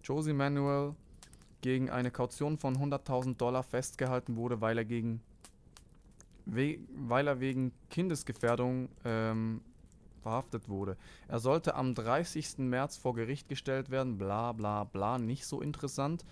Josie 0.03 0.33
Manuel 0.33 0.95
gegen 1.61 1.91
eine 1.91 2.11
Kaution 2.11 2.59
von 2.59 2.77
100.000 2.77 3.37
Dollar 3.37 3.63
festgehalten 3.63 4.37
wurde, 4.37 4.61
weil 4.61 4.79
er, 4.79 4.85
gegen, 4.85 5.21
we, 6.45 6.79
weil 6.95 7.27
er 7.27 7.41
wegen 7.41 7.73
Kindesgefährdung 7.91 8.89
ähm, 9.05 9.61
verhaftet 10.23 10.69
wurde. 10.69 10.97
Er 11.29 11.39
sollte 11.39 11.77
am 11.77 11.95
30. 11.95 12.59
März 12.59 12.97
vor 12.97 13.15
Gericht 13.15 13.49
gestellt 13.49 13.91
werden, 13.91 14.19
bla 14.19 14.53
bla 14.53 14.85
bla, 14.85 15.19
nicht 15.19 15.47
so 15.47 15.61
interessant. 15.61 16.25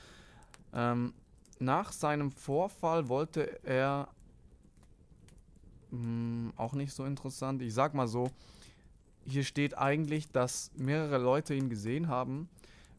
Ähm, 0.73 1.15
nach 1.61 1.93
seinem 1.93 2.33
Vorfall 2.33 3.09
wollte 3.09 3.65
er 3.65 4.09
hm, 6.01 6.53
auch 6.57 6.75
nicht 6.75 6.93
so 6.93 7.05
interessant. 7.05 7.63
Ich 7.63 7.75
sag 7.75 7.95
mal 7.95 8.09
so, 8.09 8.31
hier 9.25 9.45
steht 9.45 9.79
eigentlich, 9.79 10.31
dass 10.31 10.71
mehrere 10.77 11.19
Leute 11.19 11.55
ihn 11.55 11.71
gesehen 11.71 12.09
haben, 12.09 12.49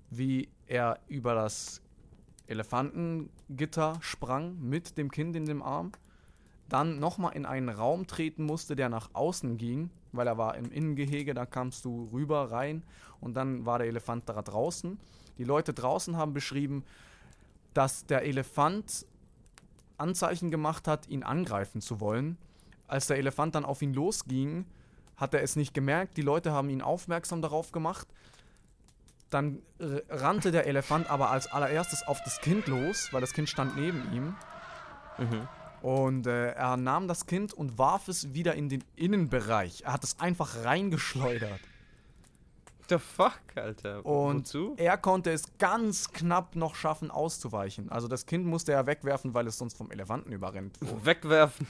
wie 0.10 0.50
er 0.68 1.00
über 1.08 1.36
das 1.36 1.82
Elefantengitter 2.48 3.98
sprang 4.02 4.58
mit 4.60 4.98
dem 4.98 5.12
Kind 5.12 5.36
in 5.36 5.46
dem 5.46 5.62
Arm. 5.62 5.92
dann 6.68 6.98
nochmal 7.00 7.36
in 7.36 7.46
einen 7.46 7.70
Raum 7.70 8.08
treten 8.08 8.44
musste, 8.44 8.76
der 8.76 8.90
nach 8.90 9.12
außen 9.14 9.58
ging, 9.58 9.92
weil 10.14 10.26
er 10.26 10.40
war 10.40 10.58
im 10.58 10.72
Innengehege, 10.72 11.36
da 11.36 11.46
kamst 11.46 11.86
du 11.86 12.10
rüber 12.12 12.50
rein 12.50 12.82
und 13.22 13.36
dann 13.36 13.68
war 13.68 13.78
der 13.78 13.88
Elefant 13.88 14.28
da 14.28 14.42
draußen. 14.42 14.98
Die 15.38 15.44
Leute 15.44 15.74
draußen 15.74 16.18
haben 16.18 16.34
beschrieben, 16.34 16.84
dass 17.76 18.08
der 18.08 18.24
Elefant 18.24 19.06
Anzeichen 19.98 20.50
gemacht 20.50 20.88
hat, 20.88 21.08
ihn 21.08 21.22
angreifen 21.24 21.82
zu 21.82 22.00
wollen. 22.00 22.38
Als 22.88 23.08
der 23.08 23.18
Elefant 23.18 23.56
dann 23.56 23.66
auf 23.66 23.82
ihn 23.82 23.94
losging, 23.94 24.66
hat 25.18 25.34
er 25.34 25.42
es 25.42 25.56
nicht 25.56 25.74
gemerkt. 25.74 26.18
Die 26.18 26.22
Leute 26.22 26.52
haben 26.52 26.70
ihn 26.70 26.82
aufmerksam 26.82 27.42
darauf 27.42 27.72
gemacht. 27.72 28.08
Dann 29.30 29.62
rannte 30.10 30.52
der 30.52 30.68
Elefant 30.68 31.10
aber 31.10 31.32
als 31.32 31.48
allererstes 31.48 32.04
auf 32.08 32.22
das 32.24 32.42
Kind 32.42 32.68
los, 32.68 33.10
weil 33.12 33.22
das 33.22 33.34
Kind 33.34 33.50
stand 33.50 33.76
neben 33.76 34.14
ihm. 34.14 34.36
Mhm. 35.18 35.48
Und 35.82 36.28
äh, 36.28 36.52
er 36.52 36.78
nahm 36.78 37.08
das 37.08 37.26
Kind 37.26 37.54
und 37.54 37.78
warf 37.78 38.08
es 38.08 38.34
wieder 38.34 38.56
in 38.56 38.70
den 38.70 38.84
Innenbereich. 38.96 39.84
Er 39.86 39.94
hat 39.94 40.04
es 40.04 40.20
einfach 40.20 40.64
reingeschleudert. 40.64 41.60
The 42.90 43.00
fuck, 43.00 43.40
Alter? 43.56 44.06
Und 44.06 44.40
Wozu? 44.40 44.74
er 44.78 44.98
konnte 44.98 45.32
es 45.32 45.58
ganz 45.58 46.12
knapp 46.12 46.56
noch 46.56 46.76
schaffen, 46.76 47.10
auszuweichen. 47.10 47.92
Also 47.92 48.08
das 48.08 48.26
Kind 48.26 48.46
musste 48.46 48.74
er 48.74 48.86
wegwerfen, 48.86 49.34
weil 49.34 49.48
es 49.48 49.58
sonst 49.58 49.76
vom 49.76 49.92
Elefanten 49.92 50.32
überrennt 50.32 50.80
wurde. 50.82 51.06
Wegwerfen. 51.06 51.68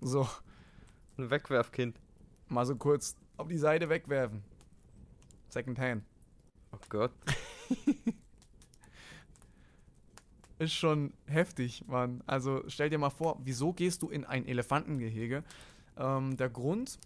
So, 0.00 0.28
Ein 1.18 1.30
Wegwerfkind. 1.30 1.98
mal 2.48 2.66
so 2.66 2.76
kurz 2.76 3.16
auf 3.36 3.48
die 3.48 3.58
Seite 3.58 3.88
wegwerfen. 3.88 4.42
Second 5.48 5.78
Hand. 5.78 6.04
Oh 6.72 6.78
Gott. 6.88 7.12
Ist 10.58 10.72
schon 10.72 11.12
heftig, 11.26 11.86
Mann. 11.86 12.22
Also 12.26 12.62
stell 12.68 12.88
dir 12.88 12.98
mal 12.98 13.10
vor, 13.10 13.38
wieso 13.44 13.72
gehst 13.72 14.02
du 14.02 14.08
in 14.08 14.24
ein 14.24 14.46
Elefantengehege? 14.46 15.44
Ähm, 15.98 16.36
der 16.36 16.48
Grund, 16.48 16.98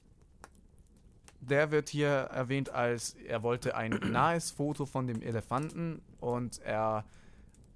der 1.40 1.70
wird 1.72 1.88
hier 1.88 2.08
erwähnt 2.08 2.70
als, 2.70 3.14
er 3.14 3.42
wollte 3.42 3.74
ein 3.76 3.90
nahes 4.12 4.50
Foto 4.52 4.86
von 4.86 5.06
dem 5.08 5.20
Elefanten 5.22 6.00
und 6.20 6.58
er 6.60 7.04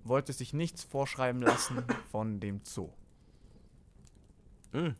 wollte 0.04 0.32
sich 0.32 0.52
nichts 0.52 0.84
vorschreiben 0.84 1.42
lassen 1.42 1.82
von 2.10 2.38
dem 2.38 2.60
Zoo. 2.62 2.90
Mm. 4.72 4.90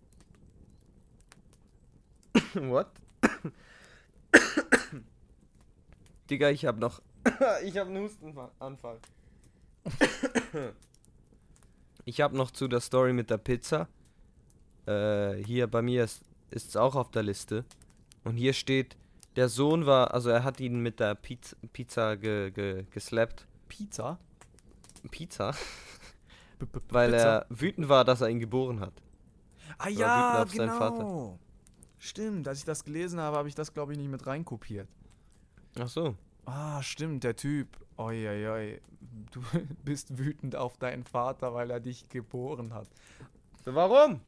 What? 2.61 2.89
Digga, 6.31 6.51
ich 6.51 6.65
hab 6.67 6.79
noch. 6.79 7.03
ich 7.65 7.77
hab 7.77 7.89
einen 7.89 8.05
Hustenanfall. 8.05 8.99
ich 12.05 12.21
hab 12.21 12.33
noch 12.33 12.51
zu 12.51 12.69
der 12.69 12.81
Story 12.81 13.13
mit 13.13 13.31
der 13.31 13.39
Pizza. 13.39 13.89
Äh, 14.87 15.43
hier 15.45 15.67
bei 15.67 15.83
mir 15.83 16.05
ist 16.05 16.25
es 16.51 16.77
auch 16.77 16.95
auf 16.95 17.11
der 17.11 17.25
Liste. 17.25 17.65
Und 18.23 18.37
hier 18.37 18.53
steht, 18.53 18.97
der 19.37 19.49
Sohn 19.49 19.87
war, 19.87 20.15
also 20.15 20.31
er 20.31 20.45
hat 20.45 20.61
ihn 20.61 20.81
mit 20.81 21.01
der 21.01 21.15
Pizza, 21.17 21.57
Pizza 21.73 22.17
ge, 22.17 22.51
ge, 22.53 22.85
geslappt. 22.91 23.47
Pizza? 23.69 24.19
Pizza? 25.11 25.51
B 26.59 26.67
-b 26.67 26.81
Weil 26.91 27.11
Pizza? 27.11 27.27
er 27.27 27.47
wütend 27.49 27.89
war, 27.89 28.05
dass 28.05 28.21
er 28.21 28.29
ihn 28.29 28.39
geboren 28.39 28.79
hat. 28.81 28.95
Ah 29.77 29.87
wütend 29.87 29.99
ja, 29.99 30.43
auf 30.43 30.55
seinen 30.55 30.69
Vater. 30.71 30.99
genau. 30.99 31.39
Stimmt, 32.05 32.47
als 32.49 32.59
ich 32.59 32.65
das 32.67 32.85
gelesen 32.85 33.19
habe, 33.19 33.39
habe 33.39 33.49
ich 33.49 33.55
das, 33.55 33.73
glaube 33.73 33.93
ich, 33.93 33.99
nicht 33.99 34.11
mit 34.11 34.27
reinkopiert. 34.27 34.87
Ach 35.79 35.89
so. 35.89 36.15
Ah, 36.45 36.83
stimmt, 36.83 37.25
der 37.25 37.35
Typ. 37.35 37.79
Oi, 37.97 38.29
oi, 38.29 38.47
oi. 38.47 38.81
Du 39.31 39.41
bist 39.87 40.19
wütend 40.19 40.55
auf 40.55 40.77
deinen 40.77 41.05
Vater, 41.05 41.55
weil 41.55 41.71
er 41.71 41.81
dich 41.81 42.07
geboren 42.11 42.75
hat. 42.75 42.89
Warum? 43.65 44.21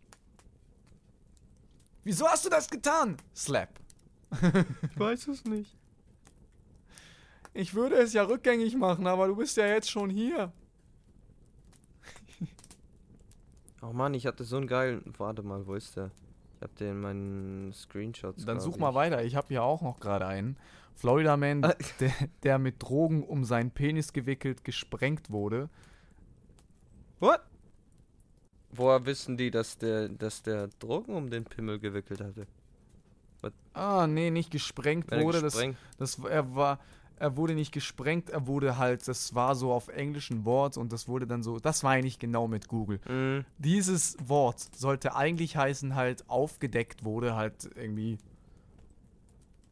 Wieso 2.03 2.27
hast 2.27 2.47
du 2.47 2.49
das 2.49 2.70
getan? 2.70 3.18
Slap. 3.35 3.68
Ich 4.91 4.99
weiß 4.99 5.29
es 5.29 5.45
nicht. 5.45 5.77
Ich 7.53 7.74
würde 7.74 7.97
es 7.97 8.14
ja 8.14 8.22
rückgängig 8.22 8.74
machen, 8.74 9.07
aber 9.07 9.29
du 9.29 9.37
bist 9.37 9.59
ja 9.59 9.66
jetzt 9.66 9.91
schon 9.91 10.09
hier. 10.09 10.51
Oh 13.83 13.93
Mann, 13.93 14.14
ich 14.14 14.27
hatte 14.27 14.45
so 14.45 14.57
einen 14.57 14.66
geilen. 14.66 15.12
Warte 15.18 15.43
mal, 15.43 15.66
wo 15.66 15.74
ist 15.74 15.95
der? 15.97 16.11
Ich 16.57 16.63
hab 16.63 16.75
den 16.77 16.89
in 16.91 17.01
meinen 17.01 17.73
Screenshots. 17.73 18.45
Dann 18.45 18.61
such 18.61 18.75
ich. 18.75 18.81
mal 18.81 18.95
weiter. 18.95 19.23
Ich 19.25 19.37
habe 19.37 19.49
hier 19.49 19.63
auch 19.63 19.83
noch 19.83 20.01
gerade 20.01 20.27
einen. 20.27 20.57
Florida 20.95 21.37
Man, 21.37 21.63
Ah. 21.65 21.75
der, 22.01 22.13
der 22.43 22.59
mit 22.59 22.83
Drogen 22.83 23.23
um 23.23 23.45
seinen 23.45 23.71
Penis 23.71 24.13
gewickelt 24.13 24.65
gesprengt 24.65 25.31
wurde. 25.31 25.69
What? 27.21 27.41
Woher 28.71 29.05
wissen 29.07 29.37
die, 29.37 29.51
dass 29.51 29.79
der, 29.79 30.09
dass 30.09 30.43
der 30.43 30.69
Drogen 30.79 31.15
um 31.15 31.31
den 31.31 31.45
Pimmel 31.45 31.79
gewickelt 31.79 32.21
hatte? 32.21 32.47
Ah, 33.75 34.07
nee, 34.07 34.31
nicht 34.31 34.51
gesprengt 34.51 35.11
Wenn 35.11 35.23
wurde. 35.23 35.41
Das, 35.43 35.55
gesprengt- 35.55 35.77
das, 35.99 36.19
er 36.19 36.55
war, 36.57 36.81
er 37.19 37.37
wurde 37.37 37.55
nicht 37.55 37.73
gesprengt, 37.73 38.31
er 38.31 38.47
wurde 38.47 38.77
halt, 38.79 39.07
das 39.09 39.35
war 39.35 39.55
so 39.55 39.73
auf 39.73 39.89
englischen 39.89 40.45
Wort 40.45 40.77
und 40.77 40.93
das 40.93 41.09
wurde 41.09 41.27
dann 41.27 41.43
so, 41.43 41.59
das 41.59 41.83
war 41.83 41.97
nicht 41.99 42.21
genau 42.21 42.47
mit 42.49 42.69
Google. 42.69 42.99
Mm, 43.09 43.45
Dieses 43.59 44.17
Wort 44.27 44.61
sollte 44.77 45.17
eigentlich 45.17 45.57
heißen 45.57 45.95
halt 45.95 46.29
aufgedeckt 46.29 47.05
wurde 47.05 47.35
halt 47.35 47.71
irgendwie, 47.75 48.19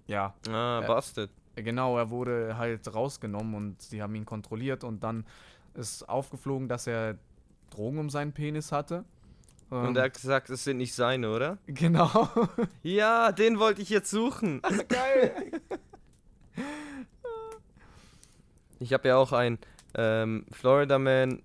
ja, 0.07 0.35
ah, 0.49 0.81
Äh, 0.83 0.87
busted. 0.87 1.31
genau, 1.57 1.97
er 1.99 2.11
wurde 2.11 2.57
halt 2.57 2.93
rausgenommen 2.93 3.55
und 3.55 3.83
sie 3.83 4.03
haben 4.03 4.15
ihn 4.15 4.25
kontrolliert 4.27 4.85
und 4.85 5.03
dann 5.03 5.25
ist 5.75 6.09
aufgeflogen, 6.09 6.69
dass 6.69 6.87
er 6.87 7.17
Drogen 7.71 7.99
um 7.99 8.11
seinen 8.11 8.33
Penis 8.33 8.71
hatte. 8.73 9.05
Und 9.71 9.89
Ähm, 9.89 9.97
er 9.97 10.05
hat 10.05 10.15
gesagt, 10.15 10.51
es 10.51 10.63
sind 10.65 10.77
nicht 10.77 10.95
seine, 10.95 11.31
oder? 11.35 11.59
genau. 11.67 12.29
Ja, 12.83 13.33
den 13.33 13.59
wollte 13.59 13.83
ich 13.83 13.89
jetzt 13.89 14.11
suchen. 14.11 14.61
Geil. 14.89 15.61
Ich 18.81 18.93
habe 18.93 19.09
ja 19.09 19.17
auch 19.17 19.33
einen 19.33 19.59
ähm, 19.95 20.47
Florida 20.51 20.99
Man 20.99 21.43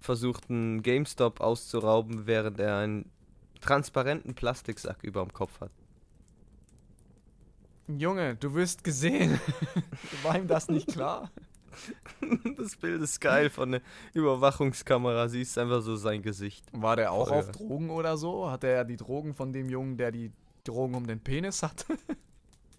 versucht, 0.00 0.50
einen 0.50 0.82
GameStop 0.82 1.40
auszurauben, 1.40 2.26
während 2.26 2.60
er 2.60 2.78
einen 2.78 3.10
transparenten 3.60 4.34
Plastiksack 4.34 5.02
über 5.02 5.22
dem 5.22 5.32
Kopf 5.32 5.60
hat. 5.60 5.70
Junge, 7.88 8.36
du 8.36 8.54
wirst 8.54 8.84
gesehen. 8.84 9.40
War 10.22 10.38
ihm 10.38 10.46
das 10.46 10.68
nicht 10.68 10.88
klar? 10.88 11.30
Das 12.56 12.76
Bild 12.76 13.02
ist 13.02 13.20
geil 13.20 13.50
von 13.50 13.72
der 13.72 13.82
Überwachungskamera. 14.12 15.28
Siehst 15.28 15.58
einfach 15.58 15.82
so 15.82 15.96
sein 15.96 16.22
Gesicht. 16.22 16.64
War 16.72 16.94
der 16.94 17.10
auch 17.10 17.28
Voll, 17.28 17.38
auf. 17.38 17.50
Drogen 17.50 17.90
oder 17.90 18.16
so? 18.16 18.48
Hatte 18.48 18.68
er 18.68 18.84
die 18.84 18.96
Drogen 18.96 19.34
von 19.34 19.52
dem 19.52 19.68
Jungen, 19.68 19.96
der 19.96 20.12
die 20.12 20.30
Drogen 20.62 20.94
um 20.94 21.06
den 21.06 21.20
Penis 21.20 21.62
hatte? 21.62 21.86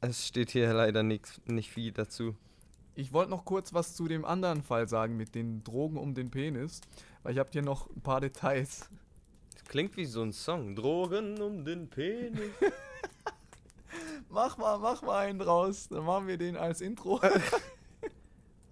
Es 0.02 0.28
steht 0.28 0.52
hier 0.52 0.72
leider 0.72 1.02
nix, 1.02 1.42
nicht 1.46 1.72
viel 1.72 1.92
dazu. 1.92 2.36
Ich 2.96 3.12
wollte 3.12 3.30
noch 3.32 3.43
kurz 3.46 3.74
was 3.74 3.93
zu 3.93 4.08
dem 4.08 4.24
anderen 4.24 4.64
Fall 4.64 4.88
sagen 4.88 5.18
mit 5.18 5.36
den 5.36 5.64
Drogen 5.64 5.98
um 5.98 6.14
den 6.14 6.32
Penis, 6.32 6.80
weil 7.24 7.34
ich 7.34 7.39
habe 7.39 7.50
hier 7.52 7.62
noch 7.62 7.89
ein 7.89 8.02
paar 8.02 8.22
Details. 8.22 8.89
Das 9.54 9.66
klingt 9.66 9.98
wie 9.98 10.06
so 10.06 10.22
ein 10.22 10.32
Song. 10.32 10.76
Drogen 10.76 11.41
um 11.41 11.66
den 11.66 11.89
Penis. 11.89 12.52
Mach 14.30 14.58
mal, 14.58 14.78
mach 14.80 15.02
mal 15.04 15.20
einen 15.26 15.39
draus, 15.39 15.88
dann 15.88 16.04
machen 16.04 16.28
wir 16.28 16.38
den 16.38 16.58
als 16.58 16.82
Intro. 16.82 17.22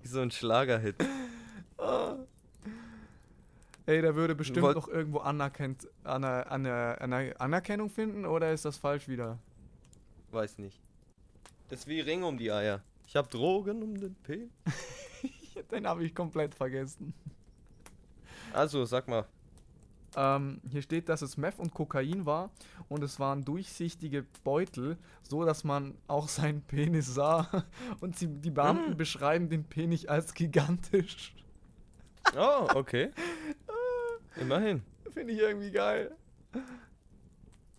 Wie 0.02 0.08
so 0.08 0.20
ein 0.20 0.32
Schlagerhit. 0.32 0.96
Ey, 3.86 4.02
der 4.02 4.16
würde 4.16 4.36
bestimmt 4.36 4.64
Wollt- 4.64 4.76
noch 4.76 4.90
irgendwo 4.90 5.20
anerkennt, 5.20 5.88
aner, 6.04 6.52
aner, 6.52 6.98
aner, 7.00 7.34
Anerkennung 7.40 7.90
finden 7.90 8.26
oder 8.26 8.52
ist 8.52 8.66
das 8.66 8.76
falsch 8.78 9.08
wieder? 9.08 9.38
Weiß 10.32 10.58
nicht. 10.58 10.82
Das 11.70 11.80
ist 11.82 11.88
wie 11.88 12.02
Ring 12.02 12.24
um 12.24 12.38
die 12.38 12.52
Eier. 12.52 12.82
Ich 13.14 13.16
hab 13.16 13.30
Drogen 13.30 13.84
um 13.84 13.96
den 13.96 14.16
Penis. 14.16 14.50
Den 15.72 15.86
habe 15.86 16.04
ich 16.04 16.16
komplett 16.16 16.56
vergessen. 16.56 17.14
Also, 18.52 18.86
sag 18.86 19.08
mal. 19.08 19.28
Ähm, 20.16 20.60
hier 20.72 20.82
steht, 20.82 21.10
dass 21.10 21.22
es 21.22 21.38
Meth 21.38 21.60
und 21.60 21.76
Kokain 21.76 22.26
war 22.26 22.50
und 22.90 23.04
es 23.04 23.20
waren 23.20 23.46
durchsichtige 23.46 24.26
Beutel, 24.44 24.98
so 25.22 25.46
dass 25.46 25.64
man 25.64 25.94
auch 26.08 26.28
seinen 26.28 26.64
Penis 26.64 27.14
sah. 27.14 27.64
Und 28.02 28.18
sie, 28.18 28.26
die 28.26 28.50
Beamten 28.50 28.98
beschreiben 28.98 29.48
den 29.48 29.64
Penis 29.64 30.08
als 30.08 30.34
gigantisch. 30.34 31.36
Oh, 32.36 32.68
okay. 32.74 33.12
Immerhin. 34.38 34.82
Finde 35.14 35.34
ich 35.34 35.40
irgendwie 35.40 35.70
geil. 35.70 36.16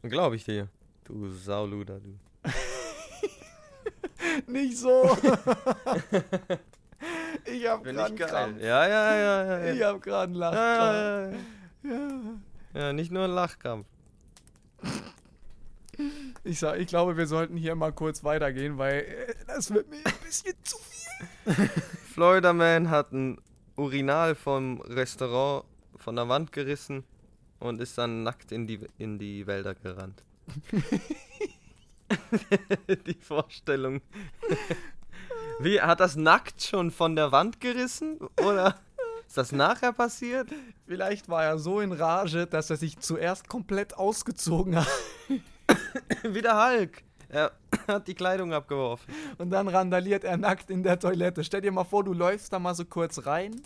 Glaube 0.03 0.37
ich 0.37 0.45
dir. 0.45 0.69
Du 1.03 1.29
Sauluder, 1.29 1.99
du. 1.99 2.17
Nicht 4.47 4.79
so. 4.79 5.05
ich 7.45 7.67
habe 7.69 7.83
Bin 7.85 7.97
gerade 7.97 8.07
einen. 8.07 8.17
Krampf. 8.17 8.61
Ja, 8.63 8.87
ja, 8.89 9.17
ja, 9.17 9.45
ja. 9.45 9.73
Ich 9.73 9.79
ja. 9.79 9.89
habe 9.89 10.01
gerade 10.01 10.33
einen 10.33 10.41
Ja, 10.41 10.51
Lachkrampf. 10.51 11.37
ja, 11.83 11.91
ja. 11.91 12.81
ja, 12.81 12.93
nicht 12.93 13.11
nur 13.13 13.25
ein 13.25 13.31
Lachkampf. 13.31 13.87
Ich, 16.43 16.59
sag, 16.59 16.81
ich 16.81 16.89
glaube, 16.89 17.17
wir 17.17 17.29
sollten 17.29 17.57
hier 17.57 17.77
mal 17.77 17.93
kurz 17.93 18.25
weitergehen, 18.25 18.79
weil 18.79 19.03
äh, 19.03 19.35
das 19.47 19.73
wird 19.73 19.89
mir 19.89 19.99
ein 20.05 20.13
bisschen 20.25 20.53
zu 20.65 20.77
viel. 20.79 21.69
Florida 22.13 22.53
Man 22.53 22.91
hat 22.91 23.13
ein 23.13 23.41
Urinal 23.77 24.35
vom 24.35 24.81
Restaurant 24.81 25.65
von 25.97 26.17
der 26.17 26.29
Wand 26.29 26.51
gerissen 26.51 27.05
und 27.61 27.81
ist 27.81 27.97
dann 27.97 28.25
nackt 28.25 28.51
in 28.51 28.67
die, 28.67 28.81
in 28.99 29.19
die 29.21 29.47
Wälder 29.47 29.75
gerannt. 29.77 30.25
die 33.07 33.19
Vorstellung. 33.21 34.01
Wie, 35.61 35.81
hat 35.81 36.01
das 36.01 36.17
nackt 36.17 36.63
schon 36.63 36.91
von 36.91 37.17
der 37.17 37.33
Wand 37.33 37.61
gerissen? 37.61 38.19
Oder 38.41 38.77
ist 39.27 39.37
das 39.37 39.53
nachher 39.53 39.93
passiert? 39.93 40.49
Vielleicht 40.87 41.29
war 41.29 41.45
er 41.45 41.59
so 41.59 41.81
in 41.81 41.93
Rage, 41.93 42.47
dass 42.47 42.71
er 42.71 42.77
sich 42.77 42.99
zuerst 42.99 43.49
komplett 43.49 43.97
ausgezogen 43.97 44.77
hat 44.77 44.89
Wie 46.23 46.43
der 46.43 46.63
Hulk. 46.63 47.03
Er 47.29 47.53
hat 47.89 48.07
die 48.07 48.15
Kleidung 48.15 48.53
abgeworfen. 48.53 49.13
und 49.39 49.51
dann 49.51 49.69
randaliert 49.69 50.25
er 50.25 50.37
nackt 50.37 50.71
in 50.71 50.83
der 50.83 50.99
Toilette. 50.99 51.43
Stell 51.43 51.63
dir 51.63 51.73
mal 51.73 51.85
vor, 51.85 52.05
du 52.05 52.13
läufst 52.13 52.53
da 52.53 52.59
mal 52.59 52.75
so 52.75 52.85
kurz 52.85 53.27
rein. 53.27 53.61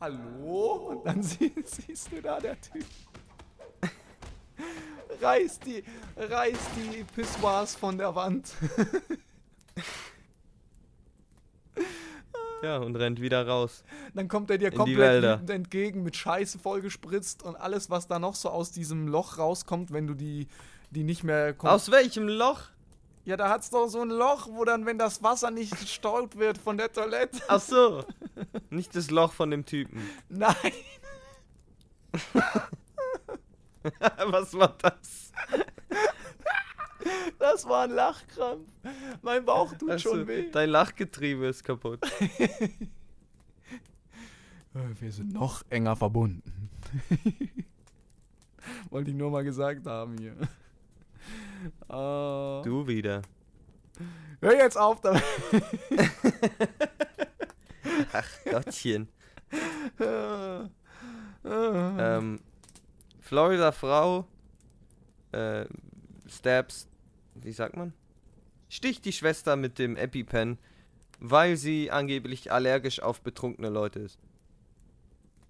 Hallo? 0.00 0.90
Und 0.90 1.06
dann 1.06 1.22
sie, 1.22 1.52
siehst 1.64 2.10
du 2.12 2.22
da 2.22 2.40
der 2.40 2.58
Typ. 2.60 2.86
Reißt 5.20 5.66
die, 5.66 5.84
reißt 6.16 6.70
die 6.76 7.04
Pissoirs 7.04 7.74
von 7.74 7.98
der 7.98 8.14
Wand. 8.14 8.52
Ja, 12.62 12.76
und 12.76 12.94
rennt 12.96 13.22
wieder 13.22 13.46
raus. 13.46 13.84
Dann 14.12 14.28
kommt 14.28 14.50
er 14.50 14.58
dir 14.58 14.70
komplett 14.70 15.48
entgegen 15.48 16.02
mit 16.02 16.14
Scheiße 16.14 16.58
vollgespritzt 16.58 17.42
und 17.42 17.56
alles, 17.56 17.88
was 17.88 18.06
da 18.06 18.18
noch 18.18 18.34
so 18.34 18.50
aus 18.50 18.70
diesem 18.70 19.08
Loch 19.08 19.38
rauskommt, 19.38 19.94
wenn 19.94 20.06
du 20.06 20.12
die, 20.12 20.46
die 20.90 21.02
nicht 21.02 21.24
mehr 21.24 21.54
Aus 21.60 21.90
welchem 21.90 22.28
Loch? 22.28 22.64
Ja, 23.24 23.38
da 23.38 23.48
hat's 23.48 23.70
doch 23.70 23.88
so 23.88 24.02
ein 24.02 24.10
Loch, 24.10 24.48
wo 24.50 24.66
dann, 24.66 24.84
wenn 24.84 24.98
das 24.98 25.22
Wasser 25.22 25.50
nicht 25.50 25.78
gestaut 25.78 26.36
wird 26.36 26.58
von 26.58 26.76
der 26.76 26.92
Toilette. 26.92 27.40
Ach 27.48 27.60
so. 27.60 28.04
Nicht 28.70 28.94
das 28.94 29.10
Loch 29.10 29.32
von 29.32 29.50
dem 29.50 29.64
Typen. 29.64 30.00
Nein, 30.28 30.54
Was 34.26 34.54
war 34.54 34.76
das? 34.78 35.32
das 37.38 37.66
war 37.66 37.84
ein 37.84 37.90
Lachkrampf. 37.90 38.68
Mein 39.22 39.44
Bauch 39.44 39.72
tut 39.74 39.90
Ach 39.90 39.98
so, 39.98 40.10
schon 40.10 40.26
weh. 40.26 40.50
Dein 40.50 40.70
Lachgetriebe 40.70 41.46
ist 41.46 41.64
kaputt. 41.64 42.00
Wir 45.00 45.10
sind 45.12 45.32
noch 45.32 45.62
enger 45.70 45.96
verbunden. 45.96 46.70
Wollte 48.90 49.10
ich 49.10 49.16
nur 49.16 49.30
mal 49.30 49.42
gesagt 49.42 49.86
haben 49.86 50.16
hier. 50.18 50.36
Äh, 51.88 52.62
Du 52.64 52.86
wieder. 52.86 53.22
hör 54.40 54.54
jetzt 54.56 54.78
auf 54.78 55.00
damit. 55.00 55.22
Ach 58.12 58.28
Gottchen. 58.50 59.08
Äh, 59.98 60.68
Ähm, 61.42 62.38
Florida 63.30 63.70
Frau 63.70 64.26
äh, 65.30 65.64
stabs, 66.26 66.88
wie 67.36 67.52
sagt 67.52 67.76
man? 67.76 67.92
Sticht 68.68 69.04
die 69.04 69.12
Schwester 69.12 69.54
mit 69.54 69.78
dem 69.78 69.96
EpiPen, 69.96 70.58
weil 71.20 71.56
sie 71.56 71.92
angeblich 71.92 72.50
allergisch 72.50 73.00
auf 73.00 73.20
betrunkene 73.20 73.68
Leute 73.68 74.00
ist. 74.00 74.18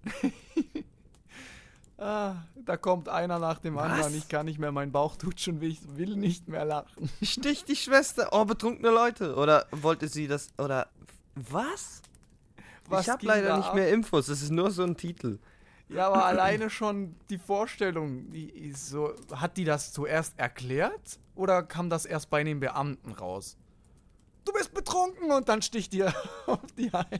Ah, 1.97 2.37
da 2.65 2.77
kommt 2.77 3.09
einer 3.09 3.37
nach 3.37 3.59
dem 3.59 3.77
anderen. 3.77 4.05
Was? 4.05 4.15
Ich 4.15 4.27
kann 4.27 4.47
nicht 4.47 4.57
mehr, 4.57 4.71
mein 4.71 4.91
Bauch 4.91 5.17
tut 5.17 5.39
schon 5.39 5.61
weh, 5.61 5.67
ich 5.67 5.81
will 5.97 6.15
nicht 6.15 6.47
mehr 6.47 6.65
lachen. 6.65 7.11
Sticht 7.21 7.67
die 7.67 7.75
Schwester, 7.75 8.29
oh, 8.31 8.43
betrunkene 8.43 8.89
Leute. 8.89 9.35
Oder 9.35 9.67
wollte 9.69 10.07
sie 10.07 10.27
das, 10.27 10.49
oder 10.57 10.87
was? 11.35 12.01
Was 12.89 13.05
ich 13.05 13.09
habe 13.09 13.23
leider 13.23 13.55
nicht 13.55 13.67
ab? 13.67 13.75
mehr 13.75 13.93
Infos, 13.93 14.25
das 14.25 14.41
ist 14.41 14.49
nur 14.49 14.71
so 14.71 14.81
ein 14.81 14.97
Titel. 14.97 15.37
Ja, 15.93 16.07
aber 16.07 16.25
alleine 16.25 16.69
schon 16.69 17.15
die 17.29 17.37
Vorstellung, 17.37 18.29
die 18.31 18.71
so, 18.73 19.13
hat 19.33 19.57
die 19.57 19.65
das 19.65 19.91
zuerst 19.91 20.39
erklärt 20.39 21.19
oder 21.35 21.63
kam 21.63 21.89
das 21.89 22.05
erst 22.05 22.29
bei 22.29 22.43
den 22.43 22.59
Beamten 22.59 23.11
raus? 23.11 23.57
Du 24.45 24.53
bist 24.53 24.73
betrunken 24.73 25.31
und 25.31 25.49
dann 25.49 25.61
sticht 25.61 25.93
dir 25.93 26.13
auf 26.47 26.59
die 26.77 26.93
ein. 26.93 27.19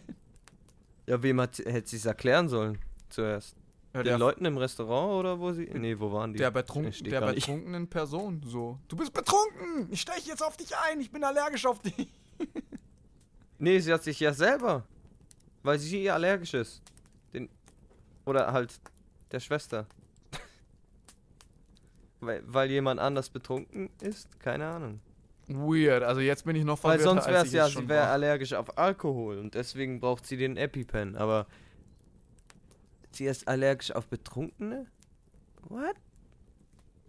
Ja, 1.06 1.22
wem 1.22 1.42
hat, 1.42 1.60
hätte 1.60 1.90
sie 1.90 1.98
es 1.98 2.06
erklären 2.06 2.48
sollen 2.48 2.80
zuerst? 3.10 3.56
Ja, 3.94 4.04
Den 4.04 4.20
Leuten 4.20 4.46
im 4.46 4.58
Restaurant 4.58 5.20
oder 5.20 5.40
wo 5.40 5.52
sie? 5.52 5.66
Nee, 5.66 6.00
wo 6.00 6.14
waren 6.14 6.32
die? 6.32 6.40
der, 6.40 6.50
betrunken, 6.50 6.94
der 7.04 7.22
betrunkenen 7.22 7.88
Person 7.90 8.42
so. 8.46 8.80
Du 8.88 8.96
bist 8.96 9.12
betrunken! 9.12 9.90
Ich 9.92 10.00
steche 10.00 10.30
jetzt 10.30 10.42
auf 10.42 10.56
dich 10.56 10.78
ein, 10.78 11.02
ich 11.02 11.12
bin 11.12 11.24
allergisch 11.26 11.66
auf 11.66 11.80
dich. 11.80 12.08
Nee, 13.60 13.80
sie 13.80 13.94
hat 13.94 14.04
sich 14.04 14.20
ja 14.20 14.34
selber. 14.34 14.86
Weil 15.62 15.78
sie 15.78 16.10
allergisch 16.10 16.54
ist. 16.54 16.82
Oder 18.26 18.52
halt 18.52 18.80
der 19.32 19.40
Schwester. 19.40 19.88
weil, 22.20 22.44
weil 22.46 22.70
jemand 22.70 23.00
anders 23.00 23.30
betrunken 23.30 23.90
ist? 24.02 24.40
Keine 24.40 24.68
Ahnung. 24.68 25.00
Weird, 25.48 26.04
also 26.04 26.22
jetzt 26.22 26.46
bin 26.46 26.56
ich 26.56 26.64
noch 26.64 26.82
Weil 26.84 27.00
verwirrter, 27.00 27.22
sonst 27.22 27.28
wäre 27.28 27.46
es 27.46 27.52
ja, 27.52 27.68
sie 27.68 27.90
wäre 27.90 28.08
allergisch 28.08 28.54
auf 28.54 28.78
Alkohol 28.78 29.38
und 29.38 29.56
deswegen 29.56 30.00
braucht 30.00 30.26
sie 30.26 30.38
den 30.38 30.56
EpiPen. 30.56 31.18
Aber 31.18 31.48
sie 33.12 33.26
ist 33.26 33.48
allergisch 33.48 33.92
auf 33.92 34.08
Betrunkene? 34.08 34.86
What? 35.68 35.96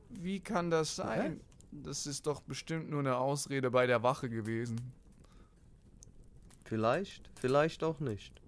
Wie 0.09 0.41
kann 0.41 0.71
das 0.71 0.97
sein? 0.97 1.41
Das 1.71 2.07
ist 2.07 2.27
doch 2.27 2.43
bestimmt 2.43 2.91
nur 2.91 3.01
eine 3.01 3.17
Ausrede 3.17 3.71
bei 3.71 3.87
der 3.87 4.03
Wache 4.03 4.29
gewesen. 4.29 4.81
Vielleicht, 6.65 7.31
vielleicht 7.41 7.83
auch 7.85 8.01
nicht. 8.01 8.42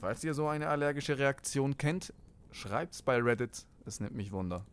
Falls 0.00 0.22
ihr 0.24 0.34
so 0.34 0.46
eine 0.48 0.68
allergische 0.68 1.18
Reaktion 1.18 1.76
kennt, 1.76 2.12
schreibt's 2.52 3.02
bei 3.02 3.16
Reddit. 3.20 3.66
Es 3.84 4.00
nimmt 4.00 4.14
mich 4.14 4.32
Wunder. 4.32 4.64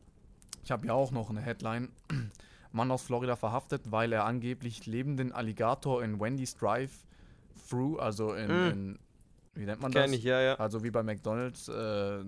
Ich 0.64 0.72
habe 0.72 0.88
ja 0.88 0.94
auch 0.94 1.12
noch 1.12 1.30
eine 1.30 1.42
Headline. 1.42 1.90
Mann 2.72 2.92
aus 2.92 3.04
Florida 3.04 3.36
verhaftet, 3.36 3.92
weil 3.92 4.12
er 4.12 4.26
angeblich 4.26 4.86
lebenden 4.86 5.32
Alligator 5.32 6.04
in 6.04 6.20
Wendy's 6.20 6.56
Drive 6.56 6.92
Through, 7.70 7.98
also 8.00 8.34
in, 8.34 8.48
Mm. 8.48 8.72
in 8.72 9.00
wie 9.56 9.66
nennt 9.66 9.82
man 9.82 9.92
das? 9.92 10.04
Kenn 10.04 10.14
ich, 10.14 10.24
ja, 10.24 10.42
ja. 10.42 10.56
Also 10.56 10.84
wie 10.84 10.92
bei 10.92 11.02
McDonalds 11.02 11.70
äh, 11.70 12.24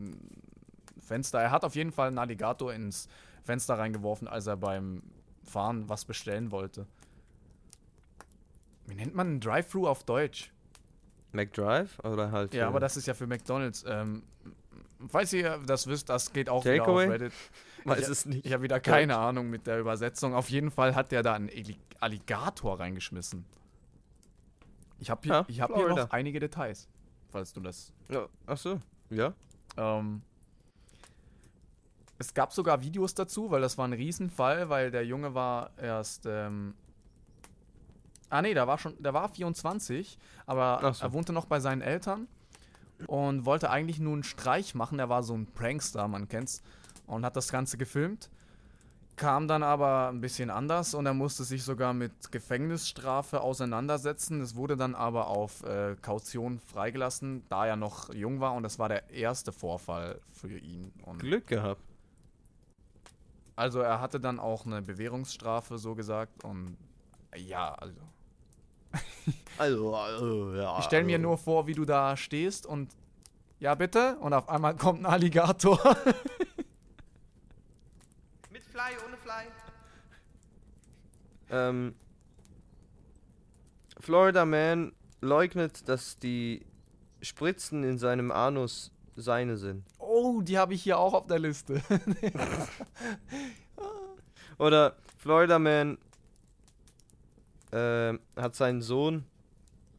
Fenster. 1.02 1.42
Er 1.42 1.52
hat 1.52 1.66
auf 1.66 1.76
jeden 1.76 1.92
Fall 1.92 2.08
einen 2.08 2.18
Alligator 2.18 2.74
ins 2.74 3.10
Fenster 3.44 3.78
reingeworfen, 3.78 4.28
als 4.28 4.48
er 4.48 4.56
beim 4.58 5.04
Fahren 5.44 5.90
was 5.90 6.06
bestellen 6.06 6.52
wollte. 6.52 6.88
Wie 8.86 8.96
nennt 8.96 9.14
man 9.16 9.28
einen 9.28 9.40
Drive-Thru 9.42 9.88
auf 9.88 10.04
Deutsch? 10.06 10.54
McDrive? 11.38 11.98
Oder 12.04 12.32
halt. 12.32 12.54
Ja, 12.54 12.68
aber 12.68 12.80
das 12.82 12.98
ist 12.98 13.08
ja 13.08 13.14
für 13.14 13.28
McDonalds. 13.28 13.86
Ähm, 13.88 14.24
falls 15.10 15.32
ihr 15.34 15.60
das 15.66 15.88
wisst, 15.88 16.10
das 16.10 16.34
geht 16.34 16.50
auch 16.50 16.66
wieder 16.66 16.88
auf? 16.88 16.98
Reddit. 16.98 17.32
weiß 17.86 18.00
ich- 18.02 18.08
es 18.10 18.26
nicht. 18.26 18.46
Ich 18.46 18.52
habe 18.54 18.64
wieder 18.64 18.80
keine 18.82 19.18
Ahnung 19.18 19.50
mit 19.50 19.66
der 19.68 19.80
Übersetzung. 19.80 20.34
Auf 20.34 20.50
jeden 20.50 20.72
Fall 20.72 20.96
hat 20.96 21.12
der 21.12 21.24
da 21.24 21.34
einen 21.34 21.50
Alligator 22.00 22.80
reingeschmissen. 22.80 23.46
Ich 25.00 25.10
habe 25.10 25.22
hier, 25.24 25.32
Ja, 25.34 25.46
ich 25.48 25.62
hab 25.62 25.70
hier 25.74 25.84
Florida. 25.86 26.04
noch 26.06 26.12
einige 26.12 26.40
Details, 26.40 26.90
falls 27.32 27.54
du 27.54 27.62
das 27.62 27.94
Ja, 28.10 28.28
ach 28.48 28.58
so. 28.58 28.82
Ja. 29.12 29.34
Ähm, 29.78 30.22
es 32.18 32.34
gab 32.34 32.52
sogar 32.52 32.82
Videos 32.82 33.14
dazu, 33.14 33.52
weil 33.52 33.62
das 33.62 33.78
war 33.78 33.88
ein 33.88 33.94
Riesenfall, 33.94 34.70
weil 34.70 34.90
der 34.92 35.06
Junge 35.06 35.34
war 35.36 35.70
erst. 35.78 36.26
Ähm, 36.26 36.74
ah 38.30 38.42
nee, 38.42 38.54
der 38.54 38.68
war 38.68 38.78
schon, 38.78 39.02
der 39.02 39.14
war 39.14 39.30
24, 39.30 40.18
aber 40.46 40.94
so. 40.94 41.04
er 41.04 41.14
wohnte 41.14 41.34
noch 41.34 41.46
bei 41.46 41.60
seinen 41.60 41.82
Eltern 41.82 42.28
und 43.06 43.46
wollte 43.46 43.70
eigentlich 43.70 44.00
nur 44.00 44.14
einen 44.14 44.24
Streich 44.24 44.74
machen. 44.74 45.00
Er 45.00 45.10
war 45.10 45.24
so 45.24 45.34
ein 45.36 45.46
Prankster, 45.46 46.08
man 46.08 46.28
kennt's, 46.28 46.64
und 47.06 47.26
hat 47.26 47.36
das 47.36 47.52
Ganze 47.52 47.78
gefilmt. 47.78 48.30
Kam 49.16 49.48
dann 49.48 49.64
aber 49.64 50.10
ein 50.10 50.22
bisschen 50.22 50.52
anders 50.52 50.94
und 50.94 51.08
er 51.08 51.16
musste 51.16 51.44
sich 51.44 51.64
sogar 51.64 51.94
mit 51.94 52.32
Gefängnisstrafe 52.32 53.42
auseinandersetzen. 53.42 54.42
Es 54.42 54.56
wurde 54.56 54.78
dann 54.78 54.94
aber 54.94 55.28
auf 55.28 55.64
äh, 55.64 55.96
Kaution 56.00 56.60
freigelassen, 56.60 57.44
da 57.50 57.66
er 57.66 57.78
noch 57.78 58.14
jung 58.14 58.40
war 58.42 58.54
und 58.54 58.62
das 58.62 58.78
war 58.78 58.90
der 58.90 59.10
erste 59.10 59.52
Vorfall 59.52 60.22
für 60.32 60.56
ihn. 60.56 60.94
Und 61.04 61.18
Glück 61.20 61.48
gehabt. 61.48 61.82
also 63.56 63.80
er 63.80 64.02
hatte 64.02 64.20
dann 64.20 64.40
auch 64.40 64.68
eine 64.68 64.84
Bewährungsstrafe, 64.84 65.80
so 65.80 65.96
gesagt. 65.96 66.44
Und 66.44 66.78
ja, 67.36 67.74
also. 67.74 68.00
Also, 69.58 69.96
also 69.96 70.54
ja. 70.54 70.80
Ich 70.80 70.86
stelle 70.86 71.04
mir 71.04 71.18
nur 71.18 71.38
vor, 71.38 71.66
wie 71.66 71.74
du 71.74 71.84
da 71.84 72.16
stehst 72.16 72.66
und 72.66 72.96
ja, 73.60 73.74
bitte. 73.74 74.18
Und 74.18 74.34
auf 74.34 74.50
einmal 74.50 74.76
kommt 74.76 75.02
ein 75.02 75.06
Alligator. 75.06 75.78
Mit 78.52 78.64
Fly, 78.64 78.96
ohne 79.06 79.18
Fly. 79.18 79.46
Ähm, 81.50 81.96
Florida 84.00 84.46
Man 84.46 84.94
leugnet, 85.22 85.90
dass 85.90 86.20
die 86.20 86.66
Spritzen 87.22 87.84
in 87.84 87.98
seinem 87.98 88.32
Anus 88.32 88.92
seine 89.16 89.58
sind. 89.58 89.84
Oh, 89.98 90.42
die 90.42 90.60
habe 90.60 90.76
ich 90.76 90.84
hier 90.84 91.00
auch 91.00 91.14
auf 91.14 91.26
der 91.26 91.40
Liste. 91.40 91.82
Oder 94.60 94.96
Florida 95.18 95.58
Man 95.58 95.98
ähm, 97.78 98.20
hat 98.36 98.56
seinen 98.56 98.82
Sohn 98.82 99.26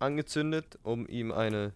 angezündet, 0.01 0.79
um 0.83 1.07
ihm 1.07 1.31
eine 1.33 1.73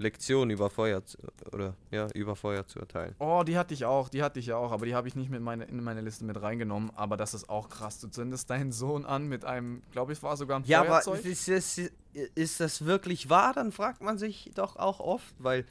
Lektion 0.00 0.50
über 0.50 0.70
Feuer 0.70 1.04
zu, 1.04 1.18
oder 1.52 1.74
ja, 1.90 2.06
über 2.14 2.36
Feuer 2.36 2.64
zu 2.66 2.78
erteilen. 2.78 3.16
Oh, 3.18 3.42
die 3.44 3.58
hatte 3.58 3.74
ich 3.74 3.84
auch, 3.84 4.08
die 4.08 4.22
hatte 4.22 4.38
ich 4.38 4.52
auch, 4.52 4.70
aber 4.70 4.86
die 4.86 4.94
habe 4.94 5.08
ich 5.08 5.16
nicht 5.16 5.28
mit 5.28 5.42
meine, 5.42 5.64
in 5.64 5.82
meine 5.82 6.00
Liste 6.02 6.24
mit 6.24 6.40
reingenommen. 6.40 6.90
Aber 6.94 7.16
das 7.16 7.34
ist 7.34 7.48
auch 7.48 7.68
krass. 7.68 7.98
Du 8.00 8.06
zündest 8.08 8.48
deinen 8.48 8.70
Sohn 8.70 9.04
an 9.04 9.26
mit 9.26 9.44
einem, 9.44 9.82
glaube 9.90 10.12
ich, 10.12 10.22
war 10.22 10.36
sogar 10.36 10.60
ein 10.60 10.64
Ja, 10.66 10.80
aber 10.82 11.00
Feuerzeug. 11.02 11.24
ist, 11.24 11.48
ist, 11.48 11.92
ist 12.36 12.60
das 12.60 12.84
wirklich 12.84 13.28
wahr? 13.28 13.52
Dann 13.54 13.72
fragt 13.72 14.00
man 14.00 14.18
sich 14.18 14.52
doch 14.54 14.76
auch 14.76 15.00
oft, 15.00 15.34
weil 15.38 15.64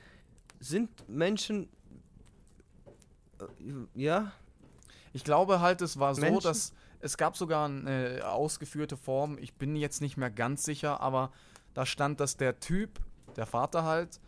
sind 0.60 0.90
Menschen 1.08 1.70
äh, 3.40 3.46
ja, 3.96 4.32
Ich 5.14 5.24
glaube 5.24 5.62
halt, 5.62 5.82
es 5.82 6.00
war 6.00 6.14
so, 6.16 6.22
Menschen? 6.22 6.44
dass 6.44 6.74
es 7.00 7.18
gab 7.18 7.38
sogar 7.38 7.66
eine 7.68 8.22
ausgeführte 8.26 8.98
Form, 8.98 9.38
ich 9.40 9.54
bin 9.54 9.76
jetzt 9.76 10.02
nicht 10.02 10.18
mehr 10.18 10.30
ganz 10.32 10.64
sicher, 10.64 11.02
aber 11.02 11.32
da 11.74 11.86
stand, 11.86 12.20
dass 12.20 12.38
der 12.38 12.60
Typ, 12.60 13.00
der 13.36 13.46
Vater 13.46 13.84
halt, 13.84 14.20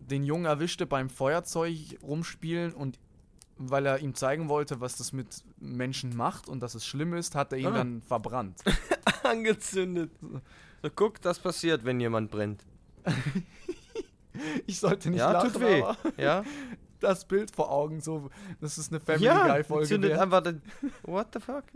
den 0.00 0.22
Jungen 0.24 0.44
erwischte 0.46 0.86
beim 0.86 1.10
Feuerzeug 1.10 1.98
rumspielen 2.02 2.72
und 2.72 2.98
weil 3.56 3.84
er 3.86 3.98
ihm 3.98 4.14
zeigen 4.14 4.48
wollte, 4.48 4.80
was 4.80 4.96
das 4.96 5.12
mit 5.12 5.42
Menschen 5.58 6.16
macht 6.16 6.48
und 6.48 6.60
dass 6.60 6.76
es 6.76 6.86
schlimm 6.86 7.14
ist, 7.14 7.34
hat 7.34 7.52
er 7.52 7.58
ihn 7.58 7.66
Ah. 7.66 7.72
dann 7.72 8.02
verbrannt. 8.02 8.62
angezündet. 9.24 10.12
So, 10.82 10.90
guck, 10.94 11.20
das 11.20 11.40
passiert, 11.40 11.84
wenn 11.84 11.98
jemand 12.00 12.30
brennt. 12.30 12.64
Ich 14.66 14.78
sollte 14.78 15.10
nicht 15.10 15.18
ja, 15.18 15.32
lachen, 15.32 15.52
tut 15.52 15.60
weh. 15.62 15.82
aber 15.82 15.96
Ja, 16.16 16.44
das 17.00 17.26
Bild 17.26 17.54
vor 17.54 17.70
Augen, 17.70 18.00
so, 18.00 18.30
das 18.60 18.78
ist 18.78 18.90
eine 18.92 19.00
Family 19.00 19.26
ja 19.26 19.46
Guy 19.46 19.64
Folge. 19.64 19.88
zündet 19.88 20.10
wert. 20.12 20.20
einfach 20.20 20.42
den, 20.42 20.62
What 21.02 21.28
the 21.34 21.40
fuck? 21.40 21.64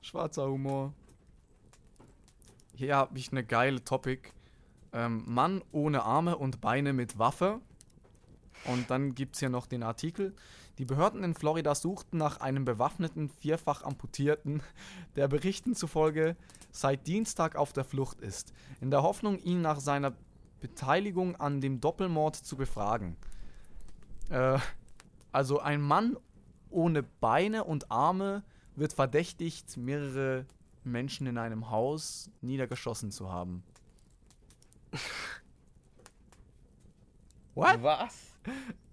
Schwarzer 0.00 0.48
Humor. 0.48 0.92
Hier 2.74 2.96
habe 2.96 3.18
ich 3.18 3.30
eine 3.30 3.44
geile 3.44 3.84
Topic. 3.84 4.30
Ähm, 4.92 5.22
Mann 5.26 5.62
ohne 5.72 6.02
Arme 6.02 6.36
und 6.36 6.60
Beine 6.60 6.92
mit 6.92 7.18
Waffe. 7.18 7.60
Und 8.64 8.90
dann 8.90 9.14
gibt 9.14 9.34
es 9.34 9.40
hier 9.40 9.48
noch 9.48 9.66
den 9.66 9.82
Artikel. 9.82 10.34
Die 10.78 10.84
Behörden 10.84 11.24
in 11.24 11.34
Florida 11.34 11.74
suchten 11.74 12.18
nach 12.18 12.40
einem 12.40 12.64
bewaffneten, 12.64 13.28
vierfach 13.28 13.82
amputierten, 13.84 14.62
der 15.16 15.28
Berichten 15.28 15.74
zufolge 15.74 16.36
seit 16.70 17.06
Dienstag 17.06 17.56
auf 17.56 17.72
der 17.72 17.84
Flucht 17.84 18.20
ist, 18.20 18.52
in 18.80 18.90
der 18.90 19.02
Hoffnung, 19.02 19.38
ihn 19.38 19.60
nach 19.60 19.80
seiner 19.80 20.14
Beteiligung 20.62 21.36
an 21.36 21.60
dem 21.60 21.80
Doppelmord 21.80 22.36
zu 22.36 22.56
befragen. 22.56 23.16
Äh, 24.30 24.58
also 25.32 25.58
ein 25.58 25.82
Mann 25.82 26.16
ohne 26.70 27.02
Beine 27.02 27.64
und 27.64 27.90
Arme 27.90 28.44
wird 28.76 28.94
verdächtigt, 28.94 29.76
mehrere 29.76 30.46
Menschen 30.84 31.26
in 31.26 31.36
einem 31.36 31.68
Haus 31.68 32.30
niedergeschossen 32.40 33.10
zu 33.10 33.30
haben. 33.30 33.62
What? 37.54 37.82
Was? 37.82 38.32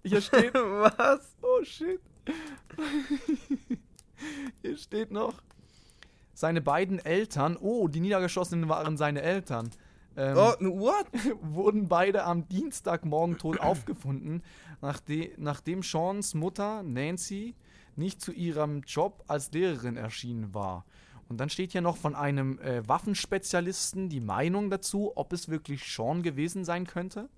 Hier 0.02 0.20
steht. 0.20 0.52
Was? 0.54 1.36
Oh 1.40 1.64
shit. 1.64 2.00
Hier 4.62 4.76
steht 4.76 5.10
noch. 5.10 5.40
Seine 6.34 6.60
beiden 6.60 6.98
Eltern, 6.98 7.56
oh, 7.56 7.88
die 7.88 8.00
Niedergeschossenen 8.00 8.68
waren 8.68 8.96
seine 8.96 9.22
Eltern, 9.22 9.70
ähm, 10.16 10.36
Oh, 10.36 10.54
what? 10.60 11.06
wurden 11.42 11.88
beide 11.88 12.24
am 12.24 12.48
Dienstagmorgen 12.48 13.38
tot 13.38 13.60
aufgefunden, 13.60 14.42
nachde 14.80 15.30
nachdem 15.36 15.82
Seans 15.82 16.34
Mutter, 16.34 16.82
Nancy, 16.82 17.54
nicht 17.96 18.20
zu 18.20 18.32
ihrem 18.32 18.82
Job 18.82 19.24
als 19.28 19.52
Lehrerin 19.52 19.96
erschienen 19.96 20.54
war. 20.54 20.84
Und 21.28 21.38
dann 21.38 21.48
steht 21.48 21.72
hier 21.72 21.80
noch 21.80 21.96
von 21.96 22.16
einem 22.16 22.58
äh, 22.58 22.86
Waffenspezialisten 22.88 24.08
die 24.08 24.20
Meinung 24.20 24.68
dazu, 24.68 25.12
ob 25.14 25.32
es 25.32 25.48
wirklich 25.48 25.84
Sean 25.84 26.22
gewesen 26.22 26.64
sein 26.64 26.86
könnte. 26.86 27.28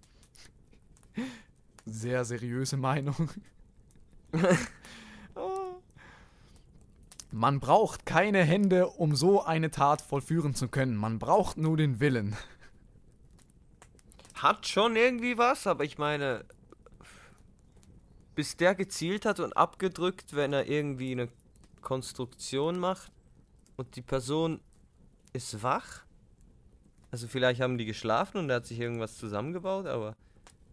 Sehr 1.85 2.25
seriöse 2.25 2.77
Meinung. 2.77 3.31
Ah. 5.35 5.77
Man 7.31 7.59
braucht 7.61 8.05
keine 8.05 8.45
Hände, 8.45 8.87
um 8.89 9.17
so 9.17 9.43
eine 9.43 9.71
Tat 9.71 10.03
vollführen 10.03 10.55
zu 10.55 10.69
können. 10.69 10.95
Man 10.95 11.19
braucht 11.19 11.57
nur 11.57 11.79
den 11.79 12.01
Willen. 12.01 12.37
Hat 14.43 14.67
schon 14.67 14.97
irgendwie 14.97 15.39
was, 15.39 15.67
aber 15.67 15.85
ich 15.85 15.99
meine, 15.99 16.45
bis 18.35 18.57
der 18.57 18.75
gezielt 18.75 19.25
hat 19.25 19.41
und 19.41 19.57
abgedrückt, 19.57 20.35
wenn 20.35 20.53
er 20.53 20.67
irgendwie 20.67 21.13
eine 21.13 21.29
Konstruktion 21.81 22.79
macht 22.79 23.13
und 23.77 23.95
die 23.97 24.03
Person 24.03 24.61
ist 25.33 25.63
wach. 25.63 26.05
Also 27.11 27.29
vielleicht 27.29 27.61
haben 27.61 27.79
die 27.79 27.85
geschlafen 27.85 28.39
und 28.39 28.51
er 28.51 28.57
hat 28.57 28.67
sich 28.67 28.81
irgendwas 28.81 29.17
zusammengebaut, 29.17 29.87
aber 29.87 30.17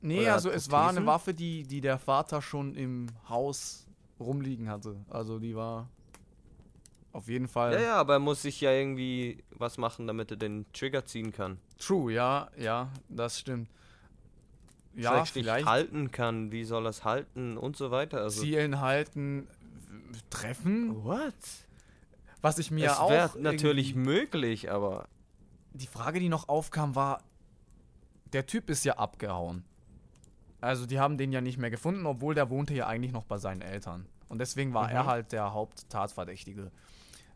Nee, 0.02 0.22
Oder 0.22 0.34
also 0.34 0.50
es 0.50 0.72
war 0.72 0.90
eine? 0.90 1.06
Waffe, 1.06 1.34
die, 1.34 1.64
die 1.64 1.82
der 1.82 2.00
Vater 2.00 2.42
schon 2.42 2.74
im 2.76 3.08
Haus 3.28 3.86
rumliegen 4.20 4.70
hatte. 4.70 4.96
Also 5.10 5.40
die 5.40 5.56
war 5.56 5.90
auf 7.20 7.28
jeden 7.28 7.48
Fall 7.48 7.74
ja, 7.74 7.80
ja, 7.82 7.96
aber 7.98 8.14
er 8.14 8.20
muss 8.20 8.42
sich 8.42 8.60
ja 8.62 8.72
irgendwie 8.72 9.44
was 9.52 9.78
machen, 9.78 10.08
damit 10.08 10.32
er 10.32 10.38
den 10.38 10.66
Trigger 10.74 11.06
ziehen 11.06 11.32
kann. 11.32 11.60
true, 11.78 12.12
ja, 12.14 12.50
ja, 12.58 12.90
das 13.10 13.40
stimmt. 13.40 13.70
Ja, 14.96 15.24
vielleicht 15.24 15.66
halten 15.66 16.12
kann, 16.12 16.52
wie 16.52 16.64
soll 16.66 16.86
er 16.86 16.90
es 16.90 17.04
halten 17.06 17.58
und 17.58 17.78
so 17.78 17.92
weiter. 17.92 18.22
Also 18.22 18.42
zielen, 18.42 18.80
halten, 18.82 19.48
treffen. 20.30 21.04
what? 21.04 21.34
Was 22.42 22.58
ich 22.58 22.72
mir 22.72 22.88
es 22.92 22.98
auch 22.98 23.10
wäre 23.10 23.38
natürlich 23.40 23.96
möglich, 23.96 24.72
aber 24.72 25.08
die 25.74 25.88
Frage, 25.88 26.20
die 26.20 26.30
noch 26.30 26.50
aufkam, 26.50 26.96
war, 26.96 27.22
der 28.34 28.46
Typ 28.46 28.70
ist 28.70 28.84
ja 28.86 28.94
abgehauen. 28.98 29.64
Also 30.62 30.86
die 30.86 31.00
haben 31.00 31.18
den 31.18 31.32
ja 31.32 31.42
nicht 31.42 31.58
mehr 31.58 31.70
gefunden, 31.70 32.06
obwohl 32.06 32.36
der 32.36 32.50
wohnte 32.50 32.74
ja 32.74 32.88
eigentlich 32.88 33.12
noch 33.14 33.26
bei 33.26 33.38
seinen 33.38 33.62
Eltern. 33.62 34.06
Und 34.28 34.40
deswegen 34.40 34.74
war 34.74 34.92
er 34.92 35.04
Mhm. 35.04 35.08
halt 35.08 35.32
der 35.32 35.54
Haupttatverdächtige. 35.54 36.72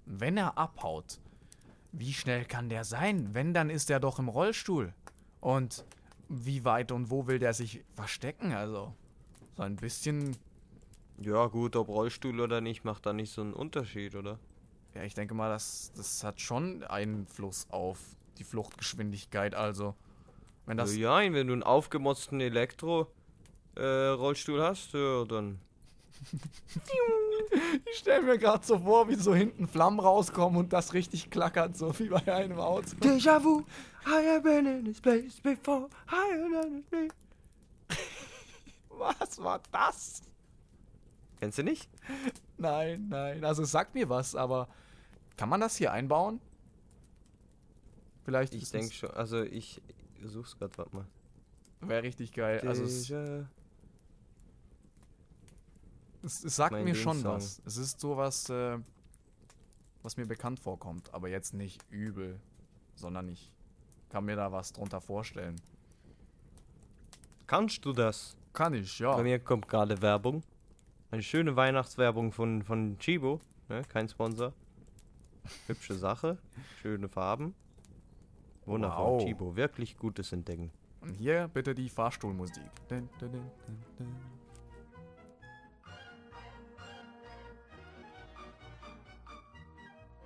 Wenn 0.06 0.38
er 0.38 0.58
abhaut, 0.58 1.20
wie 1.92 2.14
schnell 2.14 2.46
kann 2.46 2.70
der 2.70 2.84
sein? 2.84 3.34
Wenn, 3.34 3.54
dann 3.54 3.70
ist 3.70 3.90
er 3.90 4.00
doch 4.00 4.20
im 4.20 4.28
Rollstuhl. 4.28 4.94
Und 5.40 5.86
wie 6.30 6.66
weit 6.66 6.92
und 6.92 7.12
wo 7.12 7.28
will 7.28 7.40
der 7.40 7.54
sich 7.54 7.84
verstecken? 7.94 8.54
Also, 8.54 8.94
so 9.56 9.64
ein 9.64 9.76
bisschen, 9.76 10.36
ja 11.20 11.46
gut, 11.48 11.76
ob 11.76 11.90
Rollstuhl 11.90 12.40
oder 12.40 12.62
nicht, 12.62 12.84
macht 12.84 13.06
da 13.06 13.14
nicht 13.14 13.32
so 13.32 13.42
einen 13.42 13.54
Unterschied, 13.54 14.16
oder? 14.16 14.40
ja, 14.96 15.04
ich 15.04 15.14
denke 15.14 15.34
mal, 15.34 15.50
das, 15.50 15.92
das 15.96 16.24
hat 16.24 16.40
schon 16.40 16.84
Einfluss 16.84 17.68
auf 17.70 18.00
die 18.38 18.44
Fluchtgeschwindigkeit. 18.44 19.56
Also, 19.56 19.96
wenn 20.66 20.78
das 20.78 20.90
Also 20.90 21.02
ja, 21.02 21.20
wenn 21.20 21.48
du 21.48 21.54
einen 21.54 21.64
aufgemotzten 21.64 22.40
Elektro-Rollstuhl 22.42 24.62
hast, 24.62 24.94
ja, 24.94 25.26
dann. 25.26 25.60
Ich 27.92 28.00
stelle 28.00 28.24
mir 28.24 28.38
gerade 28.38 28.66
so 28.66 28.80
vor, 28.80 29.08
wie 29.10 29.16
so 29.16 29.34
hinten 29.36 29.68
Flammen 29.68 30.00
rauskommen 30.00 30.58
und 30.60 30.74
das 30.74 30.94
richtig 30.94 31.30
klackert, 31.30 31.78
so 31.78 31.98
wie 32.00 32.10
bei 32.10 32.34
einem 32.34 32.60
Auto. 32.60 32.96
Déjà 33.02 33.44
vu, 33.44 33.64
I 34.06 34.28
have 34.28 34.42
been 34.42 34.66
in 34.66 34.86
this 34.86 35.00
place 35.00 35.40
before, 35.40 35.88
I 36.12 36.34
have 36.34 36.50
done 36.52 36.84
it. 37.06 37.14
Was 38.90 39.38
war 39.40 39.62
das? 39.72 40.22
Kennst 41.40 41.58
du 41.58 41.64
nicht? 41.64 41.90
Nein, 42.58 43.08
nein. 43.10 43.44
Also 43.44 43.64
sag 43.66 43.94
mir 43.94 44.10
was, 44.10 44.36
aber 44.36 44.68
kann 45.36 45.50
man 45.50 45.60
das 45.62 45.76
hier 45.76 45.92
einbauen? 45.92 46.40
Vielleicht 48.24 48.54
Ich 48.54 48.70
denke 48.70 48.94
schon, 48.94 49.12
also 49.12 49.42
ich 49.42 49.82
such's 50.24 50.58
grad, 50.58 50.78
warte 50.78 50.96
mal. 50.96 51.06
Wäre 51.82 52.04
richtig 52.04 52.32
geil. 52.32 52.66
Also 52.66 52.86
es, 56.24 56.44
es, 56.44 56.56
sagt 56.56 56.72
mein 56.72 56.86
mir 56.86 56.96
schon 56.96 57.24
was. 57.24 57.62
Es 57.66 57.78
ist 57.78 58.00
sowas, 58.00 58.50
äh, 58.50 58.78
was 60.02 60.18
mir 60.18 60.26
bekannt 60.26 60.60
vorkommt, 60.60 61.14
aber 61.14 61.30
jetzt 61.30 61.54
nicht 61.54 61.84
übel, 61.90 62.40
sondern 62.96 63.30
ich 63.30 63.52
kann 64.10 64.26
mir 64.26 64.36
da 64.36 64.52
was 64.52 64.74
drunter 64.74 65.02
vorstellen. 65.02 65.56
Kannst 67.48 67.84
du 67.86 67.94
das? 67.94 68.36
Kann 68.54 68.74
ich, 68.74 69.00
ja. 69.00 69.16
Bei 69.16 69.24
mir 69.24 69.40
kommt 69.40 69.68
gerade 69.68 70.02
Werbung. 70.02 70.44
Eine 71.12 71.24
schöne 71.24 71.56
Weihnachtswerbung 71.56 72.32
von, 72.32 72.64
von 72.64 72.98
Chibo. 73.00 73.40
Ne? 73.70 73.84
Kein 73.88 74.08
Sponsor. 74.08 74.54
Hübsche 75.68 75.96
Sache. 75.96 76.38
Schöne 76.82 77.10
Farben. 77.10 77.54
Wundervoll. 78.66 79.20
Wow. 79.20 79.24
Chibo. 79.24 79.56
Wirklich 79.56 79.98
gutes 79.98 80.32
Entdecken. 80.32 80.72
Und 81.02 81.14
hier 81.16 81.50
bitte 81.54 81.76
die 81.76 81.90
Fahrstuhlmusik. 81.90 82.64
Dun, 82.88 83.10
dun, 83.20 83.32
dun, 83.32 84.16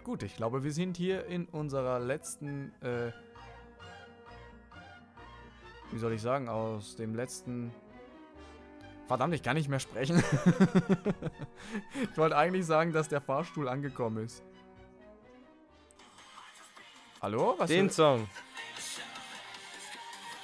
Gut, 0.07 0.23
ich 0.23 0.37
glaube, 0.37 0.63
wir 0.63 0.71
sind 0.71 0.95
hier 0.95 1.25
in 1.25 1.47
unserer 1.47 1.99
letzten, 1.99 2.71
äh, 2.81 3.11
wie 5.91 5.97
soll 5.97 6.13
ich 6.13 6.21
sagen, 6.21 6.47
aus 6.47 6.95
dem 6.95 7.13
letzten. 7.13 7.73
Verdammt, 9.05 9.33
ich 9.33 9.43
kann 9.43 9.57
nicht 9.57 9.67
mehr 9.67 9.81
sprechen. 9.81 10.23
ich 12.09 12.17
wollte 12.17 12.37
eigentlich 12.37 12.65
sagen, 12.65 12.93
dass 12.93 13.09
der 13.09 13.19
Fahrstuhl 13.19 13.67
angekommen 13.67 14.23
ist. 14.23 14.41
Hallo? 17.21 17.55
Was 17.57 17.69
Den 17.69 17.89
Song. 17.89 18.29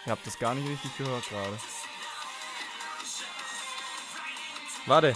Ihr 0.05 0.11
habt 0.11 0.28
das 0.28 0.38
gar 0.39 0.55
nicht 0.55 0.68
richtig 0.68 0.97
gehört 0.97 1.24
gerade. 1.30 1.57
Warte. 4.88 5.16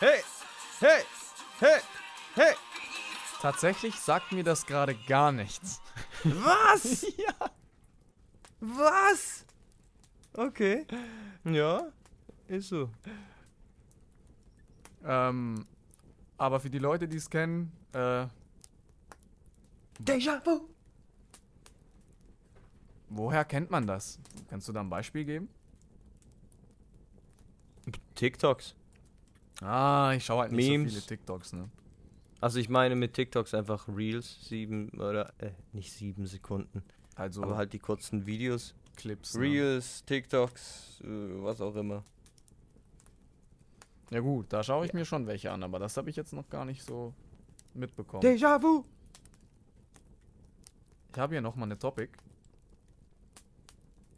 Hey! 0.00 0.20
Hey! 0.78 1.02
Hey! 1.58 1.80
Hey! 2.36 2.54
Tatsächlich 3.40 3.96
sagt 3.96 4.30
mir 4.30 4.44
das 4.44 4.64
gerade 4.64 4.94
gar 4.94 5.32
nichts. 5.32 5.80
Was? 6.24 7.02
ja. 7.16 7.50
Was? 8.60 9.44
Okay. 10.34 10.86
Ja, 11.44 11.88
ist 12.46 12.68
so. 12.68 12.90
Ähm, 15.04 15.66
aber 16.36 16.60
für 16.60 16.70
die 16.70 16.78
Leute, 16.78 17.08
die 17.08 17.16
es 17.16 17.28
kennen, 17.28 17.72
äh, 17.92 18.26
Déjà 20.00 20.40
vu. 20.44 20.68
woher 23.08 23.44
kennt 23.44 23.68
man 23.70 23.84
das? 23.84 24.20
Kannst 24.48 24.68
du 24.68 24.72
da 24.72 24.78
ein 24.80 24.90
Beispiel 24.90 25.24
geben? 25.24 25.48
TikToks. 28.14 28.76
Ah, 29.60 30.12
ich 30.16 30.24
schaue 30.24 30.42
halt 30.42 30.52
nicht 30.52 30.68
Memes. 30.68 30.92
so 30.92 31.00
viele 31.00 31.06
TikToks, 31.06 31.52
ne? 31.54 31.68
Also 32.40 32.60
ich 32.60 32.68
meine 32.68 32.94
mit 32.94 33.14
TikToks 33.14 33.54
einfach 33.54 33.88
Reels, 33.88 34.38
sieben 34.48 34.90
oder 34.90 35.32
äh, 35.38 35.50
nicht 35.72 35.92
sieben 35.92 36.26
Sekunden, 36.26 36.82
Also 37.16 37.42
aber 37.42 37.56
halt 37.56 37.72
die 37.72 37.80
kurzen 37.80 38.26
Videos. 38.26 38.74
Clips. 38.96 39.34
Ne? 39.34 39.40
Reels, 39.42 40.04
TikToks, 40.04 41.00
äh, 41.02 41.06
was 41.42 41.60
auch 41.60 41.74
immer. 41.74 42.04
Ja 44.10 44.20
gut, 44.20 44.52
da 44.52 44.62
schaue 44.62 44.86
ich 44.86 44.92
mir 44.92 45.04
schon 45.04 45.26
welche 45.26 45.50
an, 45.50 45.62
aber 45.62 45.78
das 45.78 45.96
habe 45.96 46.08
ich 46.10 46.16
jetzt 46.16 46.32
noch 46.32 46.48
gar 46.48 46.64
nicht 46.64 46.82
so 46.84 47.12
mitbekommen. 47.74 48.22
Déjà 48.22 48.60
vu. 48.62 48.84
Ich 51.12 51.18
habe 51.18 51.34
hier 51.34 51.40
nochmal 51.42 51.66
eine 51.68 51.78
Topic. 51.78 52.10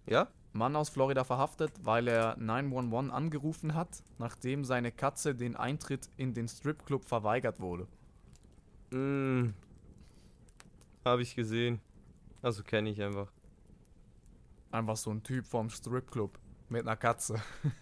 Ja? 0.07 0.29
Mann 0.53 0.75
aus 0.77 0.89
Florida 0.89 1.23
verhaftet, 1.25 1.73
weil 1.83 2.09
er 2.09 2.37
911 2.39 3.13
angerufen 3.13 3.75
hat, 3.75 4.03
nachdem 4.19 4.65
seine 4.65 4.91
Katze 4.91 5.35
den 5.35 5.55
Eintritt 5.57 6.09
in 6.17 6.35
den 6.35 6.49
Stripclub 6.49 7.05
verweigert 7.05 7.61
wurde. 7.61 7.87
Mm. 8.91 9.55
Habe 11.05 11.23
ich 11.23 11.35
gesehen. 11.37 11.81
Also 12.43 12.63
kenne 12.65 12.91
ich 12.91 13.01
einfach. 13.01 13.31
Einfach 14.73 14.97
so 14.97 15.11
ein 15.11 15.23
Typ 15.23 15.47
vom 15.47 15.71
Stripclub 15.71 16.39
mit 16.69 16.83
einer 16.83 16.97
Katze. 16.97 17.41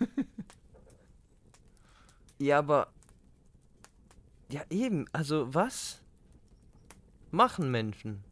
Ja, 2.41 2.61
aber. 2.61 2.89
Ja, 4.51 4.63
eben. 4.71 5.07
Also, 5.13 5.53
was 5.53 6.01
machen 7.31 7.71
Menschen? 7.71 8.23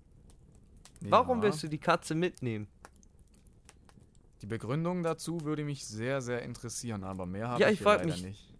Warum 1.00 1.38
Ja. 1.38 1.44
willst 1.44 1.62
du 1.62 1.68
die 1.68 1.78
Katze 1.78 2.14
mitnehmen? 2.14 2.68
Die 4.42 4.46
Begründung 4.46 5.02
dazu 5.02 5.40
würde 5.42 5.64
mich 5.64 5.86
sehr, 5.86 6.20
sehr 6.20 6.42
interessieren, 6.42 7.04
aber 7.04 7.26
mehr 7.26 7.48
habe 7.48 7.62
Ja, 7.62 7.68
ich, 7.68 7.80
ich 7.80 7.84
leider 7.86 8.04
mich- 8.04 8.22
nicht. 8.22 8.52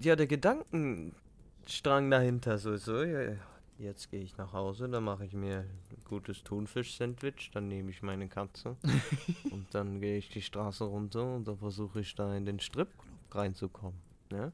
Ja, 0.00 0.14
der 0.16 0.26
Gedankenstrang 0.26 2.10
dahinter, 2.10 2.58
so, 2.58 2.76
so, 2.76 3.02
ja. 3.02 3.34
Jetzt 3.78 4.10
gehe 4.10 4.20
ich 4.20 4.36
nach 4.36 4.52
Hause, 4.52 4.88
dann 4.88 5.04
mache 5.04 5.24
ich 5.24 5.34
mir 5.34 5.60
ein 5.60 6.04
gutes 6.04 6.42
Thunfisch-Sandwich, 6.42 7.52
dann 7.52 7.68
nehme 7.68 7.90
ich 7.90 8.02
meine 8.02 8.28
Katze 8.28 8.76
und 9.52 9.66
dann 9.72 10.00
gehe 10.00 10.16
ich 10.18 10.28
die 10.30 10.42
Straße 10.42 10.82
runter 10.84 11.34
und 11.36 11.46
dann 11.46 11.58
versuche 11.58 12.00
ich 12.00 12.12
da 12.16 12.34
in 12.36 12.44
den 12.44 12.58
Stripclub 12.58 13.06
reinzukommen. 13.30 13.98
Ne? 14.30 14.52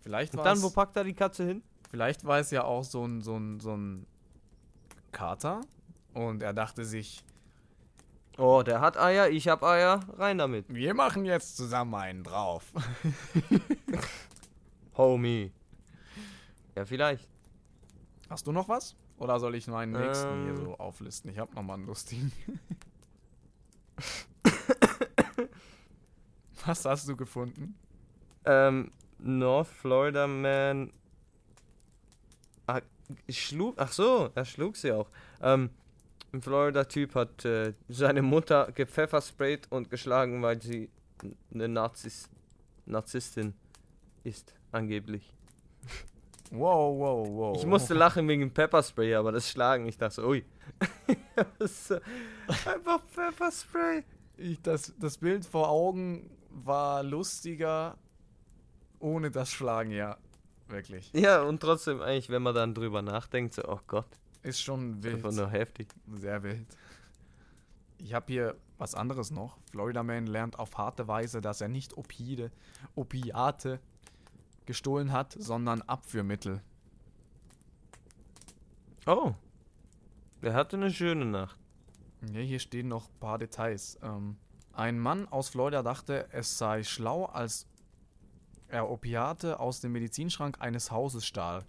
Vielleicht 0.00 0.34
Und 0.34 0.44
dann, 0.44 0.62
wo 0.62 0.70
packt 0.70 0.96
er 0.96 1.04
die 1.04 1.12
Katze 1.14 1.46
hin? 1.46 1.62
Vielleicht 1.90 2.24
war 2.24 2.38
es 2.38 2.50
ja 2.50 2.64
auch 2.64 2.84
so 2.84 3.04
ein, 3.06 3.20
so 3.20 3.36
ein, 3.36 3.60
so 3.60 3.76
ein 3.76 4.06
Kater 5.12 5.60
und 6.14 6.42
er 6.42 6.54
dachte 6.54 6.84
sich, 6.86 7.22
Oh, 8.38 8.62
der 8.62 8.80
hat 8.80 8.98
Eier, 8.98 9.28
ich 9.30 9.48
hab 9.48 9.62
Eier, 9.62 10.00
rein 10.18 10.36
damit. 10.38 10.66
wir 10.68 10.92
machen 10.94 11.24
jetzt 11.24 11.56
zusammen 11.56 11.94
einen 11.94 12.22
drauf. 12.22 12.64
Homie. 14.96 15.52
Ja, 16.74 16.84
vielleicht. 16.84 17.28
Hast 18.28 18.46
du 18.46 18.52
noch 18.52 18.68
was? 18.68 18.94
Oder 19.18 19.40
soll 19.40 19.54
ich 19.54 19.66
meinen 19.68 19.92
nächsten 19.92 20.42
hier 20.44 20.52
Ähm. 20.52 20.56
so 20.56 20.76
auflisten? 20.76 21.30
Ich 21.30 21.38
habe 21.38 21.54
noch 21.54 21.62
mal 21.62 21.74
einen 21.74 21.86
lustigen. 21.86 22.30
was 26.66 26.84
hast 26.84 27.08
du 27.08 27.16
gefunden? 27.16 27.74
Ähm, 28.44 28.92
North 29.18 29.68
Florida 29.68 30.26
Man. 30.26 30.92
Ah, 32.66 32.82
schlug. 33.30 33.76
Ach 33.78 33.90
so, 33.92 34.30
er 34.34 34.44
schlug 34.44 34.76
sie 34.76 34.92
auch. 34.92 35.08
Ähm, 35.40 35.70
ein 36.36 36.42
Florida-Typ 36.42 37.14
hat 37.14 37.44
äh, 37.44 37.74
seine 37.88 38.22
Mutter 38.22 38.70
gepfeffersprayt 38.72 39.70
und 39.70 39.90
geschlagen, 39.90 40.42
weil 40.42 40.60
sie 40.60 40.90
eine 41.52 41.68
Nazis, 41.68 42.28
Narzisstin 42.84 43.54
ist, 44.22 44.54
angeblich. 44.72 45.32
Wow, 46.50 46.98
wow, 46.98 47.28
wow. 47.28 47.56
Ich 47.56 47.66
musste 47.66 47.94
lachen 47.94 48.28
wegen 48.28 48.52
Pepperspray, 48.52 49.14
aber 49.14 49.32
das 49.32 49.50
Schlagen, 49.50 49.86
ich 49.86 49.98
dachte 49.98 50.16
so, 50.16 50.28
ui. 50.28 50.44
Einfach 51.58 53.00
Pepperspray. 53.14 54.04
Ich, 54.36 54.60
das, 54.62 54.94
das 54.98 55.18
Bild 55.18 55.44
vor 55.44 55.68
Augen 55.68 56.30
war 56.50 57.02
lustiger 57.02 57.98
ohne 59.00 59.30
das 59.30 59.50
Schlagen, 59.50 59.90
ja. 59.90 60.16
Wirklich. 60.68 61.10
Ja, 61.12 61.42
und 61.42 61.60
trotzdem 61.60 62.00
eigentlich, 62.00 62.28
wenn 62.28 62.42
man 62.42 62.54
dann 62.54 62.74
drüber 62.74 63.02
nachdenkt, 63.02 63.54
so, 63.54 63.62
oh 63.66 63.80
Gott, 63.86 64.06
Ist 64.46 64.62
schon 64.62 65.02
wild. 65.02 65.16
einfach 65.16 65.32
nur 65.32 65.50
heftig. 65.50 65.88
Sehr 66.14 66.42
wild. 66.44 66.66
Ich 67.98 68.14
habe 68.14 68.32
hier 68.32 68.56
was 68.78 68.94
anderes 68.94 69.32
noch. 69.32 69.58
Florida 69.72 70.04
Man 70.04 70.28
lernt 70.28 70.58
auf 70.58 70.78
harte 70.78 71.08
Weise, 71.08 71.40
dass 71.40 71.60
er 71.60 71.66
nicht 71.66 71.96
Opide, 71.96 72.52
Opiate 72.94 73.80
gestohlen 74.64 75.10
hat, 75.10 75.32
sondern 75.32 75.82
Abführmittel. 75.82 76.62
Oh. 79.06 79.34
Der 80.42 80.54
hatte 80.54 80.76
eine 80.76 80.92
schöne 80.92 81.24
Nacht. 81.24 81.58
Ja, 82.32 82.40
hier 82.40 82.60
stehen 82.60 82.86
noch 82.86 83.08
ein 83.08 83.18
paar 83.18 83.38
Details. 83.38 83.98
Ähm, 84.02 84.36
ein 84.72 85.00
Mann 85.00 85.26
aus 85.26 85.48
Florida 85.48 85.82
dachte, 85.82 86.28
es 86.30 86.56
sei 86.56 86.84
schlau, 86.84 87.24
als 87.24 87.66
er 88.68 88.88
Opiate 88.88 89.58
aus 89.58 89.80
dem 89.80 89.90
Medizinschrank 89.90 90.60
eines 90.60 90.92
Hauses 90.92 91.26
stahl. 91.26 91.64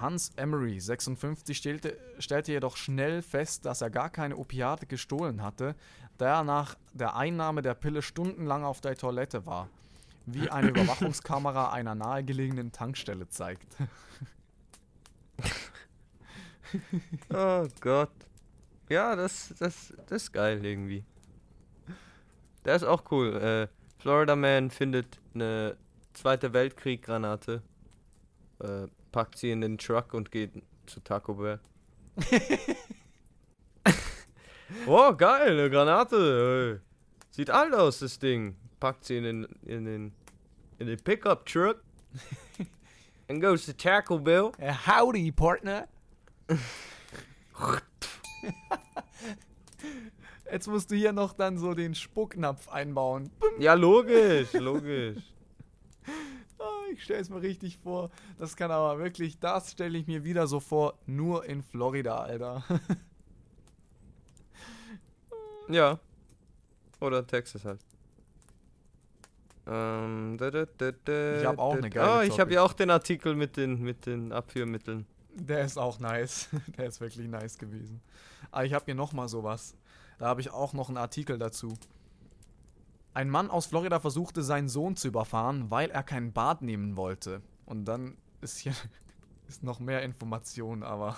Hans 0.00 0.30
Emery, 0.36 0.80
56, 0.80 1.56
stellte, 1.56 1.96
stellte 2.18 2.52
jedoch 2.52 2.76
schnell 2.76 3.22
fest, 3.22 3.64
dass 3.64 3.80
er 3.80 3.90
gar 3.90 4.10
keine 4.10 4.36
Opiate 4.36 4.86
gestohlen 4.86 5.42
hatte, 5.42 5.74
da 6.18 6.38
er 6.38 6.44
nach 6.44 6.76
der 6.92 7.16
Einnahme 7.16 7.62
der 7.62 7.74
Pille 7.74 8.02
stundenlang 8.02 8.64
auf 8.64 8.80
der 8.80 8.96
Toilette 8.96 9.46
war, 9.46 9.68
wie 10.26 10.48
eine 10.50 10.68
Überwachungskamera 10.70 11.72
einer 11.72 11.94
nahegelegenen 11.94 12.72
Tankstelle 12.72 13.28
zeigt. 13.28 13.76
Oh 17.28 17.66
Gott. 17.80 18.08
Ja, 18.88 19.14
das, 19.14 19.52
das, 19.58 19.92
das 20.06 20.22
ist 20.22 20.32
geil 20.32 20.64
irgendwie. 20.64 21.04
Der 22.64 22.76
ist 22.76 22.84
auch 22.84 23.10
cool. 23.10 23.36
Äh, 23.36 23.68
Florida 24.00 24.36
Man 24.36 24.70
findet 24.70 25.20
eine 25.34 25.76
Zweite 26.12 26.52
Weltkrieg-Granate, 26.52 27.62
äh, 28.60 28.86
packt 29.12 29.38
sie 29.38 29.50
in 29.50 29.60
den 29.60 29.78
Truck 29.78 30.14
und 30.14 30.32
geht 30.32 30.50
zu 30.86 31.00
Taco 31.00 31.34
Bell. 31.34 31.60
oh, 34.86 35.12
geil, 35.14 35.52
eine 35.52 35.70
Granate. 35.70 36.80
Sieht 37.30 37.50
alt 37.50 37.74
aus, 37.74 38.00
das 38.00 38.18
Ding. 38.18 38.56
Packt 38.80 39.04
sie 39.04 39.18
in 39.18 39.24
den, 39.24 39.44
in 39.64 39.84
den, 39.84 40.12
in 40.78 40.88
den 40.88 40.98
Pickup-Truck 40.98 41.82
and 43.28 43.40
goes 43.40 43.66
to 43.66 43.72
Taco 43.72 44.18
Bell. 44.18 44.50
Howdy, 44.58 45.30
Partner! 45.30 45.86
Jetzt 50.50 50.66
musst 50.68 50.90
du 50.90 50.96
hier 50.96 51.12
noch 51.12 51.32
dann 51.32 51.56
so 51.56 51.72
den 51.72 51.94
Spucknapf 51.94 52.68
einbauen. 52.68 53.30
Ja, 53.58 53.72
logisch, 53.74 54.52
logisch. 54.52 55.31
Ich 56.92 57.04
stelle 57.04 57.20
es 57.20 57.30
mir 57.30 57.40
richtig 57.40 57.78
vor. 57.78 58.10
Das 58.38 58.56
kann 58.56 58.70
aber 58.70 58.98
wirklich, 58.98 59.38
das 59.38 59.72
stelle 59.72 59.98
ich 59.98 60.06
mir 60.06 60.24
wieder 60.24 60.46
so 60.46 60.60
vor, 60.60 60.98
nur 61.06 61.44
in 61.44 61.62
Florida, 61.62 62.18
Alter. 62.18 62.64
Ja. 65.68 65.98
Oder 67.00 67.26
Texas 67.26 67.64
halt. 67.64 67.80
Ähm, 69.66 70.36
da, 70.38 70.50
da, 70.50 70.66
da, 71.04 71.40
Ich 71.40 71.46
hab 71.46 71.58
auch 71.58 71.76
eine 71.76 71.88
geile 71.88 72.10
Ah, 72.10 72.22
ich 72.24 72.38
habe 72.40 72.52
ja 72.52 72.62
auch 72.62 72.72
den 72.72 72.90
Artikel 72.90 73.34
mit 73.34 73.56
den, 73.56 73.80
mit 73.80 74.06
den 74.06 74.32
Abführmitteln. 74.32 75.06
Der 75.34 75.64
ist 75.64 75.78
auch 75.78 75.98
nice. 75.98 76.48
Der 76.76 76.86
ist 76.86 77.00
wirklich 77.00 77.28
nice 77.28 77.58
gewesen. 77.58 78.00
Aber 78.50 78.64
ich 78.64 78.74
habe 78.74 78.84
hier 78.86 78.94
noch 78.94 79.12
mal 79.12 79.28
sowas. 79.28 79.74
Da 80.18 80.26
habe 80.26 80.40
ich 80.40 80.50
auch 80.50 80.72
noch 80.72 80.88
einen 80.88 80.98
Artikel 80.98 81.38
dazu. 81.38 81.74
Ein 83.14 83.28
Mann 83.28 83.50
aus 83.50 83.66
Florida 83.66 84.00
versuchte 84.00 84.42
seinen 84.42 84.68
Sohn 84.68 84.96
zu 84.96 85.08
überfahren, 85.08 85.70
weil 85.70 85.90
er 85.90 86.02
kein 86.02 86.32
Bad 86.32 86.62
nehmen 86.62 86.96
wollte. 86.96 87.42
Und 87.66 87.84
dann 87.84 88.16
ist 88.40 88.58
hier 88.58 88.72
ist 89.48 89.62
noch 89.62 89.80
mehr 89.80 90.02
Information, 90.02 90.82
aber 90.82 91.16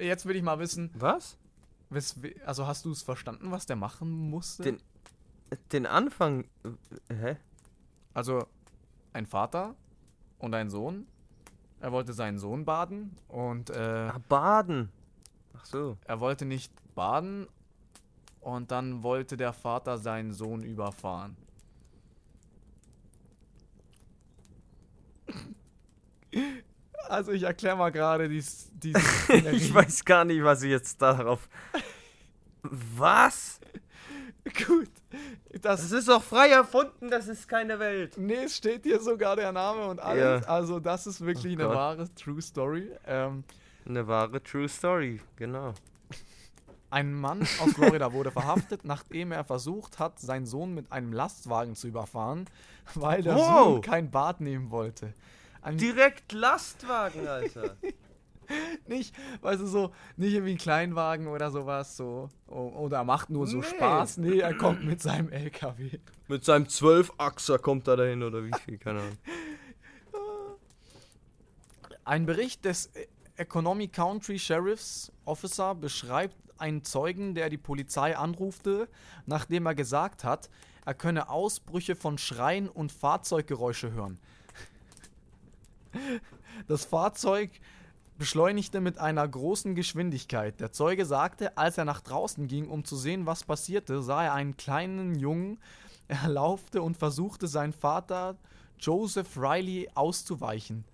jetzt 0.00 0.26
will 0.26 0.36
ich 0.36 0.42
mal 0.42 0.58
wissen, 0.58 0.90
Was? 0.94 1.36
also 2.44 2.66
hast 2.66 2.84
du 2.84 2.90
es 2.90 3.02
verstanden, 3.02 3.50
was 3.52 3.66
der 3.66 3.76
machen 3.76 4.10
musste? 4.30 4.62
Den- 4.64 4.82
Den 5.70 5.86
Anfang. 5.86 6.44
Hä? 7.08 7.36
Also 8.14 8.46
ein 9.12 9.26
Vater 9.26 9.76
und 10.38 10.54
ein 10.54 10.70
Sohn. 10.70 11.06
Er 11.80 11.92
wollte 11.92 12.12
seinen 12.14 12.38
Sohn 12.38 12.64
baden 12.64 13.16
und 13.28 13.70
äh, 13.70 14.10
Ah, 14.12 14.20
Baden. 14.28 14.90
Ach 15.56 15.64
so. 15.64 15.96
er 16.04 16.18
wollte 16.20 16.44
nicht 16.46 16.72
baden 16.96 17.46
und 18.46 18.70
dann 18.70 19.02
wollte 19.02 19.36
der 19.36 19.52
Vater 19.52 19.98
seinen 19.98 20.32
Sohn 20.32 20.62
überfahren. 20.62 21.36
Also 27.08 27.30
ich 27.30 27.44
erkläre 27.44 27.76
mal 27.76 27.90
gerade 27.90 28.28
dies, 28.28 28.68
diese 28.74 28.98
Ich 29.52 29.72
weiß 29.72 30.04
gar 30.04 30.24
nicht, 30.24 30.42
was 30.42 30.62
ich 30.62 30.70
jetzt 30.70 31.00
darauf. 31.00 31.48
Was? 32.62 33.60
Gut. 34.66 34.90
Das, 35.62 35.82
Das 35.82 35.92
ist 35.92 36.08
doch 36.08 36.22
frei 36.22 36.48
erfunden, 36.48 37.08
das 37.08 37.28
ist 37.28 37.46
keine 37.46 37.78
Welt. 37.78 38.18
nee, 38.18 38.34
es 38.44 38.56
steht 38.56 38.82
hier 38.82 39.00
sogar 39.00 39.36
der 39.36 39.52
Name 39.52 39.86
und 39.86 40.00
alles. 40.00 40.42
Ja. 40.44 40.48
Also 40.48 40.80
das 40.80 41.06
ist 41.06 41.20
wirklich 41.24 41.56
Oh 41.56 41.60
eine 41.60 41.68
Gott. 41.68 41.76
wahre 41.76 42.14
True 42.16 42.42
Story. 42.42 42.90
Ähm, 43.06 43.44
Eine 43.88 44.06
wahre 44.08 44.42
True 44.42 44.68
Story, 44.68 45.20
genau. 45.36 45.74
Ein 46.90 47.12
Mann 47.14 47.42
aus 47.42 47.72
Florida 47.74 48.12
wurde 48.12 48.30
verhaftet, 48.30 48.84
nachdem 48.84 49.32
er 49.32 49.44
versucht 49.44 49.98
hat, 49.98 50.20
seinen 50.20 50.46
Sohn 50.46 50.72
mit 50.74 50.92
einem 50.92 51.12
Lastwagen 51.12 51.74
zu 51.74 51.88
überfahren, 51.88 52.46
weil 52.94 53.22
der 53.22 53.34
Wow. 53.34 53.64
Sohn 53.64 53.80
kein 53.80 54.10
Bad 54.10 54.40
nehmen 54.40 54.70
wollte. 54.70 55.12
Ein, 55.62 55.78
Direkt 55.78 56.30
Lastwagen, 56.32 57.26
Alter. 57.26 57.76
nicht, 58.86 59.12
weißt 59.42 59.62
du, 59.62 59.66
so, 59.66 59.92
nicht 60.16 60.32
irgendwie 60.34 60.52
ein 60.52 60.58
Kleinwagen 60.58 61.26
oder 61.26 61.50
sowas, 61.50 61.96
so, 61.96 62.28
oder 62.46 62.98
er 62.98 63.04
macht 63.04 63.30
nur 63.30 63.48
so 63.48 63.56
Nee. 63.58 63.64
Spaß. 63.64 64.18
Nee, 64.18 64.38
er 64.38 64.56
kommt 64.56 64.84
mit 64.84 65.02
seinem 65.02 65.28
LKW. 65.30 65.98
Mit 66.28 66.44
seinem 66.44 66.66
12-Achser 66.66 67.58
kommt 67.58 67.88
er 67.88 67.96
dahin 67.96 68.22
oder 68.22 68.44
wie 68.44 68.52
viel, 68.64 68.78
keine 68.78 69.00
Ahnung. 69.00 69.18
Ein 72.04 72.26
Bericht 72.26 72.64
des 72.64 72.90
Economy 73.36 73.88
Country 73.88 74.38
Sheriff's 74.38 75.10
Officer 75.24 75.74
beschreibt 75.74 76.36
einen 76.58 76.84
Zeugen, 76.84 77.34
der 77.34 77.50
die 77.50 77.58
Polizei 77.58 78.16
anrufte, 78.16 78.88
nachdem 79.26 79.66
er 79.66 79.74
gesagt 79.74 80.24
hat, 80.24 80.48
er 80.84 80.94
könne 80.94 81.28
Ausbrüche 81.28 81.96
von 81.96 82.16
Schreien 82.16 82.68
und 82.68 82.92
Fahrzeuggeräusche 82.92 83.92
hören. 83.92 84.18
Das 86.68 86.84
Fahrzeug 86.84 87.50
beschleunigte 88.18 88.80
mit 88.80 88.98
einer 88.98 89.26
großen 89.26 89.74
Geschwindigkeit. 89.74 90.60
Der 90.60 90.72
Zeuge 90.72 91.04
sagte, 91.04 91.58
als 91.58 91.78
er 91.78 91.84
nach 91.84 92.00
draußen 92.00 92.48
ging, 92.48 92.68
um 92.68 92.84
zu 92.84 92.96
sehen, 92.96 93.26
was 93.26 93.44
passierte, 93.44 94.02
sah 94.02 94.24
er 94.24 94.34
einen 94.34 94.56
kleinen 94.56 95.18
Jungen. 95.18 95.58
Er 96.08 96.28
laufte 96.28 96.82
und 96.82 96.96
versuchte, 96.96 97.48
seinen 97.48 97.72
Vater 97.72 98.36
Joseph 98.78 99.36
Riley 99.36 99.90
auszuweichen. 99.94 100.84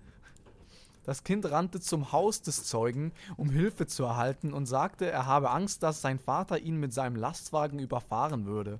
Das 1.04 1.24
Kind 1.24 1.50
rannte 1.50 1.80
zum 1.80 2.12
Haus 2.12 2.42
des 2.42 2.64
Zeugen, 2.64 3.12
um 3.36 3.50
Hilfe 3.50 3.86
zu 3.86 4.04
erhalten, 4.04 4.52
und 4.52 4.66
sagte, 4.66 5.10
er 5.10 5.26
habe 5.26 5.50
Angst, 5.50 5.82
dass 5.82 6.00
sein 6.00 6.18
Vater 6.18 6.58
ihn 6.58 6.76
mit 6.76 6.92
seinem 6.92 7.16
Lastwagen 7.16 7.78
überfahren 7.78 8.46
würde. 8.46 8.78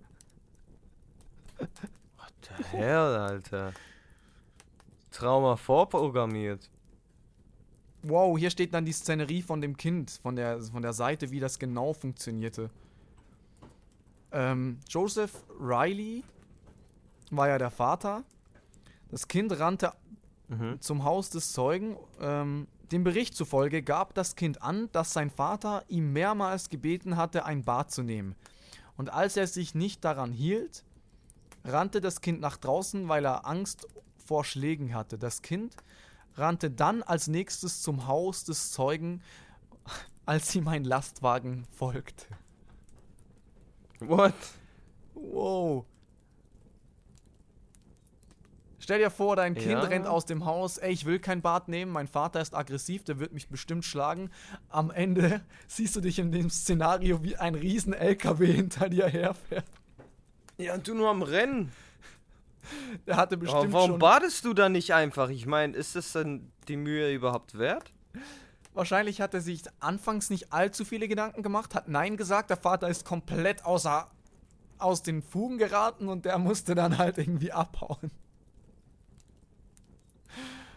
What 1.59 2.33
the 2.43 2.65
hell, 2.71 3.17
Alter? 3.17 3.73
Trauma 5.11 5.57
vorprogrammiert. 5.57 6.71
Wow, 8.03 8.37
hier 8.37 8.51
steht 8.51 8.75
dann 8.75 8.85
die 8.85 8.93
Szenerie 8.93 9.43
von 9.43 9.61
dem 9.61 9.77
Kind, 9.77 10.11
von 10.11 10.35
der, 10.35 10.61
von 10.61 10.83
der 10.83 10.93
Seite, 10.93 11.31
wie 11.31 11.41
das 11.41 11.59
genau 11.59 11.93
funktionierte. 11.93 12.71
Ähm, 14.33 14.81
Joseph 14.89 15.45
Riley 15.61 16.25
war 17.31 17.49
ja 17.49 17.59
der 17.59 17.71
Vater. 17.71 18.25
Das 19.11 19.29
Kind 19.29 19.57
rannte 19.59 19.93
Mhm. 20.53 20.81
zum 20.81 21.05
Haus 21.05 21.31
des 21.31 21.53
Zeugen. 21.53 21.97
Ähm, 22.21 22.67
dem 22.91 23.05
Bericht 23.05 23.35
zufolge 23.35 23.83
gab 23.83 24.15
das 24.15 24.37
Kind 24.37 24.63
an, 24.63 24.91
dass 24.93 25.13
sein 25.13 25.31
Vater 25.31 25.83
ihm 25.89 26.13
mehrmals 26.13 26.69
gebeten 26.69 27.17
hatte, 27.17 27.45
ein 27.47 27.65
Bad 27.65 27.91
zu 27.91 28.03
nehmen. 28.03 28.35
Und 28.97 29.11
als 29.11 29.37
er 29.37 29.47
sich 29.47 29.75
nicht 29.75 30.05
daran 30.05 30.31
hielt, 30.31 30.85
rannte 31.65 32.01
das 32.01 32.21
Kind 32.21 32.41
nach 32.41 32.59
draußen, 32.59 33.09
weil 33.09 33.25
er 33.25 33.47
Angst 33.47 33.89
vor 34.25 34.45
Schlägen 34.45 34.95
hatte. 34.95 35.19
Das 35.19 35.43
Kind 35.43 35.75
rannte 36.35 36.71
dann 36.71 37.03
als 37.03 37.29
nächstes 37.29 37.83
zum 37.83 38.07
Haus 38.07 38.45
des 38.45 38.73
Zeugen, 38.73 39.23
als 40.27 40.55
ihm 40.55 40.69
ein 40.69 40.85
Lastwagen 40.85 41.65
folgte. 41.73 42.27
What? 44.01 44.35
Wow. 45.15 45.87
Stell 48.83 48.99
dir 48.99 49.11
vor, 49.11 49.37
dein 49.37 49.55
Kind 49.55 49.71
Ja. 49.71 49.83
rennt 49.83 50.09
aus 50.09 50.27
dem 50.27 50.45
Haus, 50.45 50.77
ey, 50.77 50.91
ich 50.93 51.05
will 51.05 51.21
kein 51.21 51.41
Bad 51.41 51.69
nehmen, 51.69 51.93
mein 51.93 52.09
Vater 52.09 52.41
ist 52.41 52.53
aggressiv, 52.53 53.05
der 53.05 53.21
wird 53.21 53.33
mich 53.33 53.49
bestimmt 53.49 53.85
schlagen. 53.85 54.29
Am 54.71 54.91
Ende 54.91 55.41
siehst 55.69 55.95
du 55.95 56.01
dich 56.01 56.19
in 56.19 56.33
dem 56.33 56.51
Szenario, 56.51 57.23
wie 57.23 57.37
ein 57.37 57.55
riesen 57.55 57.93
LKW 57.93 58.53
hinter 58.53 58.89
dir 58.89 59.07
herfährt. 59.07 59.67
Ja, 60.59 60.75
und 60.75 60.89
du 60.89 60.95
nur 60.95 61.11
am 61.11 61.23
Rennen. 61.23 61.71
Der 63.07 63.17
hatte 63.19 63.37
Aber 63.37 63.45
bestimmt 63.45 63.73
warum 63.73 63.91
schon... 63.91 63.99
badest 64.01 64.45
du 64.45 64.53
da 64.53 64.69
nicht 64.69 64.93
einfach? 64.95 65.29
Ich 65.29 65.47
meine, 65.47 65.77
ist 65.77 65.95
das 65.95 66.11
denn 66.13 66.51
die 66.67 66.77
Mühe 66.77 67.13
überhaupt 67.15 67.57
wert? 67.57 67.93
Wahrscheinlich 68.75 69.21
hat 69.21 69.33
er 69.33 69.43
sich 69.43 69.63
anfangs 69.79 70.29
nicht 70.29 70.53
allzu 70.53 70.85
viele 70.85 71.07
Gedanken 71.07 71.45
gemacht, 71.45 71.77
hat 71.77 71.87
Nein 71.87 72.17
gesagt, 72.17 72.51
der 72.51 72.57
Vater 72.57 72.89
ist 72.89 73.05
komplett 73.05 73.65
außer, 73.65 74.11
aus 74.79 75.05
den 75.05 75.23
Fugen 75.23 75.59
geraten 75.59 76.09
und 76.09 76.25
der 76.25 76.39
musste 76.39 76.75
dann 76.75 76.99
halt 76.99 77.19
irgendwie 77.19 77.53
abhauen. 77.53 78.11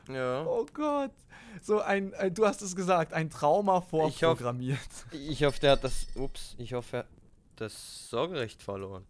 Ja. 0.10 0.46
Oh 0.46 0.66
Gott. 0.74 1.12
So 1.62 1.82
ein, 1.82 2.14
ein 2.16 2.34
du 2.34 2.46
hast 2.46 2.62
es 2.62 2.76
gesagt, 2.76 3.14
ein 3.14 3.30
Trauma 3.30 3.82
vorprogrammiert. 3.82 4.80
Ich 5.12 5.44
hoffe, 5.44 5.60
der 5.60 5.72
hat 5.74 5.84
das. 5.84 6.08
Ups, 6.16 6.56
ich 6.58 6.74
hoffe, 6.74 6.98
er 6.98 7.00
hat 7.00 7.08
das 7.56 8.10
Sorgerecht 8.10 8.62
verloren. 8.62 9.06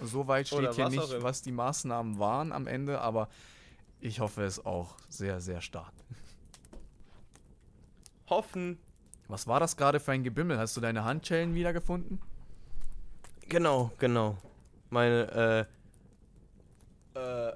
So 0.00 0.28
weit 0.28 0.46
steht 0.46 0.74
hier 0.74 0.88
nicht, 0.88 1.22
was 1.22 1.42
die 1.42 1.52
Maßnahmen 1.52 2.18
waren 2.18 2.52
am 2.52 2.66
Ende, 2.66 3.00
aber 3.00 3.28
ich 4.00 4.20
hoffe 4.20 4.42
es 4.44 4.64
auch 4.64 4.96
sehr, 5.08 5.40
sehr 5.40 5.60
stark. 5.60 5.92
Hoffen. 8.28 8.78
Was 9.28 9.46
war 9.46 9.60
das 9.60 9.76
gerade 9.76 9.98
für 10.00 10.12
ein 10.12 10.24
Gebimmel? 10.24 10.58
Hast 10.58 10.76
du 10.76 10.80
deine 10.80 11.04
Handschellen 11.04 11.54
wiedergefunden? 11.54 12.20
Genau, 13.48 13.90
genau. 13.98 14.36
Meine, 14.90 15.66
äh. 17.14 17.18
Äh. 17.18 17.52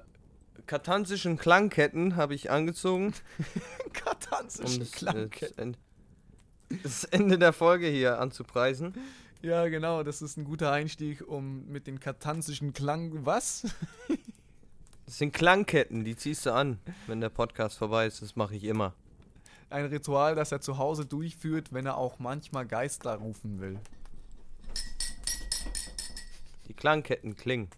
Katansischen 0.67 1.37
Klangketten 1.37 2.15
habe 2.15 2.35
ich 2.35 2.51
angezogen, 2.51 3.13
um 3.85 3.93
Katanzische 3.93 4.79
das, 4.79 4.89
äh, 4.89 4.95
Klanke. 4.95 5.75
das, 6.83 7.03
Ende, 7.05 7.39
der 7.39 7.53
Folge 7.53 7.87
hier 7.87 8.19
anzupreisen. 8.19 8.93
Ja, 9.41 9.67
genau, 9.69 10.03
das 10.03 10.21
ist 10.21 10.37
ein 10.37 10.43
guter 10.43 10.71
Einstieg, 10.71 11.27
um 11.27 11.65
mit 11.67 11.87
den 11.87 11.99
katanzischen 11.99 12.73
Klang. 12.73 13.25
Was? 13.25 13.65
Das 15.05 15.19
sind 15.19 15.31
Klangketten, 15.31 16.03
die 16.03 16.17
ziehst 16.17 16.45
du 16.45 16.53
an, 16.53 16.81
wenn 17.05 17.21
der 17.21 17.29
Podcast 17.29 17.77
vorbei 17.77 18.07
ist. 18.07 18.21
Das 18.21 18.35
mache 18.35 18.57
ich 18.57 18.65
immer. 18.65 18.93
Ein 19.69 19.85
Ritual, 19.85 20.35
das 20.35 20.51
er 20.51 20.59
zu 20.59 20.77
Hause 20.79 21.05
durchführt, 21.05 21.71
wenn 21.71 21.85
er 21.85 21.95
auch 21.95 22.19
manchmal 22.19 22.65
Geister 22.65 23.15
rufen 23.15 23.61
will. 23.61 23.79
Die 26.67 26.73
Klangketten 26.73 27.37
klingen. 27.37 27.69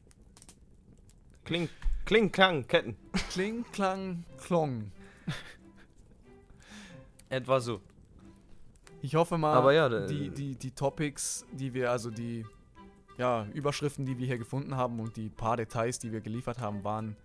Kling, 1.46 1.70
kling, 2.10 2.32
Klang, 2.32 2.68
Ketten. 2.68 2.96
Kling, 3.30 3.64
Klang, 3.72 4.24
Klong. 4.40 4.92
Etwa 7.30 7.60
so. 7.60 7.82
Ich 9.04 9.14
hoffe 9.14 9.38
mal, 9.38 9.54
Aber 9.54 9.74
ja, 9.74 9.88
die, 10.08 10.32
die, 10.32 10.56
die 10.56 10.72
Topics, 10.72 11.46
die 11.52 11.76
wir, 11.76 11.92
also 11.92 12.10
die 12.10 12.48
ja, 13.20 13.46
Überschriften, 13.54 14.06
die 14.06 14.18
wir 14.18 14.26
hier 14.26 14.40
gefunden 14.40 14.76
haben 14.76 15.00
und 15.00 15.18
die 15.18 15.30
paar 15.30 15.56
Details, 15.56 16.00
die 16.00 16.12
wir 16.12 16.22
geliefert 16.22 16.58
haben, 16.58 16.84
waren 16.84 17.16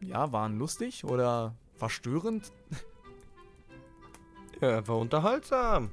ja, 0.00 0.30
waren 0.30 0.58
lustig 0.58 1.04
oder 1.04 1.54
verstörend. 1.76 2.52
Ja, 4.60 4.78
einfach 4.78 4.96
unterhaltsam. 4.96 5.90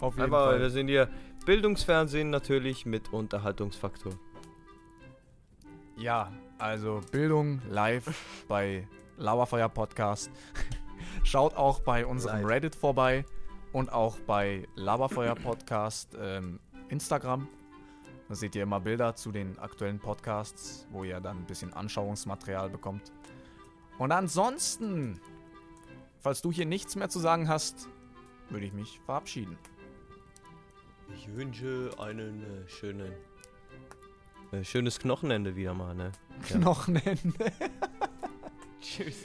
Auf 0.00 0.14
jeden 0.14 0.24
Aber 0.24 0.46
Fall. 0.46 0.60
wir 0.60 0.70
sind 0.70 0.88
hier 0.88 1.08
Bildungsfernsehen 1.44 2.30
natürlich 2.30 2.86
mit 2.86 3.12
Unterhaltungsfaktor. 3.12 4.14
Ja, 5.96 6.32
also 6.62 7.00
Bildung 7.10 7.60
live 7.68 8.44
bei 8.48 8.86
Lauerfeuer 9.16 9.68
Podcast. 9.68 10.30
Schaut 11.24 11.54
auch 11.56 11.80
bei 11.80 12.06
unserem 12.06 12.42
Live. 12.42 12.50
Reddit 12.50 12.76
vorbei 12.76 13.24
und 13.72 13.92
auch 13.92 14.16
bei 14.20 14.66
Laberfeuer 14.76 15.34
Podcast 15.34 16.16
ähm, 16.20 16.60
Instagram. 16.88 17.48
Da 18.28 18.34
seht 18.36 18.54
ihr 18.54 18.62
immer 18.62 18.80
Bilder 18.80 19.16
zu 19.16 19.32
den 19.32 19.58
aktuellen 19.58 19.98
Podcasts, 19.98 20.86
wo 20.90 21.02
ihr 21.02 21.20
dann 21.20 21.38
ein 21.38 21.46
bisschen 21.46 21.72
Anschauungsmaterial 21.72 22.70
bekommt. 22.70 23.12
Und 23.98 24.12
ansonsten, 24.12 25.20
falls 26.20 26.42
du 26.42 26.52
hier 26.52 26.66
nichts 26.66 26.94
mehr 26.94 27.08
zu 27.08 27.18
sagen 27.18 27.48
hast, 27.48 27.88
würde 28.50 28.66
ich 28.66 28.72
mich 28.72 29.00
verabschieden. 29.04 29.58
Ich 31.14 31.28
wünsche 31.34 31.90
einen 31.98 32.42
äh, 32.42 32.68
schönen. 32.68 33.12
Äh, 34.52 34.64
schönes 34.64 34.98
Knochenende 34.98 35.56
wieder 35.56 35.74
mal, 35.74 35.94
ne? 35.94 36.12
Ja. 36.50 36.58
Knochenende. 36.58 37.32
Tschüss. 38.80 39.16